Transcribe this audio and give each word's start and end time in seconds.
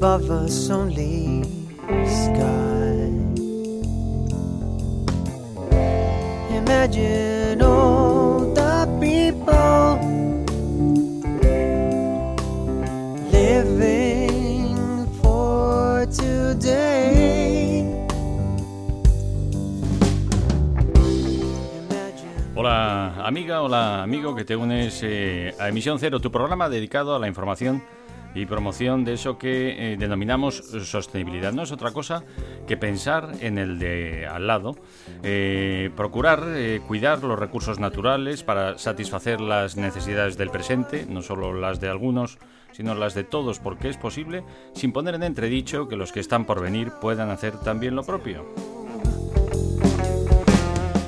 Above 0.00 0.30
us 0.30 0.70
only 0.70 1.42
sky. 2.06 3.10
Imagine 6.54 7.60
all 7.60 8.54
the 8.54 8.86
people 9.00 9.98
living 13.32 15.08
for 15.20 16.06
today. 16.06 17.82
Hola 22.54 23.26
amiga, 23.26 23.62
hola 23.62 24.04
amigo 24.04 24.36
que 24.36 24.44
te 24.44 24.54
unes 24.54 25.00
eh, 25.02 25.56
a 25.58 25.68
Emisión 25.68 25.98
Cero, 25.98 26.20
tu 26.20 26.30
programa 26.30 26.68
dedicado 26.68 27.16
a 27.16 27.18
la 27.18 27.26
información 27.26 27.82
y 28.34 28.46
promoción 28.46 29.04
de 29.04 29.14
eso 29.14 29.38
que 29.38 29.92
eh, 29.92 29.96
denominamos 29.96 30.56
sostenibilidad. 30.56 31.52
No 31.52 31.62
es 31.62 31.72
otra 31.72 31.92
cosa 31.92 32.24
que 32.66 32.76
pensar 32.76 33.32
en 33.40 33.58
el 33.58 33.78
de 33.78 34.26
al 34.26 34.46
lado, 34.46 34.76
eh, 35.22 35.90
procurar 35.96 36.44
eh, 36.48 36.80
cuidar 36.86 37.22
los 37.22 37.38
recursos 37.38 37.78
naturales 37.78 38.42
para 38.42 38.78
satisfacer 38.78 39.40
las 39.40 39.76
necesidades 39.76 40.36
del 40.36 40.50
presente, 40.50 41.06
no 41.08 41.22
solo 41.22 41.52
las 41.52 41.80
de 41.80 41.88
algunos, 41.88 42.38
sino 42.72 42.94
las 42.94 43.14
de 43.14 43.24
todos, 43.24 43.58
porque 43.58 43.88
es 43.88 43.96
posible, 43.96 44.44
sin 44.74 44.92
poner 44.92 45.14
en 45.14 45.22
entredicho 45.22 45.88
que 45.88 45.96
los 45.96 46.12
que 46.12 46.20
están 46.20 46.44
por 46.44 46.60
venir 46.60 46.92
puedan 47.00 47.30
hacer 47.30 47.58
también 47.58 47.96
lo 47.96 48.04
propio. 48.04 48.44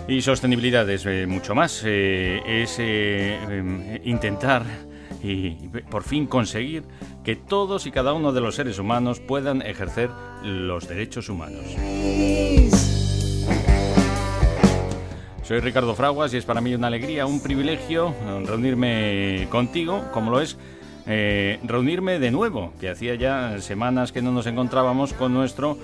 Y 0.08 0.22
sostenibilidad 0.22 0.88
es 0.90 1.06
mucho 1.28 1.54
más, 1.54 1.84
es 1.84 2.76
em, 2.80 4.00
intentar 4.02 4.64
y 5.22 5.50
por 5.90 6.02
fin 6.02 6.26
conseguir 6.26 6.84
que 7.24 7.36
todos 7.36 7.86
y 7.86 7.90
cada 7.90 8.12
uno 8.12 8.32
de 8.32 8.40
los 8.40 8.54
seres 8.54 8.78
humanos 8.78 9.20
puedan 9.20 9.62
ejercer 9.62 10.10
los 10.42 10.88
derechos 10.88 11.28
humanos. 11.28 11.64
Soy 15.42 15.58
Ricardo 15.58 15.96
Fraguas 15.96 16.32
y 16.32 16.36
es 16.36 16.44
para 16.44 16.60
mí 16.60 16.74
una 16.74 16.86
alegría, 16.86 17.26
un 17.26 17.42
privilegio 17.42 18.14
eh, 18.22 18.44
reunirme 18.46 19.48
contigo, 19.50 20.04
como 20.12 20.30
lo 20.30 20.40
es 20.40 20.56
eh, 21.12 21.58
reunirme 21.64 22.20
de 22.20 22.30
nuevo, 22.30 22.72
que 22.78 22.88
hacía 22.88 23.16
ya 23.16 23.60
semanas 23.60 24.12
que 24.12 24.22
no 24.22 24.30
nos 24.30 24.46
encontrábamos 24.46 25.12
con 25.12 25.34
nuestro 25.34 25.76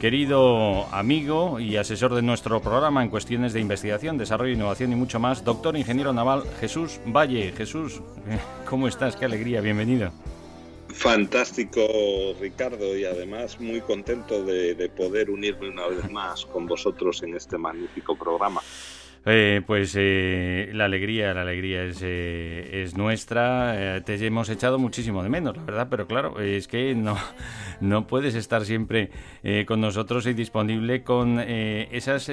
querido 0.00 0.86
amigo 0.92 1.60
y 1.60 1.76
asesor 1.76 2.16
de 2.16 2.22
nuestro 2.22 2.60
programa 2.60 3.04
en 3.04 3.08
cuestiones 3.08 3.52
de 3.52 3.60
investigación, 3.60 4.18
desarrollo, 4.18 4.52
innovación 4.52 4.92
y 4.92 4.96
mucho 4.96 5.20
más, 5.20 5.44
doctor 5.44 5.76
ingeniero 5.76 6.12
naval 6.12 6.42
Jesús 6.58 6.98
Valle. 7.06 7.52
Jesús, 7.56 8.00
¿cómo 8.68 8.88
estás? 8.88 9.14
Qué 9.14 9.24
alegría, 9.24 9.60
bienvenido. 9.60 10.10
Fantástico, 10.88 11.80
Ricardo, 12.40 12.96
y 12.96 13.04
además 13.04 13.60
muy 13.60 13.80
contento 13.82 14.44
de 14.44 14.90
poder 14.96 15.30
unirme 15.30 15.68
una 15.68 15.86
vez 15.86 16.10
más 16.10 16.44
con 16.44 16.66
vosotros 16.66 17.22
en 17.22 17.36
este 17.36 17.56
magnífico 17.56 18.16
programa. 18.16 18.60
Eh, 19.24 19.62
pues 19.64 19.94
eh, 19.96 20.70
la 20.74 20.86
alegría, 20.86 21.32
la 21.32 21.42
alegría 21.42 21.84
es, 21.84 22.00
eh, 22.02 22.82
es 22.82 22.96
nuestra. 22.96 23.96
Eh, 23.96 24.00
te 24.00 24.14
hemos 24.26 24.48
echado 24.48 24.80
muchísimo 24.80 25.22
de 25.22 25.28
menos, 25.28 25.56
la 25.56 25.62
verdad, 25.62 25.86
pero 25.88 26.08
claro, 26.08 26.40
es 26.40 26.66
que 26.66 26.96
no, 26.96 27.16
no 27.80 28.06
puedes 28.08 28.34
estar 28.34 28.64
siempre 28.64 29.10
eh, 29.44 29.64
con 29.66 29.80
nosotros 29.80 30.26
y 30.26 30.34
disponible 30.34 31.04
con 31.04 31.38
eh, 31.38 31.88
esas 31.92 32.30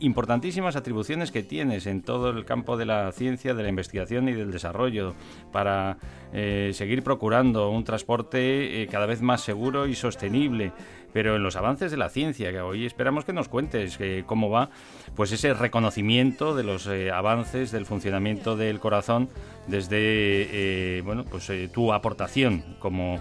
importantísimas 0.00 0.74
atribuciones 0.74 1.30
que 1.30 1.44
tienes 1.44 1.86
en 1.86 2.02
todo 2.02 2.30
el 2.30 2.44
campo 2.44 2.76
de 2.76 2.86
la 2.86 3.12
ciencia, 3.12 3.54
de 3.54 3.62
la 3.62 3.68
investigación 3.68 4.28
y 4.28 4.32
del 4.32 4.50
desarrollo 4.50 5.14
para 5.52 5.98
seguir 6.32 7.02
procurando 7.02 7.68
un 7.68 7.84
transporte 7.84 8.88
cada 8.90 9.04
vez 9.04 9.20
más 9.20 9.42
seguro 9.42 9.86
y 9.86 9.94
sostenible. 9.94 10.72
Pero 11.12 11.36
en 11.36 11.42
los 11.42 11.56
avances 11.56 11.90
de 11.90 11.96
la 11.96 12.08
ciencia, 12.08 12.50
que 12.52 12.60
hoy 12.60 12.86
esperamos 12.86 13.24
que 13.24 13.32
nos 13.32 13.48
cuentes 13.48 13.96
eh, 14.00 14.24
cómo 14.26 14.48
va, 14.50 14.70
pues 15.14 15.30
ese 15.32 15.52
reconocimiento 15.54 16.54
de 16.54 16.62
los 16.64 16.86
eh, 16.86 17.10
avances 17.10 17.70
del 17.70 17.84
funcionamiento 17.86 18.56
del 18.56 18.80
corazón 18.80 19.28
desde 19.66 19.96
eh, 20.00 21.02
bueno 21.04 21.24
pues 21.24 21.50
tu 21.72 21.92
aportación 21.92 22.76
como 22.78 23.20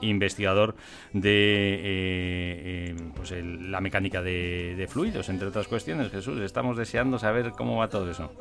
investigador 0.00 0.74
de 1.12 2.94
pues 3.14 3.30
el- 3.32 3.70
la 3.70 3.80
mecánica 3.80 4.22
de, 4.22 4.74
de 4.76 4.86
fluidos, 4.88 5.28
entre 5.28 5.48
otras 5.48 5.68
cuestiones. 5.68 6.10
Jesús, 6.10 6.40
estamos 6.40 6.76
deseando 6.76 7.18
saber 7.18 7.52
cómo 7.52 7.76
va 7.76 7.88
todo 7.88 8.10
eso. 8.10 8.32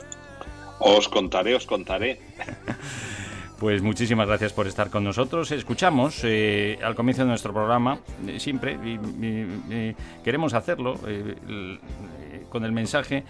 Os 0.80 1.08
contaré, 1.10 1.56
os 1.56 1.66
contaré. 1.66 2.20
Pues 3.60 3.82
muchísimas 3.82 4.28
gracias 4.28 4.54
por 4.54 4.68
estar 4.68 4.90
con 4.90 5.04
nosotros. 5.04 5.52
Escuchamos 5.52 6.22
eh, 6.24 6.80
al 6.82 6.96
comienzo 6.96 7.24
de 7.24 7.28
nuestro 7.30 7.52
programa, 7.54 8.00
eh, 8.26 8.40
siempre, 8.40 8.78
y, 8.84 8.92
y- 9.26 9.96
queremos 10.24 10.54
hacerlo 10.54 10.96
eh, 11.06 11.36
eh, 11.50 12.44
con 12.50 12.64
el 12.64 12.72
mensaje 12.72 13.26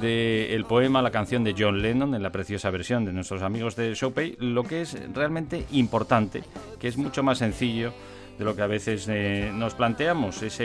del 0.00 0.64
poema 0.64 1.02
La 1.02 1.10
canción 1.10 1.44
de 1.44 1.54
John 1.58 1.82
Lennon, 1.82 2.14
en 2.14 2.22
la 2.22 2.30
preciosa 2.30 2.70
versión 2.70 3.04
de 3.04 3.12
nuestros 3.12 3.42
amigos 3.42 3.76
de 3.76 3.94
Showpay, 3.94 4.36
lo 4.40 4.64
que 4.64 4.80
es 4.82 4.96
realmente 5.12 5.66
importante, 5.72 6.42
que 6.80 6.88
es 6.88 6.96
mucho 6.96 7.22
más 7.22 7.38
sencillo 7.38 7.92
de 8.38 8.44
lo 8.44 8.54
que 8.56 8.62
a 8.62 8.66
veces 8.68 9.06
eh, 9.10 9.50
nos 9.52 9.74
planteamos, 9.74 10.42
esa 10.42 10.64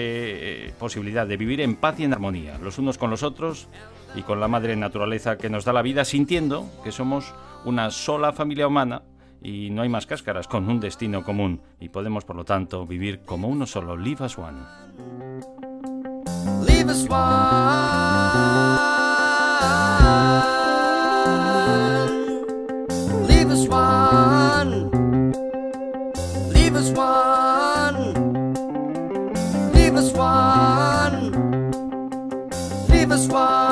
posibilidad 0.79 1.27
de 1.27 1.35
vivir 1.37 1.59
en 1.59 1.75
paz 1.75 1.99
y 1.99 2.03
en 2.05 2.13
armonía, 2.13 2.57
los 2.59 2.77
unos 2.77 2.97
con 2.97 3.09
los 3.09 3.23
otros 3.23 3.67
y 4.15 4.21
con 4.21 4.39
la 4.39 4.47
madre 4.47 4.75
naturaleza 4.75 5.37
que 5.37 5.49
nos 5.49 5.65
da 5.65 5.73
la 5.73 5.81
vida, 5.81 6.05
sintiendo 6.05 6.69
que 6.83 6.91
somos 6.91 7.33
una 7.65 7.91
sola 7.91 8.33
familia 8.33 8.67
humana 8.67 9.03
y 9.41 9.69
no 9.71 9.81
hay 9.81 9.89
más 9.89 10.05
cáscaras, 10.05 10.47
con 10.47 10.69
un 10.69 10.79
destino 10.79 11.23
común 11.23 11.61
y 11.79 11.89
podemos, 11.89 12.23
por 12.23 12.35
lo 12.35 12.45
tanto, 12.45 12.85
vivir 12.85 13.21
como 13.25 13.47
uno 13.47 13.65
solo. 13.65 13.97
Live 13.97 14.23
as 14.23 14.37
one. 14.37 14.59
Leave 16.65 16.89
us 16.89 17.07
one. 17.09 17.93
Leave 23.27 23.51
us 23.51 23.67
one. 23.67 24.89
Leave 26.53 26.75
us 26.75 26.91
one. 26.91 28.13
Leave 29.73 29.95
us 29.95 30.13
one. 30.13 31.31
Leave 32.89 33.11
us 33.11 33.27
one. 33.27 33.62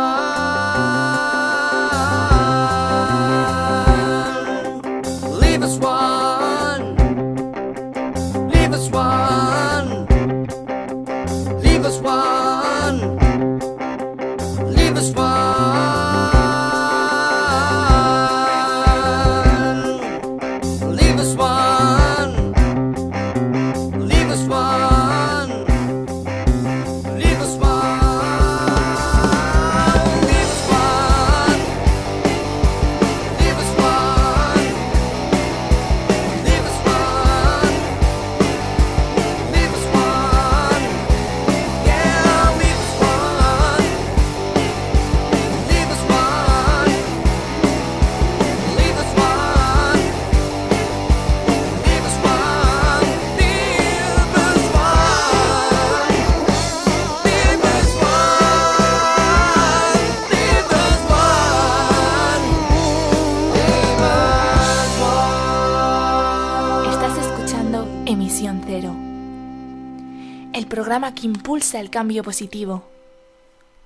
Que 71.09 71.26
impulsa 71.26 71.80
el 71.80 71.90
cambio 71.90 72.24
positivo, 72.24 72.84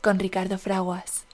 con 0.02 0.20
Ricardo 0.20 0.58
Fraguas. 0.58 1.26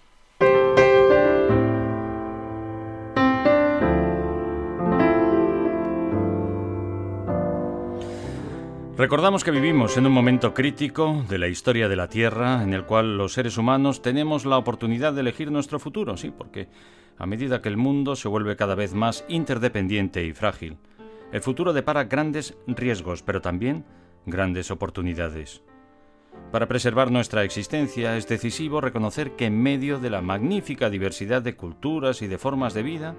Recordamos 8.95 9.44
que 9.44 9.50
vivimos 9.50 9.98
en 9.98 10.06
un 10.06 10.12
momento 10.13 10.54
crítico 10.54 11.25
de 11.28 11.39
la 11.39 11.48
historia 11.48 11.89
de 11.89 11.95
la 11.95 12.07
Tierra 12.07 12.62
en 12.62 12.74
el 12.75 12.86
cual 12.86 13.18
los 13.18 13.33
seres 13.33 13.57
humanos 13.57 14.04
tenemos 14.04 14.45
la 14.45 14.60
oportunidad 14.60 15.13
de 15.13 15.22
elegir 15.22 15.51
nuestro 15.51 15.80
futuro, 15.80 16.16
sí, 16.16 16.30
porque 16.30 16.68
a 17.18 17.25
medida 17.25 17.63
que 17.63 17.69
el 17.69 17.78
mundo 17.78 18.16
se 18.16 18.28
vuelve 18.28 18.56
cada 18.56 18.75
vez 18.75 18.94
más 18.94 19.25
interdependiente 19.28 20.24
y 20.24 20.33
frágil, 20.33 20.78
el 21.31 21.42
futuro 21.42 21.74
depara 21.74 22.04
grandes 22.04 22.56
riesgos, 22.68 23.24
pero 23.24 23.42
también 23.42 23.86
grandes 24.28 24.69
oportunidades. 24.69 25.63
Para 26.51 26.68
preservar 26.68 27.12
nuestra 27.12 27.44
existencia 27.44 28.18
es 28.18 28.28
decisivo 28.28 28.81
reconocer 28.81 29.38
que 29.38 29.45
en 29.45 29.62
medio 29.62 30.00
de 30.00 30.10
la 30.10 30.22
magnífica 30.22 30.89
diversidad 30.89 31.42
de 31.42 31.56
culturas 31.56 32.22
y 32.22 32.28
de 32.28 32.38
formas 32.38 32.74
de 32.74 32.83
vida, 32.83 33.16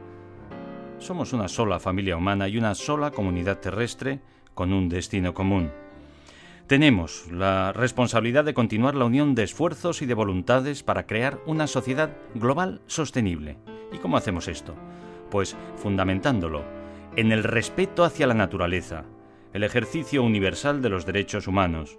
somos 0.98 1.32
una 1.32 1.48
sola 1.48 1.80
familia 1.80 2.16
humana 2.16 2.46
y 2.48 2.58
una 2.58 2.74
sola 2.74 3.10
comunidad 3.10 3.58
terrestre 3.58 4.20
con 4.54 4.72
un 4.72 4.88
destino 4.88 5.32
común. 5.32 5.70
Tenemos 6.66 7.30
la 7.30 7.72
responsabilidad 7.72 8.44
de 8.44 8.54
continuar 8.54 8.94
la 8.94 9.06
unión 9.06 9.34
de 9.34 9.42
esfuerzos 9.42 10.02
y 10.02 10.06
de 10.06 10.14
voluntades 10.14 10.82
para 10.82 11.06
crear 11.06 11.40
una 11.46 11.66
sociedad 11.66 12.16
global 12.34 12.82
sostenible. 12.86 13.58
¿Y 13.92 13.98
cómo 13.98 14.16
hacemos 14.16 14.46
esto? 14.46 14.74
Pues 15.30 15.56
fundamentándolo 15.76 16.64
en 17.16 17.32
el 17.32 17.44
respeto 17.44 18.04
hacia 18.04 18.26
la 18.26 18.34
naturaleza, 18.34 19.04
el 19.52 19.64
ejercicio 19.64 20.22
universal 20.22 20.80
de 20.80 20.88
los 20.88 21.04
derechos 21.04 21.46
humanos, 21.46 21.98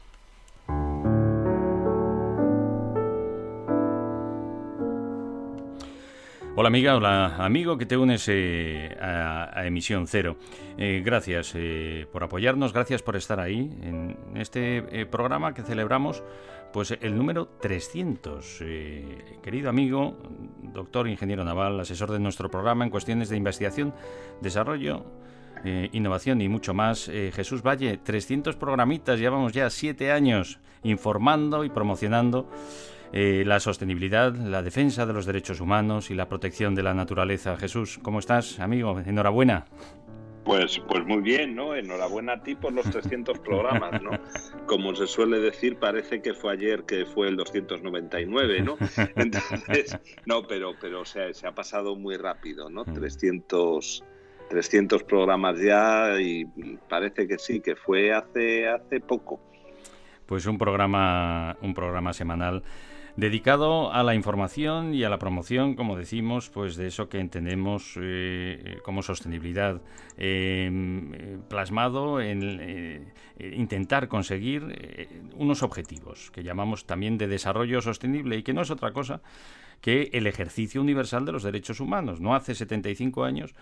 Hola 6.61 6.67
amiga, 6.67 6.95
hola 6.95 7.37
amigo 7.37 7.75
que 7.75 7.87
te 7.87 7.97
unes 7.97 8.27
eh, 8.27 8.95
a, 9.01 9.65
Emisión 9.65 10.05
Cero. 10.05 10.37
Eh, 10.77 11.01
gracias 11.03 11.53
eh, 11.55 12.05
por 12.11 12.23
apoyarnos, 12.23 12.71
gracias 12.71 13.01
por 13.01 13.15
estar 13.15 13.39
ahí 13.39 13.75
en 13.81 14.15
este 14.35 15.07
programa 15.07 15.55
que 15.55 15.63
celebramos, 15.63 16.23
pues 16.71 16.95
el 17.01 17.17
número 17.17 17.47
300. 17.47 18.59
Eh, 18.61 19.39
querido 19.41 19.71
amigo, 19.71 20.19
doctor 20.61 21.07
ingeniero 21.07 21.43
naval, 21.43 21.79
asesor 21.79 22.11
de 22.11 22.19
nuestro 22.19 22.51
programa 22.51 22.83
en 22.83 22.91
cuestiones 22.91 23.29
de 23.29 23.37
investigación, 23.37 23.95
desarrollo, 24.39 25.03
innovación 25.65 26.41
y 26.41 26.47
mucho 26.47 26.75
más. 26.75 27.09
Jesús 27.33 27.63
Valle, 27.63 27.97
300 27.97 28.55
programitas, 28.55 29.19
llevamos 29.19 29.51
ya 29.51 29.67
7 29.67 30.11
años 30.11 30.59
informando 30.83 31.63
y 31.63 31.69
promocionando 31.69 32.47
eh, 33.13 33.43
la 33.45 33.59
sostenibilidad, 33.59 34.33
la 34.33 34.63
defensa 34.63 35.05
de 35.05 35.13
los 35.13 35.25
derechos 35.25 35.59
humanos 35.59 36.11
y 36.11 36.15
la 36.15 36.29
protección 36.29 36.75
de 36.75 36.83
la 36.83 36.93
naturaleza. 36.93 37.57
Jesús, 37.57 37.99
¿cómo 38.01 38.19
estás, 38.19 38.59
amigo? 38.59 38.99
Enhorabuena. 38.99 39.65
Pues, 40.45 40.79
pues 40.87 41.05
muy 41.05 41.21
bien, 41.21 41.53
¿no? 41.53 41.75
Enhorabuena 41.75 42.33
a 42.33 42.41
ti 42.41 42.55
por 42.55 42.73
los 42.73 42.89
300 42.89 43.39
programas, 43.39 44.01
¿no? 44.01 44.11
Como 44.65 44.95
se 44.95 45.05
suele 45.07 45.39
decir, 45.39 45.77
parece 45.77 46.21
que 46.21 46.33
fue 46.33 46.53
ayer 46.53 46.83
que 46.83 47.05
fue 47.05 47.27
el 47.27 47.35
299, 47.35 48.61
¿no? 48.61 48.77
Entonces, 49.15 49.97
no, 50.25 50.47
pero, 50.47 50.73
pero 50.79 51.01
o 51.01 51.05
sea, 51.05 51.31
se 51.33 51.47
ha 51.47 51.51
pasado 51.51 51.95
muy 51.95 52.17
rápido, 52.17 52.69
¿no? 52.69 52.85
300, 52.85 54.03
300 54.49 55.03
programas 55.03 55.59
ya 55.59 56.19
y 56.19 56.45
parece 56.89 57.27
que 57.27 57.37
sí, 57.37 57.59
que 57.59 57.75
fue 57.75 58.11
hace, 58.11 58.67
hace 58.67 58.99
poco. 58.99 59.39
Pues 60.25 60.45
un 60.45 60.57
programa, 60.57 61.55
un 61.61 61.73
programa 61.73 62.13
semanal 62.13 62.63
dedicado 63.15 63.91
a 63.93 64.03
la 64.03 64.15
información 64.15 64.93
y 64.93 65.03
a 65.03 65.09
la 65.09 65.19
promoción, 65.19 65.75
como 65.75 65.95
decimos, 65.95 66.49
pues 66.49 66.75
de 66.75 66.87
eso 66.87 67.09
que 67.09 67.19
entendemos 67.19 67.97
eh, 68.01 68.77
como 68.83 69.03
sostenibilidad, 69.03 69.81
eh, 70.17 71.39
plasmado 71.49 72.21
en 72.21 73.03
eh, 73.41 73.55
intentar 73.55 74.07
conseguir 74.07 74.75
eh, 74.77 75.07
unos 75.35 75.63
objetivos 75.63 76.29
que 76.31 76.43
llamamos 76.43 76.85
también 76.85 77.17
de 77.17 77.27
desarrollo 77.27 77.81
sostenible 77.81 78.37
y 78.37 78.43
que 78.43 78.53
no 78.53 78.61
es 78.61 78.69
otra 78.69 78.91
cosa 78.91 79.21
que 79.79 80.11
el 80.13 80.27
ejercicio 80.27 80.79
universal 80.79 81.25
de 81.25 81.31
los 81.31 81.41
derechos 81.41 81.79
humanos. 81.79 82.21
No 82.21 82.35
hace 82.35 82.53
75 82.53 83.23
años 83.23 83.55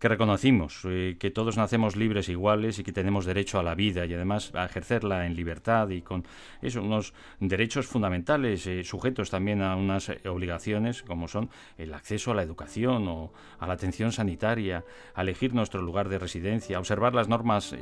que 0.00 0.08
reconocimos 0.08 0.80
eh, 0.86 1.16
que 1.20 1.30
todos 1.30 1.58
nacemos 1.58 1.94
libres 1.94 2.28
e 2.28 2.32
iguales 2.32 2.78
y 2.78 2.82
que 2.82 2.92
tenemos 2.92 3.26
derecho 3.26 3.60
a 3.60 3.62
la 3.62 3.74
vida 3.74 4.06
y 4.06 4.14
además 4.14 4.50
a 4.54 4.64
ejercerla 4.64 5.26
en 5.26 5.36
libertad 5.36 5.90
y 5.90 6.00
con 6.00 6.24
eso, 6.62 6.82
unos 6.82 7.12
derechos 7.38 7.86
fundamentales 7.86 8.66
eh, 8.66 8.82
sujetos 8.82 9.28
también 9.28 9.60
a 9.60 9.76
unas 9.76 10.08
eh, 10.08 10.20
obligaciones 10.26 11.02
como 11.02 11.28
son 11.28 11.50
el 11.76 11.92
acceso 11.92 12.32
a 12.32 12.34
la 12.34 12.42
educación 12.42 13.06
o 13.08 13.32
a 13.58 13.66
la 13.66 13.74
atención 13.74 14.10
sanitaria, 14.10 14.84
a 15.14 15.20
elegir 15.20 15.52
nuestro 15.52 15.82
lugar 15.82 16.08
de 16.08 16.18
residencia, 16.18 16.78
observar 16.78 17.14
las 17.14 17.28
normas 17.28 17.76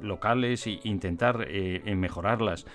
locales 0.00 0.66
e 0.68 0.78
intentar 0.84 1.48
mejorarlas, 1.84 2.66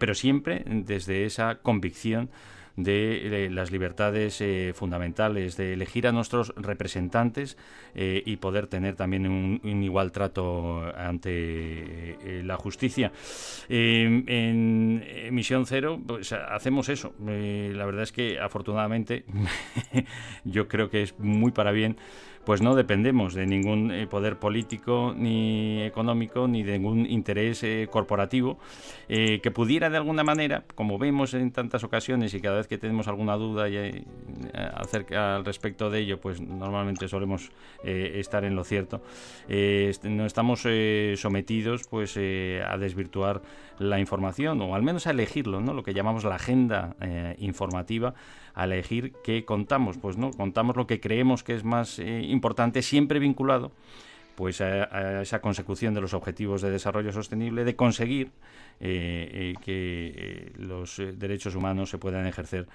pero 0.00 0.14
siempre 0.14 0.64
desde 0.66 1.24
esa 1.24 1.60
convicción 1.62 2.30
de 2.76 3.44
eh, 3.44 3.50
las 3.50 3.70
libertades 3.70 4.40
eh, 4.40 4.72
fundamentales, 4.74 5.56
de 5.56 5.74
elegir 5.74 6.06
a 6.06 6.12
nuestros 6.12 6.54
representantes 6.56 7.56
eh, 7.94 8.22
y 8.24 8.36
poder 8.36 8.66
tener 8.66 8.96
también 8.96 9.26
un, 9.26 9.60
un 9.62 9.82
igual 9.82 10.12
trato 10.12 10.82
ante 10.96 11.30
eh, 11.30 12.42
la 12.44 12.56
justicia. 12.56 13.12
Eh, 13.68 14.24
en 14.26 15.04
Misión 15.34 15.66
Cero 15.66 16.00
pues, 16.06 16.32
hacemos 16.32 16.88
eso. 16.88 17.12
La 17.20 17.84
verdad 17.84 18.02
es 18.02 18.12
que 18.12 18.38
afortunadamente 18.40 19.24
yo 20.44 20.68
creo 20.68 20.88
que 20.88 21.02
es 21.02 21.18
muy 21.18 21.52
para 21.52 21.72
bien 21.72 21.96
pues 22.44 22.60
no 22.60 22.74
dependemos 22.74 23.34
de 23.34 23.46
ningún 23.46 23.90
eh, 23.92 24.06
poder 24.06 24.36
político 24.38 25.14
ni 25.16 25.82
económico 25.82 26.48
ni 26.48 26.62
de 26.62 26.78
ningún 26.78 27.06
interés 27.06 27.62
eh, 27.62 27.88
corporativo 27.90 28.58
eh, 29.08 29.40
que 29.42 29.50
pudiera 29.50 29.90
de 29.90 29.96
alguna 29.96 30.24
manera, 30.24 30.64
como 30.74 30.98
vemos 30.98 31.34
en 31.34 31.52
tantas 31.52 31.84
ocasiones 31.84 32.34
y 32.34 32.40
cada 32.40 32.56
vez 32.56 32.66
que 32.66 32.78
tenemos 32.78 33.06
alguna 33.08 33.36
duda 33.36 33.66
acerca 34.74 35.36
al 35.36 35.44
respecto 35.44 35.90
de 35.90 36.00
ello, 36.00 36.20
pues 36.20 36.40
normalmente 36.40 37.08
solemos 37.08 37.50
estar 37.84 38.44
en 38.44 38.54
lo 38.56 38.64
cierto. 38.64 39.02
Eh, 39.48 39.86
est- 39.90 40.04
no 40.04 40.26
estamos 40.26 40.66
sometidos 41.16 41.86
pues 41.88 42.16
a 42.16 42.76
desvirtuar 42.78 43.42
la 43.78 43.98
información 44.00 44.60
o 44.62 44.74
al 44.74 44.82
menos 44.82 45.06
a 45.06 45.10
elegirlo, 45.10 45.60
¿no? 45.60 45.74
Lo 45.74 45.82
que 45.82 45.94
llamamos 45.94 46.24
la 46.24 46.36
agenda 46.36 46.96
informativa, 47.38 48.14
a 48.54 48.64
elegir 48.64 49.12
qué 49.24 49.44
contamos, 49.44 49.98
pues 49.98 50.16
no 50.16 50.30
contamos 50.30 50.76
lo 50.76 50.86
que 50.86 51.00
creemos 51.00 51.42
que 51.42 51.54
es 51.54 51.64
más 51.64 51.98
eh, 51.98 52.22
importante, 52.22 52.82
siempre 52.82 53.18
vinculado 53.18 53.72
pues 54.34 54.60
a, 54.60 54.84
a 54.84 55.22
esa 55.22 55.40
consecución 55.40 55.94
de 55.94 56.00
los 56.00 56.14
objetivos 56.14 56.62
de 56.62 56.70
desarrollo 56.70 57.12
sostenible, 57.12 57.64
de 57.64 57.76
conseguir 57.76 58.30
eh, 58.80 59.30
eh, 59.32 59.54
que 59.64 60.12
eh, 60.16 60.52
los 60.56 61.00
derechos 61.14 61.54
humanos 61.54 61.90
se 61.90 61.98
puedan 61.98 62.26
ejercer 62.26 62.66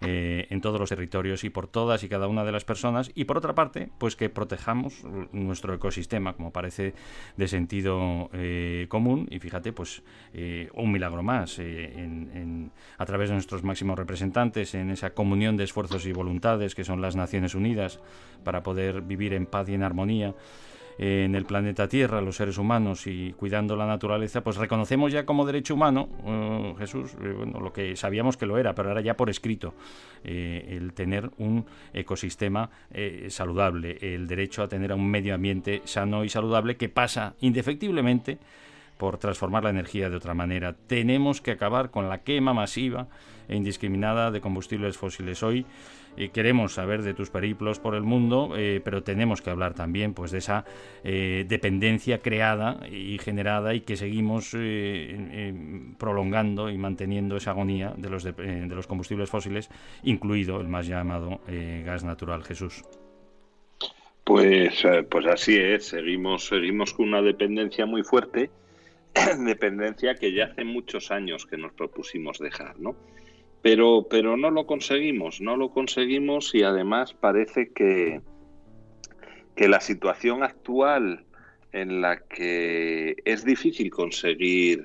eh, 0.00 0.46
en 0.50 0.60
todos 0.60 0.78
los 0.80 0.88
territorios 0.88 1.44
y 1.44 1.50
por 1.50 1.66
todas 1.66 2.02
y 2.04 2.08
cada 2.08 2.26
una 2.28 2.44
de 2.44 2.52
las 2.52 2.64
personas. 2.64 3.10
Y 3.14 3.24
por 3.24 3.38
otra 3.38 3.54
parte 3.54 3.88
pues 3.98 4.16
que 4.16 4.28
protejamos 4.30 5.04
nuestro 5.32 5.74
ecosistema 5.74 6.34
como 6.34 6.52
parece 6.52 6.94
de 7.36 7.48
sentido 7.48 8.30
eh, 8.32 8.86
común. 8.88 9.26
Y 9.30 9.38
fíjate 9.38 9.72
pues 9.72 10.02
eh, 10.34 10.68
un 10.74 10.92
milagro 10.92 11.22
más 11.22 11.58
eh, 11.58 11.92
en- 11.96 12.30
en- 12.34 12.72
a 12.98 13.06
través 13.06 13.28
de 13.30 13.34
nuestros 13.34 13.62
máximos 13.64 13.98
representantes 13.98 14.74
en 14.74 14.90
esa 14.90 15.10
comunión 15.14 15.56
de 15.56 15.64
esfuerzos 15.64 16.06
y 16.06 16.12
voluntades 16.12 16.74
que 16.74 16.84
son 16.84 17.00
las 17.00 17.16
Naciones 17.16 17.54
Unidas 17.54 18.00
para 18.44 18.62
poder 18.62 19.00
vivir 19.02 19.32
en 19.34 19.46
paz 19.46 19.68
y 19.68 19.74
en 19.74 19.82
armonía 19.82 20.34
en 20.98 21.34
el 21.34 21.44
planeta 21.44 21.88
Tierra, 21.88 22.20
los 22.20 22.36
seres 22.36 22.56
humanos 22.58 23.06
y 23.06 23.32
cuidando 23.34 23.76
la 23.76 23.86
naturaleza, 23.86 24.42
pues 24.42 24.56
reconocemos 24.56 25.12
ya 25.12 25.26
como 25.26 25.44
derecho 25.44 25.74
humano, 25.74 26.08
eh, 26.24 26.74
Jesús, 26.78 27.14
eh, 27.22 27.34
bueno, 27.36 27.60
lo 27.60 27.72
que 27.72 27.96
sabíamos 27.96 28.36
que 28.36 28.46
lo 28.46 28.56
era, 28.56 28.74
pero 28.74 28.88
ahora 28.88 29.02
ya 29.02 29.16
por 29.16 29.28
escrito, 29.28 29.74
eh, 30.24 30.76
el 30.80 30.92
tener 30.94 31.30
un 31.38 31.66
ecosistema 31.92 32.70
eh, 32.92 33.26
saludable, 33.30 33.98
el 34.00 34.26
derecho 34.26 34.62
a 34.62 34.68
tener 34.68 34.92
a 34.92 34.94
un 34.94 35.08
medio 35.08 35.34
ambiente 35.34 35.82
sano 35.84 36.24
y 36.24 36.28
saludable 36.28 36.76
que 36.76 36.88
pasa 36.88 37.34
indefectiblemente 37.40 38.38
por 38.96 39.18
transformar 39.18 39.64
la 39.64 39.70
energía 39.70 40.08
de 40.08 40.16
otra 40.16 40.34
manera. 40.34 40.74
Tenemos 40.86 41.40
que 41.42 41.50
acabar 41.50 41.90
con 41.90 42.08
la 42.08 42.22
quema 42.22 42.54
masiva 42.54 43.08
e 43.48 43.54
indiscriminada 43.54 44.30
de 44.30 44.40
combustibles 44.40 44.96
fósiles. 44.96 45.42
Hoy 45.42 45.66
eh, 46.16 46.30
queremos 46.30 46.74
saber 46.74 47.02
de 47.02 47.14
tus 47.14 47.30
periplos 47.30 47.78
por 47.78 47.94
el 47.94 48.02
mundo, 48.02 48.54
eh, 48.56 48.80
pero 48.84 49.02
tenemos 49.02 49.42
que 49.42 49.50
hablar 49.50 49.74
también 49.74 50.14
pues, 50.14 50.30
de 50.30 50.38
esa 50.38 50.64
eh, 51.04 51.44
dependencia 51.48 52.18
creada 52.18 52.80
y 52.90 53.18
generada 53.18 53.74
y 53.74 53.80
que 53.80 53.96
seguimos 53.96 54.54
eh, 54.56 55.54
prolongando 55.98 56.70
y 56.70 56.78
manteniendo 56.78 57.36
esa 57.36 57.50
agonía 57.50 57.92
de 57.96 58.10
los, 58.10 58.24
de, 58.24 58.32
de 58.32 58.74
los 58.74 58.86
combustibles 58.86 59.30
fósiles, 59.30 59.70
incluido 60.02 60.60
el 60.60 60.68
más 60.68 60.86
llamado 60.86 61.40
gas 61.84 62.04
natural. 62.04 62.42
Jesús. 62.44 62.84
Pues, 64.24 64.82
pues 65.08 65.26
así 65.26 65.56
es, 65.56 65.86
seguimos, 65.86 66.46
seguimos 66.46 66.92
con 66.92 67.08
una 67.08 67.22
dependencia 67.22 67.86
muy 67.86 68.02
fuerte, 68.02 68.50
dependencia 69.38 70.14
que 70.14 70.32
ya 70.32 70.46
hace 70.46 70.64
muchos 70.64 71.10
años 71.10 71.46
que 71.46 71.56
nos 71.56 71.72
propusimos 71.72 72.38
dejar, 72.38 72.78
¿no? 72.78 72.96
Pero, 73.66 74.06
pero 74.08 74.36
no 74.36 74.52
lo 74.52 74.64
conseguimos, 74.64 75.40
no 75.40 75.56
lo 75.56 75.70
conseguimos 75.70 76.54
y 76.54 76.62
además 76.62 77.14
parece 77.14 77.72
que, 77.72 78.20
que 79.56 79.66
la 79.66 79.80
situación 79.80 80.44
actual 80.44 81.24
en 81.72 82.00
la 82.00 82.20
que 82.20 83.16
es 83.24 83.44
difícil 83.44 83.90
conseguir 83.90 84.84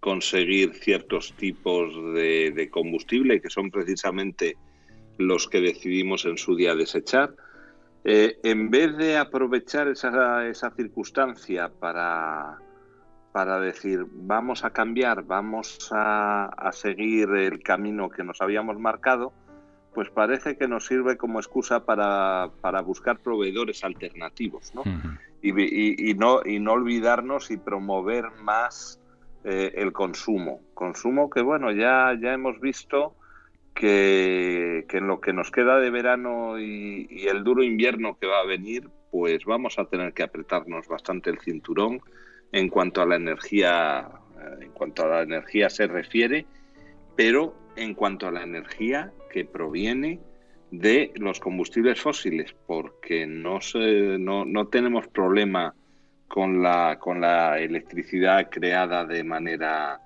conseguir 0.00 0.74
ciertos 0.74 1.32
tipos 1.32 1.94
de, 2.12 2.52
de 2.54 2.68
combustible 2.68 3.40
que 3.40 3.48
son 3.48 3.70
precisamente 3.70 4.58
los 5.16 5.48
que 5.48 5.62
decidimos 5.62 6.26
en 6.26 6.36
su 6.36 6.56
día 6.56 6.74
desechar, 6.74 7.34
eh, 8.04 8.36
en 8.42 8.68
vez 8.68 8.98
de 8.98 9.16
aprovechar 9.16 9.88
esa, 9.88 10.46
esa 10.46 10.70
circunstancia 10.72 11.70
para, 11.70 12.58
para 13.32 13.60
decir 13.60 14.06
vamos 14.10 14.64
a 14.64 14.70
cambiar, 14.70 15.24
vamos 15.24 15.90
a, 15.92 16.46
a, 16.46 16.72
seguir 16.72 17.30
el 17.30 17.62
camino 17.62 18.08
que 18.10 18.24
nos 18.24 18.40
habíamos 18.40 18.78
marcado, 18.78 19.32
pues 19.94 20.10
parece 20.10 20.56
que 20.56 20.68
nos 20.68 20.86
sirve 20.86 21.16
como 21.16 21.38
excusa 21.38 21.84
para, 21.84 22.50
para 22.60 22.80
buscar 22.80 23.18
proveedores 23.20 23.84
alternativos, 23.84 24.74
¿no? 24.74 24.82
Uh 24.82 24.84
-huh. 24.84 25.18
y, 25.42 25.50
y, 25.50 26.10
y, 26.10 26.14
no, 26.14 26.40
y 26.44 26.58
no 26.58 26.72
olvidarnos 26.72 27.50
y 27.50 27.56
promover 27.56 28.30
más 28.42 29.00
eh, 29.44 29.72
el 29.76 29.92
consumo. 29.92 30.60
Consumo 30.74 31.30
que, 31.30 31.42
bueno, 31.42 31.72
ya, 31.72 32.16
ya 32.20 32.32
hemos 32.32 32.60
visto 32.60 33.14
que, 33.74 34.84
que, 34.88 34.98
en 34.98 35.06
lo 35.06 35.20
que 35.20 35.32
nos 35.32 35.50
queda 35.50 35.78
de 35.78 35.90
verano 35.90 36.58
y, 36.58 37.06
y, 37.10 37.26
el 37.26 37.42
duro 37.42 37.62
invierno 37.62 38.18
que 38.18 38.26
va 38.26 38.40
a 38.40 38.46
venir, 38.46 38.88
pues 39.10 39.44
vamos 39.44 39.78
a 39.78 39.86
tener 39.86 40.12
que 40.12 40.22
apretarnos 40.22 40.86
bastante 40.88 41.30
el 41.30 41.40
cinturón 41.40 42.00
en 42.52 42.68
cuanto 42.68 43.02
a 43.02 43.06
la 43.06 43.16
energía, 43.16 44.08
eh, 44.38 44.64
en 44.64 44.70
cuanto 44.72 45.04
a 45.04 45.08
la 45.08 45.22
energía 45.22 45.70
se 45.70 45.86
refiere, 45.86 46.46
pero 47.16 47.54
en 47.76 47.94
cuanto 47.94 48.28
a 48.28 48.32
la 48.32 48.42
energía 48.42 49.12
que 49.30 49.44
proviene 49.44 50.20
de 50.70 51.12
los 51.16 51.40
combustibles 51.40 52.00
fósiles, 52.00 52.54
porque 52.66 53.26
no, 53.26 53.60
se, 53.60 54.18
no, 54.18 54.44
no 54.44 54.68
tenemos 54.68 55.08
problema 55.08 55.74
con 56.28 56.62
la, 56.62 56.98
con 57.00 57.20
la 57.20 57.58
electricidad 57.58 58.48
creada 58.50 59.04
de 59.04 59.24
manera 59.24 60.00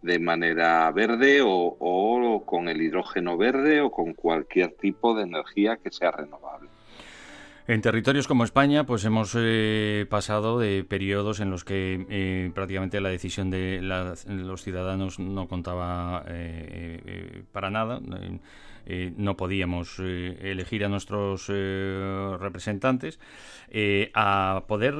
de 0.00 0.18
manera 0.20 0.90
verde 0.92 1.42
o, 1.42 1.76
o, 1.78 2.46
con 2.46 2.68
el 2.68 2.80
hidrógeno 2.80 3.36
verde 3.36 3.80
o 3.80 3.90
con 3.90 4.14
cualquier 4.14 4.72
tipo 4.72 5.14
de 5.14 5.24
energía 5.24 5.76
que 5.76 5.90
sea 5.90 6.12
renovable. 6.12 6.68
En 7.68 7.82
territorios 7.82 8.26
como 8.26 8.44
España, 8.44 8.86
pues 8.86 9.04
hemos 9.04 9.36
eh, 9.36 10.06
pasado 10.08 10.58
de 10.58 10.84
periodos 10.84 11.38
en 11.40 11.50
los 11.50 11.64
que 11.64 12.06
eh, 12.08 12.50
prácticamente 12.54 12.98
la 12.98 13.10
decisión 13.10 13.50
de 13.50 13.82
la, 13.82 14.14
los 14.26 14.62
ciudadanos 14.62 15.18
no 15.18 15.48
contaba 15.48 16.24
eh, 16.28 17.44
para 17.52 17.68
nada. 17.68 18.00
Eh, 18.90 19.12
no 19.18 19.36
podíamos 19.36 19.96
eh, 19.98 20.38
elegir 20.40 20.82
a 20.82 20.88
nuestros 20.88 21.44
eh, 21.50 22.36
representantes, 22.40 23.20
a 24.14 24.64
poder 24.66 24.96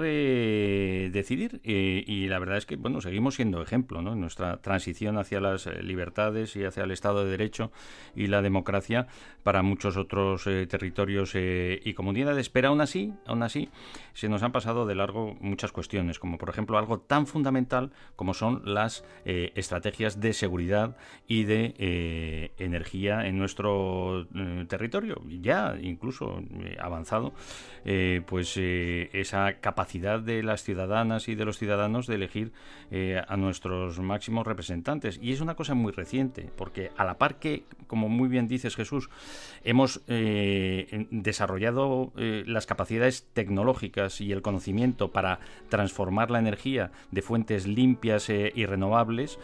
decidir. 1.10 1.62
y 1.64 2.26
la 2.28 2.38
verdad 2.38 2.58
es 2.58 2.66
que 2.66 2.76
bueno, 2.76 3.00
seguimos 3.00 3.36
siendo 3.36 3.62
ejemplo 3.62 4.02
¿no? 4.02 4.12
en 4.12 4.20
nuestra 4.20 4.58
transición 4.58 5.16
hacia 5.16 5.40
las 5.40 5.64
libertades 5.82 6.54
y 6.54 6.64
hacia 6.64 6.84
el 6.84 6.90
Estado 6.90 7.24
de 7.24 7.30
Derecho 7.30 7.72
y 8.14 8.26
la 8.26 8.42
democracia 8.42 9.06
para 9.42 9.62
muchos 9.62 9.96
otros 9.96 10.44
territorios 10.44 11.32
y 11.34 11.94
comunidades. 11.94 12.50
Pero 12.50 12.68
aún 12.68 12.82
así, 12.82 13.14
aún 13.24 13.42
así, 13.42 13.70
se 14.12 14.28
nos 14.28 14.42
han 14.42 14.52
pasado 14.52 14.84
de 14.84 14.96
largo 14.96 15.34
muchas 15.40 15.72
cuestiones, 15.72 16.18
como 16.18 16.36
por 16.36 16.50
ejemplo 16.50 16.76
algo 16.76 17.00
tan 17.00 17.26
fundamental 17.26 17.90
como 18.16 18.34
son 18.34 18.60
las 18.66 19.02
estrategias 19.24 20.20
de 20.20 20.34
seguridad 20.34 20.94
y 21.26 21.44
de 21.44 22.52
energía 22.58 23.26
en 23.26 23.38
nuestro 23.38 23.77
eh, 24.34 24.64
territorio, 24.68 25.22
ya 25.40 25.76
incluso 25.80 26.42
eh, 26.60 26.76
avanzado, 26.80 27.32
eh, 27.84 28.22
pues 28.26 28.56
esa 28.56 29.54
capacidad 29.60 30.20
de 30.20 30.42
las 30.42 30.62
ciudadanas 30.62 31.28
y 31.28 31.34
de 31.34 31.44
los 31.44 31.58
ciudadanos 31.58 32.06
de 32.06 32.14
elegir 32.14 32.52
a 33.28 33.36
nuestros 33.36 34.00
máximos 34.00 34.46
representantes. 34.46 35.18
Y 35.22 35.32
es 35.32 35.40
una 35.40 35.54
cosa 35.54 35.74
muy 35.74 35.92
reciente, 35.92 36.50
porque 36.56 36.90
a 36.96 37.04
la 37.04 37.18
par 37.18 37.38
que, 37.38 37.64
como 37.86 38.08
muy 38.08 38.28
bien 38.28 38.48
dices 38.48 38.76
Jesús, 38.76 39.10
hemos 39.62 40.02
desarrollado 40.06 42.12
las 42.16 42.66
capacidades 42.66 43.26
tecnológicas 43.34 44.20
y 44.20 44.32
el 44.32 44.42
conocimiento 44.42 45.12
para 45.12 45.40
transformar 45.68 46.30
la 46.30 46.38
energía 46.38 46.90
de 47.10 47.22
fuentes 47.22 47.66
limpias 47.66 48.30
y 48.30 48.66
renovables, 48.66 49.38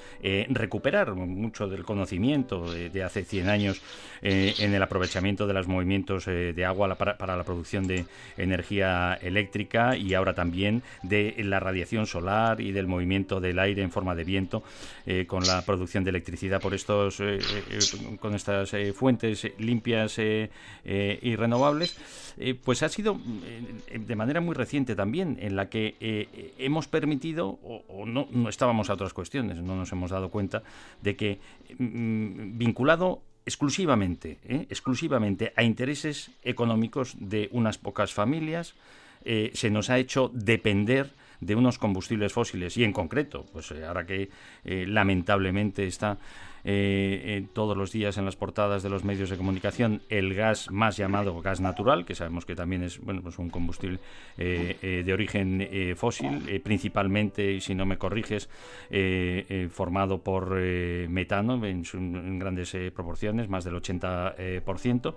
recuperar 0.48 1.14
mucho 1.14 1.68
del 1.68 1.84
conocimiento 1.84 2.72
de, 2.72 2.90
de 2.90 3.02
hace 3.02 3.24
100 3.24 3.48
años 3.48 3.82
eh, 4.26 4.54
en 4.58 4.72
el 4.72 4.82
aprovechamiento 4.82 5.46
de 5.46 5.52
los 5.52 5.68
movimientos 5.68 6.26
eh, 6.28 6.54
de 6.54 6.64
agua 6.64 6.88
la, 6.88 6.94
para, 6.94 7.18
para, 7.18 7.36
la 7.36 7.44
producción 7.44 7.86
de 7.86 8.06
energía 8.38 9.18
eléctrica 9.20 9.98
y 9.98 10.14
ahora 10.14 10.34
también 10.34 10.82
de 11.02 11.34
la 11.44 11.60
radiación 11.60 12.06
solar 12.06 12.58
y 12.62 12.72
del 12.72 12.86
movimiento 12.86 13.38
del 13.38 13.58
aire 13.58 13.82
en 13.82 13.90
forma 13.90 14.14
de 14.14 14.24
viento 14.24 14.62
eh, 15.04 15.26
con 15.26 15.46
la 15.46 15.60
producción 15.66 16.04
de 16.04 16.10
electricidad 16.10 16.58
por 16.58 16.72
estos 16.72 17.22
con 18.18 18.34
estas 18.34 18.72
fuentes 18.94 19.46
limpias 19.58 20.18
y 20.18 21.36
renovables. 21.36 21.98
Pues 22.64 22.82
ha 22.82 22.88
sido 22.88 23.20
de 23.94 24.16
manera 24.16 24.40
muy 24.40 24.54
reciente 24.54 24.96
también 24.96 25.36
en 25.40 25.54
la 25.54 25.68
que 25.68 26.48
hemos 26.58 26.88
permitido 26.88 27.58
o, 27.62 28.06
no 28.06 28.48
estábamos 28.48 28.90
a 28.90 28.94
otras 28.94 29.12
cuestiones 29.12 29.58
no 29.58 29.76
nos 29.76 29.92
hemos 29.92 30.10
dado 30.10 30.30
cuenta 30.30 30.62
de 31.02 31.16
que 31.16 31.38
mm, 31.78 32.58
vinculado 32.58 33.22
exclusivamente, 33.46 34.38
¿eh? 34.44 34.66
exclusivamente 34.70 35.52
a 35.56 35.62
intereses 35.62 36.30
económicos 36.42 37.16
de 37.18 37.48
unas 37.52 37.78
pocas 37.78 38.12
familias, 38.12 38.74
eh, 39.24 39.50
se 39.54 39.70
nos 39.70 39.90
ha 39.90 39.98
hecho 39.98 40.30
depender 40.32 41.12
de 41.40 41.54
unos 41.54 41.78
combustibles 41.78 42.32
fósiles 42.32 42.76
y 42.76 42.84
en 42.84 42.92
concreto, 42.92 43.44
pues 43.52 43.70
eh, 43.70 43.84
ahora 43.84 44.06
que 44.06 44.30
eh, 44.64 44.86
lamentablemente 44.86 45.86
está 45.86 46.18
eh, 46.64 47.46
todos 47.52 47.76
los 47.76 47.92
días 47.92 48.18
en 48.18 48.24
las 48.24 48.36
portadas 48.36 48.82
de 48.82 48.90
los 48.90 49.04
medios 49.04 49.30
de 49.30 49.36
comunicación 49.36 50.02
el 50.08 50.34
gas 50.34 50.70
más 50.70 50.96
llamado 50.96 51.40
gas 51.40 51.60
natural, 51.60 52.04
que 52.04 52.14
sabemos 52.14 52.44
que 52.44 52.54
también 52.54 52.82
es 52.82 53.00
bueno 53.00 53.22
pues 53.22 53.38
un 53.38 53.50
combustible 53.50 53.98
de 54.36 55.12
origen 55.12 55.68
fósil, 55.96 56.60
principalmente, 56.62 57.52
y 57.52 57.60
si 57.60 57.74
no 57.74 57.86
me 57.86 57.98
corriges, 57.98 58.48
formado 59.70 60.22
por 60.22 60.54
metano 60.54 61.64
en, 61.64 62.38
grandes 62.38 62.76
proporciones, 62.94 63.48
más 63.48 63.64
del 63.64 63.74
80%. 63.74 65.14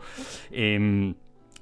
Eh, 0.52 1.14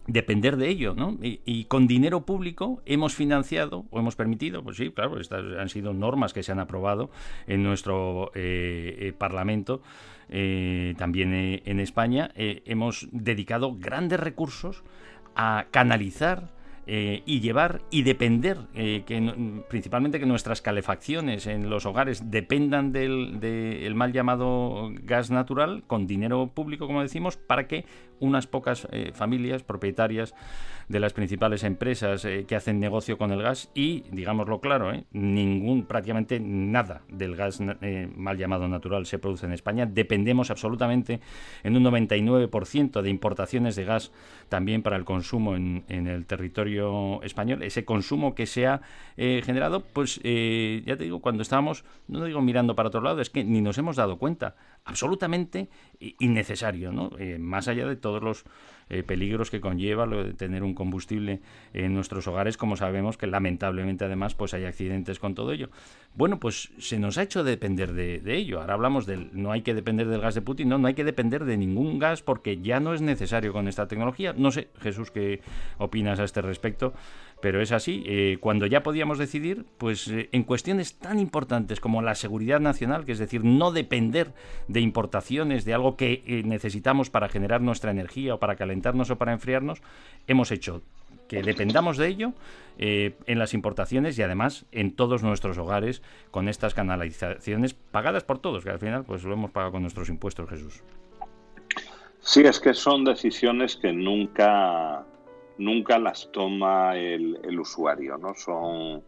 depender 0.07 0.57
de 0.57 0.69
ello, 0.69 0.93
¿no? 0.95 1.17
Y, 1.21 1.65
con 1.65 1.87
dinero 1.87 2.25
público 2.25 2.81
hemos 2.85 3.15
financiado 3.15 3.85
o 3.89 3.99
hemos 3.99 4.15
permitido, 4.15 4.63
pues 4.63 4.77
sí, 4.77 4.91
claro, 4.91 5.19
estas 5.19 5.43
han 5.57 5.69
sido 5.69 5.93
normas 5.93 6.33
que 6.33 6.43
se 6.43 6.51
han 6.51 6.59
aprobado 6.59 7.09
en 7.47 7.63
nuestro 7.63 8.31
eh, 8.35 8.95
eh, 8.99 9.13
Parlamento, 9.17 9.81
eh, 10.29 10.93
también 10.97 11.33
en 11.33 11.79
España, 11.79 12.31
hemos 12.35 13.07
dedicado 13.11 13.75
grandes 13.75 14.19
recursos 14.19 14.83
a 15.35 15.65
canalizar 15.71 16.55
y 16.87 17.39
llevar 17.39 17.81
y 17.89 18.03
depender, 18.03 18.57
principalmente 19.69 20.19
que 20.19 20.25
nuestras 20.27 20.61
calefacciones 20.61 21.47
en 21.47 21.69
los 21.69 21.87
hogares 21.87 22.29
dependan 22.29 22.91
del 22.91 23.93
mal 23.95 24.13
llamado 24.13 24.91
gas 25.03 25.31
natural 25.31 25.83
con 25.87 26.05
dinero 26.05 26.51
público, 26.53 26.85
como 26.85 27.01
decimos, 27.01 27.37
para 27.37 27.67
que 27.67 27.85
unas 28.19 28.47
pocas 28.47 28.87
eh, 28.91 29.11
familias 29.13 29.63
propietarias 29.63 30.33
de 30.87 30.99
las 30.99 31.13
principales 31.13 31.63
empresas 31.63 32.25
eh, 32.25 32.45
que 32.47 32.55
hacen 32.55 32.79
negocio 32.79 33.17
con 33.17 33.31
el 33.31 33.41
gas 33.41 33.71
y, 33.73 34.03
digámoslo 34.11 34.59
claro, 34.59 34.93
eh, 34.93 35.05
ningún, 35.11 35.85
prácticamente 35.85 36.39
nada 36.39 37.01
del 37.09 37.35
gas 37.35 37.59
mal 38.15 38.37
llamado 38.37 38.67
natural 38.67 39.05
se 39.05 39.17
produce 39.17 39.47
en 39.47 39.53
España. 39.53 39.87
Dependemos 39.87 40.51
absolutamente 40.51 41.19
en 41.63 41.75
un 41.75 41.83
99% 41.83 43.01
de 43.01 43.09
importaciones 43.09 43.75
de 43.75 43.85
gas 43.85 44.11
también 44.47 44.83
para 44.83 44.95
el 44.95 45.05
consumo 45.05 45.55
en, 45.55 45.83
el 45.87 46.25
territorio 46.25 47.21
español. 47.23 47.63
Ese 47.63 47.83
consumo 47.83 48.35
que 48.35 48.45
se 48.45 48.67
ha 48.67 48.81
generado, 49.17 49.81
pues 49.81 50.17
ya 50.17 50.97
te 50.97 51.03
digo, 51.03 51.19
cuando 51.19 51.41
estábamos, 51.41 51.83
no 52.07 52.23
digo 52.25 52.41
mirando 52.41 52.75
para 52.75 52.89
otro 52.89 53.01
lado, 53.01 53.21
es 53.21 53.29
que 53.29 53.43
ni 53.43 53.61
nos 53.61 53.77
hemos 53.77 53.95
dado 53.95 54.17
cuenta. 54.17 54.55
Absolutamente 54.87 55.67
innecesario, 56.19 56.91
¿no? 56.91 57.09
Eh, 57.17 57.39
más 57.39 57.67
allá 57.67 57.87
de 57.87 57.95
todos 57.95 58.21
los 58.21 58.45
eh, 58.87 59.01
peligros 59.01 59.49
que 59.49 59.59
conlleva 59.59 60.05
lo 60.05 60.23
de 60.23 60.33
tener 60.33 60.61
un 60.61 60.75
combustible 60.75 61.41
en 61.73 61.95
nuestros 61.95 62.27
hogares, 62.27 62.55
como 62.55 62.75
sabemos 62.75 63.17
que 63.17 63.25
lamentablemente 63.25 64.05
además 64.05 64.35
pues 64.35 64.53
hay 64.53 64.65
accidentes 64.65 65.17
con 65.17 65.33
todo 65.33 65.53
ello. 65.53 65.71
Bueno, 66.13 66.39
pues 66.39 66.71
se 66.77 66.99
nos 66.99 67.17
ha 67.17 67.23
hecho 67.23 67.43
depender 67.43 67.93
de, 67.93 68.19
de 68.19 68.35
ello. 68.35 68.61
Ahora 68.61 68.75
hablamos 68.75 69.07
del 69.07 69.31
no 69.33 69.51
hay 69.51 69.63
que 69.63 69.73
depender 69.73 70.07
del 70.07 70.21
gas 70.21 70.35
de 70.35 70.41
Putin, 70.41 70.69
no, 70.69 70.77
no 70.77 70.87
hay 70.87 70.93
que 70.93 71.03
depender 71.03 71.45
de 71.45 71.57
ningún 71.57 71.97
gas 71.97 72.21
porque 72.21 72.61
ya 72.61 72.79
no 72.79 72.93
es 72.93 73.01
necesario 73.01 73.53
con 73.53 73.67
esta 73.67 73.87
tecnología. 73.87 74.33
No 74.37 74.51
sé, 74.51 74.69
Jesús, 74.81 75.09
qué 75.09 75.41
opinas 75.79 76.19
a 76.19 76.25
este 76.25 76.43
respecto, 76.43 76.93
pero 77.41 77.61
es 77.61 77.71
así. 77.71 78.03
Eh, 78.05 78.37
cuando 78.39 78.65
ya 78.65 78.83
podíamos 78.83 79.17
decidir, 79.17 79.65
pues 79.77 80.07
eh, 80.07 80.29
en 80.31 80.43
cuestiones 80.43 80.97
tan 80.97 81.19
importantes 81.19 81.79
como 81.79 82.01
la 82.01 82.15
seguridad 82.15 82.59
nacional, 82.59 83.05
que 83.05 83.11
es 83.11 83.19
decir, 83.19 83.43
no 83.43 83.71
depender 83.71 84.33
de 84.67 84.81
importaciones 84.81 85.65
de 85.65 85.73
algo 85.73 85.95
que 85.95 86.23
eh, 86.25 86.43
necesitamos 86.45 87.09
para 87.09 87.29
generar 87.29 87.61
nuestra 87.61 87.91
energía 87.91 88.35
o 88.35 88.39
para 88.39 88.55
calentarnos 88.55 89.09
o 89.09 89.17
para 89.17 89.33
enfriarnos, 89.33 89.81
hemos 90.27 90.51
hecho 90.51 90.81
que 91.27 91.41
dependamos 91.41 91.97
de 91.97 92.07
ello 92.07 92.33
en 92.77 93.39
las 93.39 93.55
importaciones 93.55 94.19
y 94.19 94.21
además 94.21 94.65
en 94.71 94.95
todos 94.95 95.23
nuestros 95.23 95.57
hogares 95.57 96.03
con 96.29 96.47
estas 96.47 96.75
canalizaciones 96.75 97.73
pagadas 97.73 98.23
por 98.23 98.37
todos, 98.37 98.63
que 98.63 98.69
al 98.69 98.77
final 98.77 99.05
pues 99.05 99.23
lo 99.23 99.33
hemos 99.33 99.49
pagado 99.49 99.71
con 99.71 99.81
nuestros 99.81 100.09
impuestos, 100.09 100.47
Jesús. 100.47 100.83
Sí, 102.25 102.41
es 102.41 102.59
que 102.59 102.73
son 102.73 103.03
decisiones 103.03 103.75
que 103.75 103.93
nunca, 103.93 105.05
nunca 105.57 105.99
las 105.99 106.31
toma 106.31 106.97
el, 106.97 107.39
el 107.43 107.59
usuario, 107.59 108.17
¿no? 108.17 108.33
Son, 108.35 109.03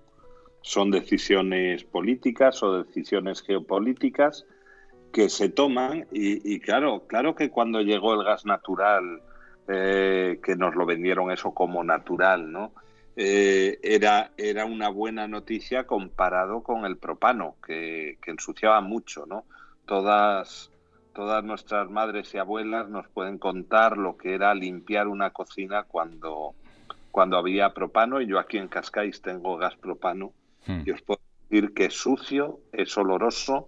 son 0.62 0.92
decisiones 0.92 1.84
políticas 1.84 2.62
o 2.63 2.84
decisiones 2.84 3.42
geopolíticas 3.42 4.46
que 5.12 5.30
se 5.30 5.50
toman 5.50 6.08
y, 6.12 6.54
y 6.54 6.60
claro, 6.60 7.08
claro 7.08 7.36
que 7.36 7.50
cuando 7.50 7.82
llegó 7.82 8.13
el 8.13 8.24
gas 8.24 8.46
natural, 8.46 9.22
eh, 9.68 10.39
que 10.44 10.56
nos 10.56 10.75
lo 10.75 10.86
vendieron 10.86 11.32
eso 11.32 11.51
como 11.51 11.84
natural, 11.84 12.51
¿no? 12.51 12.72
Eh, 13.18 13.80
era, 13.82 14.32
era 14.38 14.66
una 14.66 14.89
buena 14.89 15.27
noticia 15.27 15.88
comparado 15.88 16.62
con 16.62 16.86
el 16.86 16.98
propano, 16.98 17.56
que, 17.66 18.18
que 18.22 18.32
ensuciaba 18.32 18.80
mucho, 18.80 19.25
¿no? 19.25 19.46
Todas, 19.86 20.72
todas 21.17 21.43
nuestras 21.43 21.89
madres 21.89 22.31
y 22.36 22.38
abuelas 22.38 22.89
nos 22.89 23.07
pueden 23.07 23.39
contar 23.39 23.97
lo 23.97 24.17
que 24.17 24.36
era 24.36 24.53
limpiar 24.53 25.07
una 25.07 25.31
cocina 25.31 25.81
cuando, 25.81 26.53
cuando 27.09 27.38
había 27.38 27.74
propano, 27.74 28.21
y 28.21 28.27
yo 28.27 28.38
aquí 28.38 28.59
en 28.59 28.67
Cascais 28.67 29.19
tengo 29.24 29.57
gas 29.57 29.75
propano, 29.75 30.31
Hmm. 30.67 30.81
y 30.86 30.91
os 30.91 31.01
puedo 31.01 31.21
decir 31.50 31.74
que 31.74 31.86
es 31.86 31.93
sucio, 31.93 32.59
es 32.71 32.95
oloroso 32.97 33.67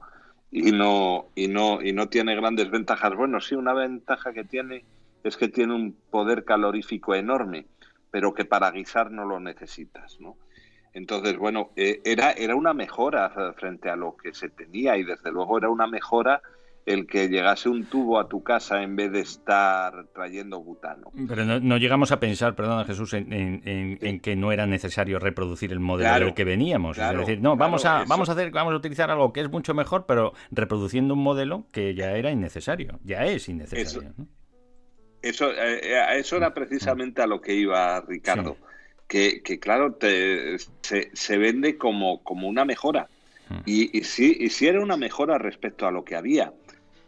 y 0.51 0.72
no, 0.72 1.27
y 1.34 1.48
no, 1.48 1.82
y 1.82 1.94
no 1.94 2.10
tiene 2.10 2.36
grandes 2.36 2.70
ventajas. 2.70 3.15
Bueno, 3.15 3.39
sí, 3.39 3.56
una 3.56 3.74
ventaja 3.74 4.34
que 4.34 4.44
tiene 4.44 4.84
es 5.24 5.38
que 5.38 5.48
tiene 5.48 5.74
un 5.74 5.96
poder 6.12 6.44
calorífico 6.44 7.15
enorme, 7.15 7.65
pero 8.12 8.34
que 8.34 8.46
para 8.46 8.72
guisar 8.72 9.12
no 9.12 9.25
lo 9.25 9.39
necesitas, 9.39 10.20
¿no? 10.20 10.36
Entonces, 10.94 11.38
bueno, 11.38 11.70
eh, 11.75 12.01
era, 12.03 12.32
era 12.32 12.56
una 12.56 12.74
mejora 12.74 13.29
frente 13.56 13.89
a 13.89 13.96
lo 13.96 14.18
que 14.18 14.34
se 14.34 14.50
tenía 14.50 14.98
y 14.98 15.03
desde 15.03 15.32
luego 15.32 15.58
era 15.58 15.70
una 15.70 15.88
mejora 15.88 16.41
el 16.86 17.06
que 17.06 17.28
llegase 17.30 17.70
un 17.70 17.86
tubo 17.86 18.20
a 18.20 18.28
tu 18.28 18.42
casa 18.42 18.82
en 18.82 18.96
vez 18.96 19.12
de 19.12 19.20
estar 19.20 20.08
trayendo 20.14 20.60
butano. 20.62 21.12
Pero 21.28 21.46
no, 21.46 21.60
no 21.60 21.78
llegamos 21.78 22.12
a 22.12 22.20
pensar, 22.20 22.56
perdona 22.56 22.84
Jesús, 22.86 23.13
en, 23.13 23.32
en- 23.32 23.62
en- 23.68 24.00
en 24.02 24.20
que 24.20 24.36
no 24.36 24.52
era 24.52 24.65
necesario 24.65 25.20
reproducir 25.20 25.72
el 25.72 25.80
modelo 25.80 26.10
Claro, 26.10 26.26
del 26.26 26.34
que 26.34 26.44
veníamos. 26.46 26.96
claro, 26.98 27.22
es 27.22 27.28
decir, 27.28 27.42
no, 27.44 27.56
vamos 27.56 27.86
a, 27.86 28.00
eso. 28.02 28.10
vamos 28.10 28.30
a 28.30 28.32
hacer, 28.32 28.50
vamos 28.52 28.74
a 28.74 28.78
utilizar 28.78 29.12
algo 29.12 29.32
que 29.32 29.42
es 29.42 29.52
mucho 29.52 29.74
mejor, 29.76 30.06
pero 30.08 30.34
reproduciendo 30.52 31.13
un 31.13 31.22
modelo 31.22 31.65
que 31.72 31.94
ya 31.94 32.12
era 32.13 32.32
innecesario, 32.32 33.00
ya 33.04 33.26
es 33.26 33.48
innecesario. 33.50 34.13
¿no? 34.18 34.28
Eso, 35.22 35.52
eh, 35.52 35.98
a 36.00 36.15
eso 36.15 36.38
era 36.38 36.54
precisamente 36.54 37.22
a 37.22 37.28
lo 37.28 37.42
que 37.42 37.54
iba 37.54 38.00
Ricardo. 38.02 38.58
Que, 39.08 39.42
que, 39.44 39.60
claro, 39.60 39.94
te- 39.94 40.58
se, 40.82 41.10
se 41.13 41.38
vende 41.38 41.78
como, 41.78 42.24
como 42.24 42.48
una 42.48 42.63
mejora. 42.63 43.10
Mm. 43.50 43.56
Y, 43.65 43.98
y 43.98 44.04
sí, 44.04 44.38
y 44.39 44.50
sí 44.50 44.68
era 44.68 44.82
una 44.82 44.98
mejora 44.98 45.39
respecto 45.39 45.88
a 45.88 45.92
lo 45.92 46.06
que 46.06 46.15
había, 46.15 46.54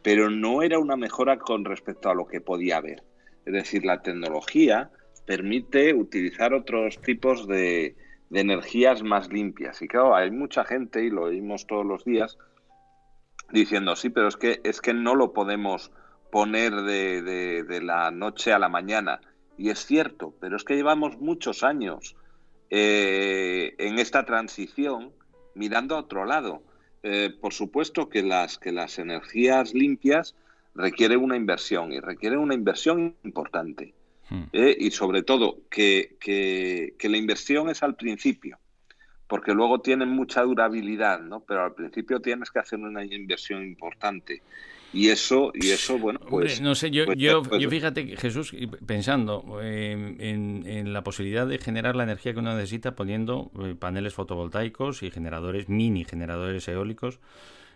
pero 0.03 0.29
no 0.29 0.61
era 0.63 0.79
una 0.79 0.95
mejora 0.95 1.37
con 1.37 1.65
respecto 1.65 2.09
a 2.09 2.15
lo 2.15 2.27
que 2.27 2.41
podía 2.41 2.77
haber. 2.77 3.03
Es 3.45 3.53
decir, 3.53 3.85
la 3.85 4.01
tecnología 4.01 4.89
permite 5.25 5.93
utilizar 5.93 6.53
otros 6.53 6.99
tipos 7.01 7.47
de, 7.47 7.95
de 8.29 8.39
energías 8.39 9.03
más 9.03 9.29
limpias. 9.29 9.81
Y 9.81 9.87
claro, 9.87 10.15
hay 10.15 10.31
mucha 10.31 10.63
gente, 10.65 11.03
y 11.03 11.09
lo 11.09 11.23
oímos 11.23 11.67
todos 11.67 11.85
los 11.85 12.03
días, 12.03 12.37
diciendo, 13.51 13.95
sí, 13.95 14.09
pero 14.09 14.27
es 14.27 14.37
que, 14.37 14.61
es 14.63 14.81
que 14.81 14.93
no 14.93 15.15
lo 15.15 15.33
podemos 15.33 15.91
poner 16.31 16.73
de, 16.73 17.21
de- 17.21 17.81
la 17.81 18.09
noche 18.11 18.53
a 18.53 18.59
la 18.59 18.69
mañana. 18.69 19.21
Y 19.57 19.69
es 19.69 19.85
cierto, 19.85 20.33
pero 20.39 20.55
es 20.55 20.63
que 20.63 20.75
llevamos 20.75 21.19
muchos 21.19 21.63
años 21.63 22.15
eh, 22.69 23.75
en 23.77 23.99
esta 23.99 24.25
transición 24.25 25.13
mirando 25.55 25.95
a 25.95 25.99
otro 25.99 26.25
lado. 26.25 26.63
Eh, 27.03 27.31
por 27.41 27.53
supuesto 27.53 28.09
que 28.09 28.21
las, 28.21 28.57
que 28.59 28.71
las 28.71 28.99
energías 28.99 29.73
limpias 29.73 30.35
requieren 30.75 31.19
una 31.19 31.35
inversión 31.35 31.91
y 31.91 31.99
requieren 31.99 32.39
una 32.39 32.53
inversión 32.53 33.15
importante. 33.23 33.93
Hmm. 34.29 34.43
¿eh? 34.53 34.77
Y 34.79 34.91
sobre 34.91 35.23
todo 35.23 35.57
que, 35.69 36.15
que- 36.19 36.93
que 36.97 37.09
la 37.09 37.17
inversión 37.17 37.69
es 37.69 37.83
al 37.83 37.95
principio, 37.95 38.59
porque 39.27 39.53
luego 39.53 39.81
tienen 39.81 40.09
mucha 40.09 40.43
durabilidad, 40.43 41.21
¿no? 41.21 41.39
Pero 41.41 41.63
al 41.65 41.73
principio 41.73 42.19
tienes 42.21 42.51
que 42.51 42.59
hacer 42.59 42.79
una 42.79 43.03
inversión 43.03 43.63
importante. 43.63 44.41
Y 44.93 45.07
eso, 45.09 45.51
y 45.53 45.69
eso 45.69 45.97
bueno, 45.97 46.19
pues... 46.19 46.53
Hombre, 46.59 46.63
no 46.69 46.75
sé, 46.75 46.91
yo, 46.91 47.05
pues- 47.05 47.17
yo, 47.17 47.43
pues- 47.43 47.61
yo 47.61 47.69
fíjate, 47.69 48.17
Jesús, 48.17 48.53
pensando 48.85 49.59
eh, 49.61 50.15
en, 50.19 50.63
en 50.65 50.91
la 50.93 51.03
posibilidad 51.03 51.47
de 51.47 51.57
generar 51.59 51.95
la 51.95 52.03
energía 52.03 52.33
que 52.33 52.39
uno 52.39 52.53
necesita 52.55 52.95
poniendo 52.95 53.51
eh, 53.63 53.75
paneles 53.79 54.13
fotovoltaicos 54.13 55.01
y 55.03 55.09
generadores, 55.11 55.69
mini 55.69 56.03
generadores 56.03 56.67
eólicos 56.67 57.19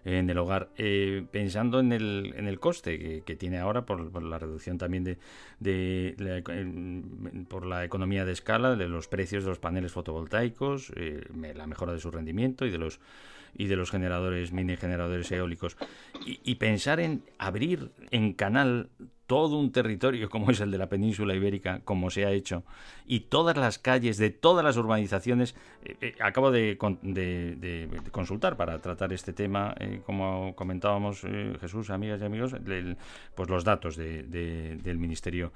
en 0.04 0.30
el 0.30 0.38
hogar, 0.38 0.70
eh, 0.78 1.24
pensando 1.32 1.80
en 1.80 1.92
el, 1.92 2.34
en 2.38 2.48
el 2.48 2.60
coste 2.60 3.00
que, 3.00 3.24
que 3.26 3.36
tiene 3.36 3.58
ahora 3.58 3.88
por, 3.88 4.12
por 4.12 4.22
la 4.22 4.38
reducción 4.38 4.78
también 4.78 5.04
de, 5.04 5.18
de 5.60 6.16
la, 6.20 6.38
en- 6.54 7.48
por 7.50 7.66
la 7.66 7.84
economía 7.86 8.24
de 8.24 8.34
escala 8.34 8.76
de 8.76 8.88
los 8.88 9.08
precios 9.08 9.44
de 9.46 9.50
los 9.50 9.58
paneles 9.58 9.94
fotovoltaicos, 9.94 10.92
eh, 10.96 11.24
la 11.56 11.66
mejora 11.66 11.94
de 11.94 12.00
su 12.00 12.12
rendimiento 12.12 12.66
y 12.68 12.70
de 12.72 12.78
los 12.78 13.00
y 13.56 13.68
de 13.68 13.76
los 13.76 13.92
generadores, 13.92 14.52
mini 14.52 14.76
generadores 14.78 15.32
eólicos, 15.32 15.78
y, 16.26 16.40
y 16.44 16.56
pensar 16.56 17.00
en 17.00 17.24
abrir 17.40 17.92
en 18.12 18.34
canal 18.34 18.90
todo 19.28 19.58
un 19.58 19.72
territorio 19.72 20.30
como 20.30 20.52
es 20.52 20.60
el 20.60 20.70
de 20.70 20.78
la 20.78 20.88
península 20.88 21.34
ibérica, 21.34 21.82
como 21.84 22.12
se 22.12 22.26
ha 22.28 22.32
hecho, 22.32 22.64
y 23.08 23.22
todas 23.22 23.58
las 23.58 23.80
calles 23.80 24.18
de 24.18 24.30
todas 24.30 24.64
las 24.64 24.78
urbanizaciones, 24.78 25.56
eh, 25.84 25.96
eh, 26.00 26.16
acabo 26.20 26.52
de, 26.52 26.78
de- 27.02 27.56
de- 27.56 27.88
de 27.88 28.12
consultar 28.12 28.56
para 28.56 28.78
tratar 28.80 29.12
este 29.14 29.34
tema, 29.34 29.74
eh, 29.80 30.02
como 30.06 30.54
comentábamos 30.56 31.22
Jesús, 31.60 31.90
amigas 31.90 32.22
y 32.22 32.26
amigos, 32.26 32.56
pues 33.34 33.50
los 33.50 33.64
datos 33.64 33.96
de- 33.96 34.22
de- 34.24 34.76
del 34.76 35.00
Ministerio 35.00 35.52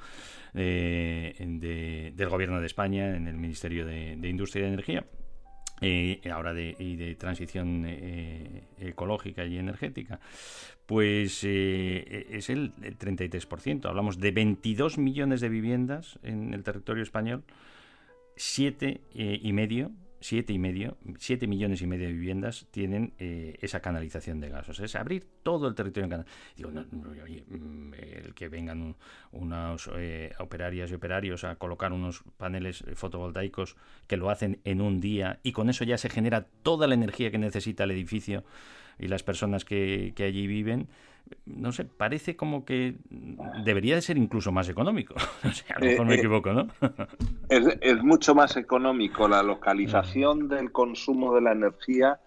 de- 0.53 2.11
del 2.15 2.29
Gobierno 2.29 2.59
de 2.59 2.65
España, 2.65 3.15
en 3.15 3.27
el 3.27 3.37
Ministerio 3.37 3.85
de, 3.85 4.15
de 4.17 4.29
Industria 4.29 4.65
y 4.65 4.69
Energía 4.69 5.05
eh, 5.81 6.21
ahora 6.31 6.53
de, 6.53 6.75
y 6.77 6.95
de 6.95 7.15
transición 7.15 7.85
eh, 7.87 8.63
ecológica 8.79 9.45
y 9.45 9.57
energética, 9.57 10.19
pues 10.85 11.41
eh, 11.43 12.27
es 12.31 12.49
el, 12.49 12.73
el 12.81 12.97
33%. 12.97 13.85
Hablamos 13.85 14.19
de 14.19 14.31
22 14.31 14.97
millones 14.97 15.41
de 15.41 15.49
viviendas 15.49 16.19
en 16.23 16.53
el 16.53 16.63
territorio 16.63 17.03
español, 17.03 17.43
siete 18.35 19.01
eh, 19.13 19.39
y 19.41 19.53
medio 19.53 19.91
siete 20.21 20.53
y 20.53 20.59
medio, 20.59 20.97
siete 21.17 21.47
millones 21.47 21.81
y 21.81 21.87
medio 21.87 22.07
de 22.07 22.13
viviendas 22.13 22.67
tienen 22.71 23.13
eh, 23.19 23.57
esa 23.61 23.79
canalización 23.81 24.39
de 24.39 24.49
gas. 24.49 24.67
O 24.69 24.73
sea, 24.73 24.85
es 24.85 24.95
abrir 24.95 25.25
todo 25.43 25.67
el 25.67 25.75
territorio 25.75 26.05
en 26.05 26.09
canal. 26.11 26.25
Digo, 26.55 26.71
no, 26.71 26.85
oye, 27.23 27.43
mm, 27.47 27.93
el 27.93 28.33
que 28.33 28.49
vengan 28.49 28.81
un- 28.81 28.95
unos 29.31 29.89
eh, 29.95 30.33
operarias 30.39 30.91
y 30.91 30.95
operarios 30.95 31.43
a 31.43 31.55
colocar 31.55 31.93
unos 31.93 32.23
paneles 32.37 32.83
fotovoltaicos 32.95 33.75
que 34.07 34.17
lo 34.17 34.29
hacen 34.29 34.59
en 34.63 34.81
un 34.81 34.99
día 34.99 35.39
y 35.43 35.51
con 35.51 35.69
eso 35.69 35.83
ya 35.83 35.97
se 35.97 36.09
genera 36.09 36.47
toda 36.63 36.87
la 36.87 36.93
energía 36.95 37.31
que 37.31 37.37
necesita 37.37 37.83
el 37.85 37.91
edificio 37.91 38.43
y 38.97 39.07
las 39.07 39.23
personas 39.23 39.63
que, 39.65 40.13
que 40.15 40.23
allí 40.25 40.45
viven. 40.47 40.87
No 41.45 41.71
sé, 41.71 41.85
parece 41.85 42.35
como 42.35 42.65
que 42.65 42.95
debería 43.63 43.95
de 43.95 44.01
ser 44.01 44.17
incluso 44.17 44.51
más 44.51 44.69
económico. 44.69 45.15
O 45.43 45.51
sea, 45.51 45.75
a 45.75 45.79
lo 45.79 45.85
mejor 45.85 46.05
me 46.05 46.13
Eh, 46.13 46.15
eh, 46.15 46.19
equivoco, 46.19 46.53
¿no? 46.53 46.67
Es, 47.49 47.65
es 47.81 48.03
mucho 48.03 48.35
más 48.35 48.55
económico. 48.57 49.27
La 49.27 49.41
localización 49.43 50.47
del 50.47 50.71
consumo 50.71 51.33
de 51.35 51.41
la 51.41 51.51
energía 51.53 52.19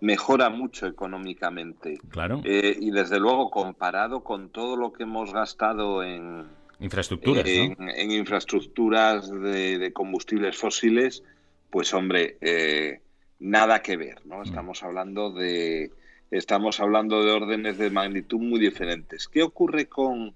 mejora 0.00 0.48
mucho 0.50 0.86
económicamente. 0.86 1.98
claro. 2.10 2.40
Eh, 2.44 2.76
y 2.78 2.90
desde 2.92 3.18
luego, 3.18 3.50
comparado 3.50 4.22
con 4.22 4.50
todo 4.50 4.76
lo 4.76 4.92
que 4.92 5.02
hemos 5.02 5.32
gastado 5.32 6.04
en, 6.04 6.44
Infraestructuras, 6.80 7.44
en, 7.46 7.74
¿no? 7.78 7.90
en 7.90 8.12
infraestructuras 8.12 9.28
de, 9.28 9.78
de 9.78 9.92
combustibles 9.92 10.56
fósiles, 10.56 11.24
pues 11.70 11.92
hombre, 11.92 12.36
eh, 12.40 13.00
nada 13.40 13.82
que 13.82 13.96
ver, 13.96 14.20
Mm. 14.24 14.28
¿no? 14.28 14.42
Estamos 14.44 14.82
hablando 14.84 15.30
de 15.32 15.90
estamos 16.30 16.80
hablando 16.80 17.24
de 17.24 17.32
órdenes 17.32 17.78
de 17.78 17.90
magnitud 17.90 18.38
muy 18.38 18.60
diferentes. 18.60 19.28
¿Qué 19.28 19.42
ocurre 19.42 19.86
con, 19.86 20.34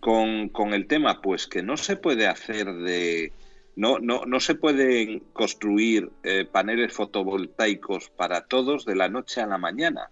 con, 0.00 0.74
el 0.74 0.86
tema? 0.86 1.20
Pues 1.20 1.46
que 1.46 1.62
no 1.62 1.76
se 1.76 1.96
puede 1.96 2.26
hacer 2.26 2.72
de 2.72 3.32
no, 3.74 3.98
no, 3.98 4.24
no 4.24 4.40
se 4.40 4.54
pueden 4.54 5.20
construir 5.32 6.10
eh, 6.22 6.46
paneles 6.50 6.92
fotovoltaicos 6.92 8.10
para 8.10 8.42
todos 8.42 8.86
de 8.86 8.96
la 8.96 9.08
noche 9.08 9.40
a 9.40 9.46
la 9.46 9.58
mañana. 9.58 10.10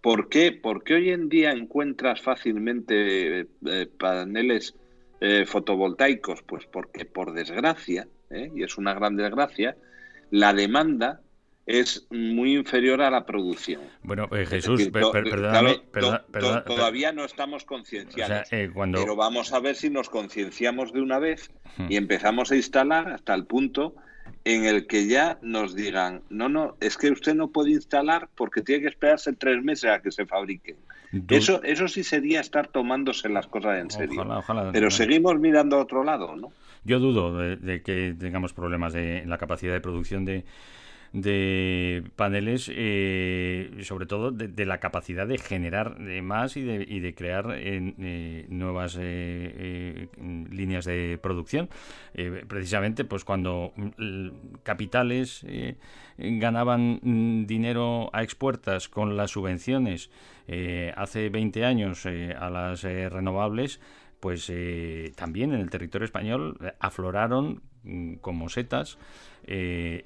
¿Por 0.00 0.28
qué? 0.28 0.52
Porque 0.52 0.94
hoy 0.94 1.10
en 1.10 1.30
día 1.30 1.52
encuentras 1.52 2.20
fácilmente 2.20 3.40
eh, 3.40 3.86
paneles 3.98 4.74
eh, 5.20 5.46
fotovoltaicos, 5.46 6.42
pues 6.42 6.66
porque 6.66 7.06
por 7.06 7.32
desgracia, 7.32 8.06
¿eh? 8.28 8.50
y 8.54 8.62
es 8.62 8.76
una 8.76 8.92
gran 8.92 9.16
desgracia, 9.16 9.76
la 10.30 10.52
demanda 10.52 11.22
es 11.66 12.06
muy 12.10 12.56
inferior 12.56 13.00
a 13.02 13.10
la 13.10 13.24
producción. 13.24 13.80
Bueno, 14.02 14.28
eh, 14.32 14.42
Es 14.42 14.48
Jesús, 14.50 14.78
decir, 14.78 14.92
per- 14.92 15.02
to- 15.02 15.12
per- 15.12 15.24
perdóname, 15.24 15.60
claro, 15.74 15.84
perdona- 15.92 16.18
to- 16.20 16.32
perdona- 16.32 16.64
to- 16.64 16.74
todavía 16.74 17.12
no 17.12 17.24
estamos 17.24 17.64
concienciados. 17.64 18.42
O 18.42 18.44
sea, 18.46 18.60
eh, 18.60 18.70
cuando- 18.72 18.98
Pero 19.00 19.16
vamos 19.16 19.52
a 19.52 19.60
ver 19.60 19.74
si 19.76 19.88
nos 19.90 20.10
concienciamos 20.10 20.92
de 20.92 21.00
una 21.00 21.18
vez 21.18 21.50
Hmm. 21.78 21.86
y 21.90 21.96
empezamos 21.96 22.50
a 22.52 22.56
instalar 22.56 23.08
hasta 23.08 23.34
el 23.34 23.46
punto 23.46 23.94
en 24.44 24.66
el 24.66 24.86
que 24.86 25.06
ya 25.06 25.38
nos 25.40 25.74
digan, 25.74 26.20
no, 26.28 26.48
no, 26.50 26.76
es 26.80 26.98
que 26.98 27.10
usted 27.10 27.34
no 27.34 27.48
puede 27.48 27.70
instalar 27.70 28.28
porque 28.34 28.60
tiene 28.60 28.82
que 28.82 28.88
esperarse 28.88 29.32
tres 29.32 29.62
meses 29.64 29.90
a 29.90 30.00
que 30.02 30.10
se 30.12 30.26
fabriquen. 30.26 30.76
Du- 31.12 31.34
Eso, 31.34 31.62
eso 31.62 31.88
sí 31.88 32.02
sería 32.02 32.40
estar 32.40 32.66
tomándose 32.68 33.28
las 33.28 33.46
cosas 33.46 33.78
en 33.80 33.90
serio. 33.90 34.20
Ojalá, 34.20 34.38
ojalá. 34.38 34.72
Pero 34.72 34.90
seguimos 34.90 35.38
mirando 35.38 35.76
a 35.76 35.80
otro 35.82 36.04
lado, 36.04 36.36
¿no? 36.36 36.52
Yo 36.84 36.98
dudo 36.98 37.38
de, 37.38 37.56
de 37.56 37.82
que 37.82 38.14
tengamos 38.18 38.52
problemas 38.52 38.92
de, 38.92 39.18
en 39.18 39.30
la 39.30 39.38
capacidad 39.38 39.72
de 39.72 39.80
producción 39.80 40.24
de, 40.26 40.44
de 41.14 42.02
paneles, 42.16 42.68
eh, 42.74 43.78
sobre 43.82 44.04
todo 44.06 44.32
de, 44.32 44.48
de 44.48 44.66
la 44.66 44.78
capacidad 44.80 45.28
de 45.28 45.38
generar 45.38 46.00
más 46.00 46.56
y 46.56 46.62
de, 46.62 46.84
y 46.88 46.98
de 46.98 47.14
crear 47.14 47.52
eh, 47.56 47.94
eh, 48.00 48.46
nuevas 48.48 48.98
eh, 49.00 50.08
líneas 50.50 50.84
de 50.84 51.18
producción. 51.22 51.68
Precisamente, 52.48 53.04
pues 53.04 53.24
cuando 53.24 53.72
mm, 53.76 54.28
capitales 54.64 55.46
ganaban 56.18 56.98
mm, 57.00 57.46
dinero 57.46 58.10
a 58.12 58.24
expuertas 58.24 58.88
con 58.88 59.16
las 59.16 59.30
subvenciones 59.30 60.10
hace 60.96 61.28
20 61.28 61.64
años 61.64 62.06
a 62.06 62.50
las 62.50 62.82
renovables, 62.82 63.80
pues 64.18 64.52
también 65.14 65.52
en 65.52 65.60
el 65.60 65.70
territorio 65.70 66.04
español 66.04 66.58
afloraron 66.80 67.62
mm, 67.84 68.14
como 68.14 68.48
setas 68.48 68.98
eh, 69.46 70.02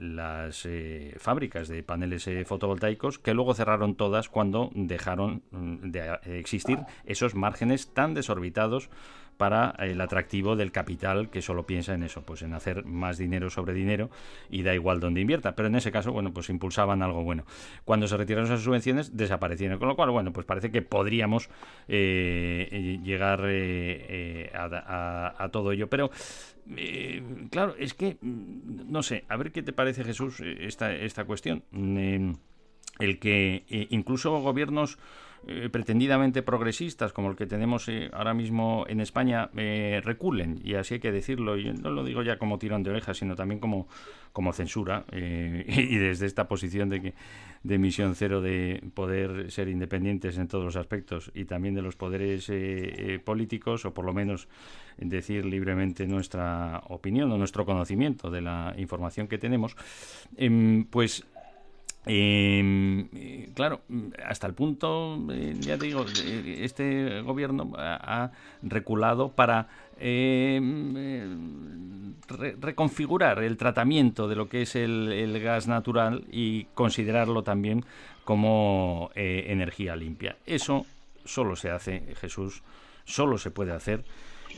las 0.00 0.64
eh, 0.64 1.14
fábricas 1.18 1.68
de 1.68 1.82
paneles 1.82 2.26
eh, 2.28 2.44
fotovoltaicos 2.44 3.18
que 3.18 3.34
luego 3.34 3.54
cerraron 3.54 3.96
todas 3.96 4.28
cuando 4.28 4.70
dejaron 4.74 5.42
mm, 5.50 5.90
de 5.90 6.18
existir 6.38 6.78
esos 7.04 7.34
márgenes 7.34 7.92
tan 7.92 8.14
desorbitados 8.14 8.88
para 9.36 9.74
el 9.78 10.00
atractivo 10.00 10.56
del 10.56 10.72
capital 10.72 11.28
que 11.30 11.42
solo 11.42 11.66
piensa 11.66 11.94
en 11.94 12.02
eso, 12.02 12.22
pues 12.22 12.42
en 12.42 12.54
hacer 12.54 12.84
más 12.84 13.18
dinero 13.18 13.50
sobre 13.50 13.74
dinero 13.74 14.10
y 14.50 14.62
da 14.62 14.74
igual 14.74 15.00
donde 15.00 15.20
invierta. 15.20 15.54
Pero 15.54 15.68
en 15.68 15.76
ese 15.76 15.92
caso, 15.92 16.12
bueno, 16.12 16.32
pues 16.32 16.48
impulsaban 16.48 17.02
algo 17.02 17.22
bueno. 17.22 17.44
Cuando 17.84 18.08
se 18.08 18.16
retiraron 18.16 18.46
esas 18.46 18.62
subvenciones, 18.62 19.16
desaparecieron. 19.16 19.78
Con 19.78 19.88
lo 19.88 19.96
cual, 19.96 20.10
bueno, 20.10 20.32
pues 20.32 20.46
parece 20.46 20.70
que 20.70 20.82
podríamos 20.82 21.48
eh, 21.88 22.68
eh, 22.70 22.98
llegar 23.02 23.40
eh, 23.44 24.48
eh, 24.48 24.50
a, 24.54 25.34
a- 25.38 25.48
todo 25.50 25.72
ello. 25.72 25.88
Pero, 25.88 26.10
eh, 26.76 27.22
claro, 27.50 27.74
es 27.78 27.94
que, 27.94 28.16
mm, 28.20 28.90
no 28.90 29.02
sé, 29.02 29.24
a 29.28 29.36
ver 29.36 29.52
qué 29.52 29.62
te 29.62 29.72
parece, 29.72 30.04
Jesús, 30.04 30.40
eh, 30.40 30.56
esta, 30.60 30.92
esta 30.94 31.24
cuestión. 31.24 31.62
Mm, 31.70 32.32
el 32.98 33.18
que 33.18 33.64
eh, 33.68 33.86
incluso 33.90 34.38
gobiernos 34.40 34.98
eh, 35.48 35.68
pretendidamente 35.70 36.42
progresistas 36.42 37.12
como 37.12 37.30
el 37.30 37.36
que 37.36 37.46
tenemos 37.46 37.88
eh, 37.88 38.10
ahora 38.12 38.34
mismo 38.34 38.84
en 38.88 39.00
España 39.00 39.48
eh, 39.56 40.00
reculen 40.02 40.60
y 40.64 40.74
así 40.74 40.94
hay 40.94 41.00
que 41.00 41.12
decirlo 41.12 41.56
y 41.56 41.72
no 41.72 41.90
lo 41.90 42.02
digo 42.02 42.22
ya 42.22 42.36
como 42.36 42.58
tirón 42.58 42.82
de 42.82 42.90
orejas 42.90 43.18
sino 43.18 43.36
también 43.36 43.60
como 43.60 43.86
como 44.32 44.52
censura 44.52 45.04
y 45.12 45.96
desde 45.96 46.26
esta 46.26 46.48
posición 46.48 46.88
de 46.88 47.00
que 47.00 47.14
de 47.62 47.78
misión 47.78 48.16
cero 48.16 48.40
de 48.40 48.82
poder 48.92 49.52
ser 49.52 49.68
independientes 49.68 50.36
en 50.36 50.48
todos 50.48 50.64
los 50.64 50.76
aspectos 50.76 51.30
y 51.32 51.44
también 51.44 51.76
de 51.76 51.82
los 51.82 51.94
poderes 51.94 52.50
políticos 53.24 53.86
o 53.86 53.94
por 53.94 54.04
lo 54.04 54.12
menos 54.12 54.48
decir 54.98 55.44
libremente 55.44 56.06
nuestra 56.06 56.82
opinión 56.88 57.30
o 57.32 57.38
nuestro 57.38 57.64
conocimiento 57.64 58.30
de 58.30 58.42
la 58.42 58.74
información 58.76 59.28
que 59.28 59.38
tenemos 59.38 59.76
em, 60.36 60.84
pues 60.84 61.24
eh, 62.06 63.06
eh, 63.14 63.50
claro, 63.54 63.82
hasta 64.24 64.46
el 64.46 64.54
punto, 64.54 65.18
eh, 65.30 65.54
ya 65.58 65.76
te 65.76 65.86
digo, 65.86 66.04
eh, 66.24 66.60
este 66.62 67.20
gobierno 67.22 67.72
ha, 67.76 68.30
reculado 68.62 69.30
para 69.30 69.68
eh, 69.98 70.60
eh, 70.96 71.36
re- 72.28 72.56
reconfigurar 72.60 73.42
el 73.42 73.56
tratamiento 73.56 74.28
de 74.28 74.36
lo 74.36 74.48
que 74.48 74.62
es 74.62 74.76
el, 74.76 75.12
el 75.12 75.40
gas 75.40 75.66
natural 75.68 76.24
y 76.30 76.64
considerarlo 76.74 77.42
también 77.42 77.84
como 78.24 79.10
eh, 79.14 79.46
energía 79.48 79.96
limpia. 79.96 80.36
Eso 80.46 80.86
solo 81.24 81.56
se 81.56 81.70
hace, 81.70 82.14
Jesús, 82.20 82.62
solo 83.04 83.38
se 83.38 83.50
puede 83.50 83.72
hacer 83.72 84.04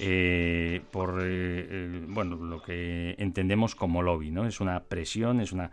eh, 0.00 0.80
por 0.90 1.20
eh, 1.22 1.66
eh, 1.70 2.04
bueno 2.06 2.37
lo 2.37 2.62
que 2.62 3.16
entendemos 3.18 3.74
como 3.74 4.02
lobby, 4.02 4.30
¿no? 4.30 4.46
Es 4.46 4.61
una 4.61 4.80
presión, 4.80 5.40
es 5.40 5.52
una 5.52 5.70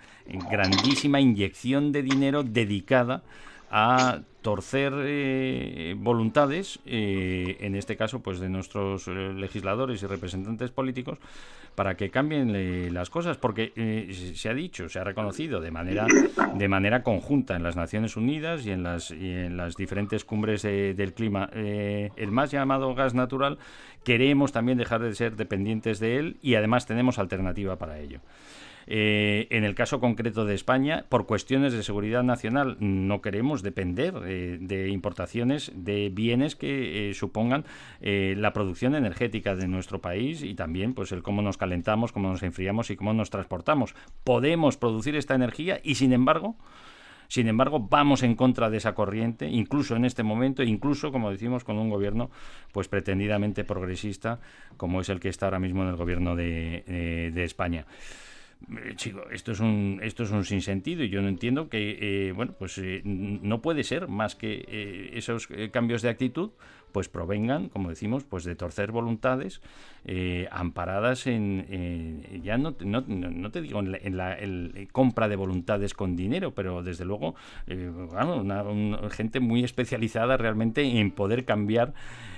grandísima 0.49 1.19
inyección 1.19 1.91
de 1.91 2.01
dinero 2.01 2.43
dedicada 2.43 3.23
a 3.77 4.21
torcer 4.41 4.93
eh, 4.99 5.95
voluntades, 5.97 6.79
eh, 6.85 7.57
en 7.59 7.75
este 7.75 7.97
caso, 7.97 8.21
pues 8.21 8.39
de 8.39 8.47
nuestros 8.47 9.05
eh, 9.09 9.33
legisladores 9.35 10.01
y 10.01 10.05
representantes 10.07 10.71
políticos, 10.71 11.17
para 11.75 11.97
que 11.97 12.09
cambien 12.09 12.93
las 12.93 13.09
cosas, 13.09 13.35
porque 13.35 13.73
se- 14.33 14.49
ha 14.49 14.53
dicho, 14.53 14.87
se 14.87 14.97
ha 14.99 15.03
reconocido 15.03 15.59
de 15.59 15.71
manera 15.71 16.07
de 16.53 16.67
manera 16.69 17.03
conjunta 17.03 17.57
en 17.57 17.63
las 17.63 17.75
Naciones 17.75 18.15
Unidas 18.15 18.65
y 18.65 18.71
en 18.71 18.83
las 18.83 19.11
y 19.11 19.31
en 19.31 19.57
las 19.57 19.75
diferentes 19.75 20.23
cumbres 20.23 20.61
del 20.61 21.13
clima, 21.13 21.49
el 21.53 22.31
más 22.31 22.51
llamado 22.51 22.95
gas 22.95 23.13
natural, 23.13 23.57
queremos 24.05 24.53
también 24.53 24.77
dejar 24.77 25.01
de 25.01 25.13
ser 25.15 25.35
dependientes 25.35 25.99
de 25.99 26.17
él 26.17 26.37
y 26.41 26.55
además 26.55 26.85
tenemos 26.85 27.19
alternativa 27.19 27.75
para 27.75 27.99
ello. 27.99 28.21
Eh, 28.87 29.47
en 29.49 29.63
el 29.63 29.75
caso 29.75 29.99
concreto 29.99 30.45
de 30.45 30.53
España, 30.53 31.05
por 31.09 31.25
cuestiones 31.25 31.73
de 31.73 31.83
seguridad 31.83 32.23
nacional, 32.23 32.77
no 32.79 33.21
queremos 33.21 33.63
depender 33.63 34.13
eh, 34.25 34.57
de 34.59 34.89
importaciones 34.89 35.71
de 35.75 36.09
bienes 36.09 36.55
que 36.55 37.09
eh, 37.09 37.13
supongan 37.13 37.65
eh, 38.01 38.35
la 38.37 38.53
producción 38.53 38.95
energética 38.95 39.55
de 39.55 39.67
nuestro 39.67 40.01
país 40.01 40.43
y 40.43 40.53
también 40.53 40.93
pues 40.93 41.11
el 41.11 41.23
cómo 41.23 41.41
nos 41.41 41.57
calentamos, 41.57 42.11
cómo 42.11 42.29
nos 42.29 42.43
enfriamos 42.43 42.89
y 42.91 42.95
cómo 42.95 43.13
nos 43.13 43.29
transportamos. 43.29 43.95
Podemos 44.23 44.77
producir 44.77 45.15
esta 45.15 45.35
energía 45.35 45.79
y 45.83 45.95
sin 45.95 46.13
embargo 46.13 46.55
sin 47.27 47.47
embargo, 47.47 47.79
vamos 47.79 48.21
en 48.21 48.35
contra 48.35 48.69
de 48.69 48.77
esa 48.77 48.93
corriente, 48.93 49.47
incluso 49.47 49.95
en 49.95 50.05
este 50.05 50.21
momento, 50.21 50.61
incluso, 50.61 51.11
como 51.11 51.31
decimos, 51.31 51.63
con 51.63 51.79
un 51.79 51.89
gobierno 51.89 52.29
pues 52.71 52.87
pretendidamente 52.87 53.63
progresista, 53.63 54.39
como 54.77 55.01
es 55.01 55.09
el 55.09 55.19
que 55.19 55.29
está 55.29 55.47
ahora 55.47 55.57
mismo 55.57 55.81
en 55.81 55.89
el 55.89 55.95
gobierno 55.95 56.35
de, 56.35 57.31
de 57.33 57.43
España. 57.43 57.87
Eh, 58.71 58.93
chico, 58.95 59.29
esto 59.31 59.51
es 59.51 59.59
un 59.59 59.99
esto 60.01 60.23
es 60.23 60.31
un 60.31 60.43
sinsentido 60.43 61.03
y 61.03 61.09
yo 61.09 61.21
no 61.21 61.27
entiendo 61.27 61.69
que 61.69 62.27
eh, 62.29 62.31
bueno 62.31 62.53
pues 62.57 62.77
eh, 62.77 63.01
no 63.03 63.61
puede 63.61 63.83
ser 63.83 64.07
más 64.07 64.35
que 64.35 65.11
esos 65.13 65.47
cambios 65.71 66.01
de 66.01 66.09
actitud 66.09 66.51
pues 66.91 67.09
provengan 67.09 67.69
como 67.69 67.89
decimos 67.89 68.23
pues 68.23 68.43
de 68.45 68.55
torcer 68.55 68.91
voluntades 68.91 69.61
amparadas 70.49 71.27
en 71.27 72.23
ya 72.43 72.57
no, 72.57 72.75
no, 72.79 73.01
no- 73.01 73.51
te 73.51 73.61
digo 73.61 73.79
en 73.81 74.17
la, 74.17 74.37
compra 74.91 75.27
de 75.27 75.35
voluntades 75.35 75.93
con 75.93 76.15
dinero 76.15 76.53
pero 76.53 76.81
desde 76.83 77.05
luego 77.05 77.35
bueno, 77.67 78.37
una- 78.37 78.63
un- 78.63 78.97
gente 79.11 79.39
muy 79.39 79.63
especializada 79.63 80.37
realmente 80.37 80.83
en 80.83 81.11
poder 81.11 81.43
cambiar 81.45 81.93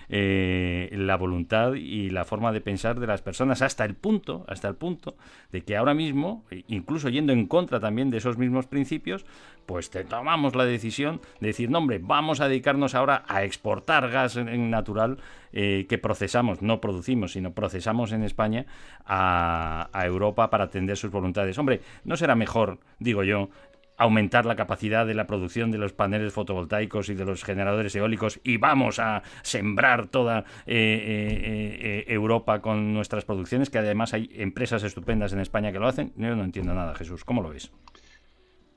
eh, 0.09 0.89
la 0.93 1.17
voluntad 1.17 1.73
y 1.73 2.09
la 2.09 2.25
forma 2.25 2.51
de 2.51 2.61
pensar 2.61 2.99
de 2.99 3.07
las 3.07 3.21
personas 3.21 3.61
hasta 3.61 3.85
el 3.85 3.95
punto, 3.95 4.45
hasta 4.47 4.67
el 4.67 4.75
punto 4.75 5.15
de 5.51 5.61
que 5.61 5.75
ahora 5.75 5.93
mismo, 5.93 6.45
e- 6.49 6.63
incluso 6.67 7.09
yendo 7.09 7.33
en 7.33 7.45
contra 7.47 7.79
también 7.79 8.09
de 8.09 8.17
esos 8.17 8.37
mismos 8.37 8.67
principios, 8.67 9.25
pues 9.65 9.89
te 9.89 10.05
tomamos 10.05 10.55
la 10.55 10.63
decisión 10.63 11.19
de 11.41 11.47
decir, 11.47 11.69
no 11.69 11.79
hombre, 11.79 11.99
vamos 12.01 12.39
a 12.39 12.47
dedicarnos 12.47 12.95
ahora 12.95 13.23
a 13.27 13.43
exportar 13.43 14.09
gas 14.09 14.37
natural 14.37 15.17
eh, 15.51 15.85
que 15.89 15.97
procesamos, 15.97 16.61
no 16.61 16.79
producimos, 16.79 17.33
sino 17.33 17.51
procesamos 17.51 18.13
en 18.13 18.23
España 18.23 18.65
a, 19.05 19.89
a 19.91 20.05
Europa 20.05 20.49
para 20.49 20.65
atender 20.65 20.95
sus 20.95 21.11
voluntades. 21.11 21.57
Hombre, 21.57 21.81
¿no 22.05 22.15
será 22.15 22.35
mejor, 22.35 22.79
digo 22.99 23.23
yo, 23.23 23.49
aumentar 23.97 24.45
la 24.45 24.55
capacidad 24.55 25.05
de 25.05 25.15
la 25.15 25.27
producción 25.27 25.71
de 25.71 25.79
los 25.79 25.91
paneles 25.91 26.31
fotovoltaicos 26.31 27.09
y 27.09 27.15
de 27.15 27.25
los 27.25 27.43
generadores 27.43 27.95
eólicos 27.95 28.39
y 28.43 28.57
vamos 28.57 28.99
a 28.99 29.23
sembrar 29.41 30.07
toda 30.07 30.45
eh, 30.65 30.75
eh, 30.75 31.79
eh, 31.81 32.05
Europa 32.07 32.61
con 32.61 32.93
nuestras 32.93 33.25
producciones, 33.25 33.69
que 33.69 33.79
además 33.79 34.13
hay 34.13 34.29
empresas 34.35 34.83
estupendas 34.83 35.33
en 35.33 35.39
España 35.39 35.71
que 35.71 35.79
lo 35.79 35.87
hacen. 35.87 36.13
Yo 36.15 36.35
no 36.35 36.43
entiendo 36.43 36.73
nada, 36.73 36.93
Jesús. 36.95 37.23
¿Cómo 37.25 37.41
lo 37.41 37.49
ves? 37.49 37.71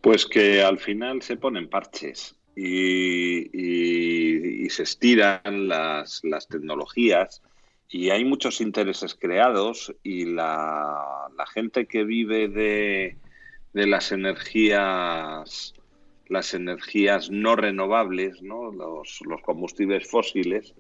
Pues 0.01 0.25
que 0.25 0.63
al 0.63 0.79
final 0.79 1.21
se 1.21 1.37
ponen 1.37 1.69
parches 1.69 2.37
y, 2.57 3.51
se 4.71 4.85
estiran 4.85 5.69
las, 5.69 6.23
tecnologías 6.49 7.43
y 7.89 8.11
hay 8.11 8.25
muchos 8.25 8.61
intereses 8.61 9.17
creados 9.17 9.93
y 10.03 10.27
la 10.27 11.27
gente 11.53 11.87
que 11.87 12.05
vive 12.05 12.49
de, 12.49 13.17
de 13.73 13.87
las 13.87 14.13
energías 14.13 15.75
las 16.31 16.55
energías 16.55 17.29
no 17.29 17.57
renovables, 17.57 18.41
¿no? 18.41 18.71
Los, 18.71 19.21
los 19.27 19.43
combustibles 19.43 20.09
fósiles, 20.09 20.75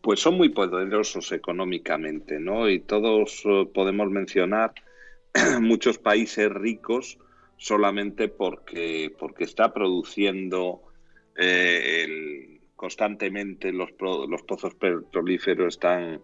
pues 0.00 0.18
son 0.18 0.38
muy 0.38 0.48
poderosos 0.48 1.30
económicamente, 1.32 2.40
¿no? 2.40 2.70
Y 2.70 2.80
todos 2.80 3.42
eh, 3.44 3.68
podemos 3.72 4.10
mencionar 4.10 4.72
muchos 5.60 5.98
países 5.98 6.50
ricos 6.50 7.18
solamente 7.58 8.28
porque, 8.28 9.14
porque 9.18 9.44
está 9.44 9.74
produciendo 9.74 10.80
eh, 11.36 12.58
constantemente 12.74 13.72
los, 13.72 13.90
los 14.00 14.42
pozos 14.42 14.74
petrolíferos 14.74 15.74
están, 15.74 16.22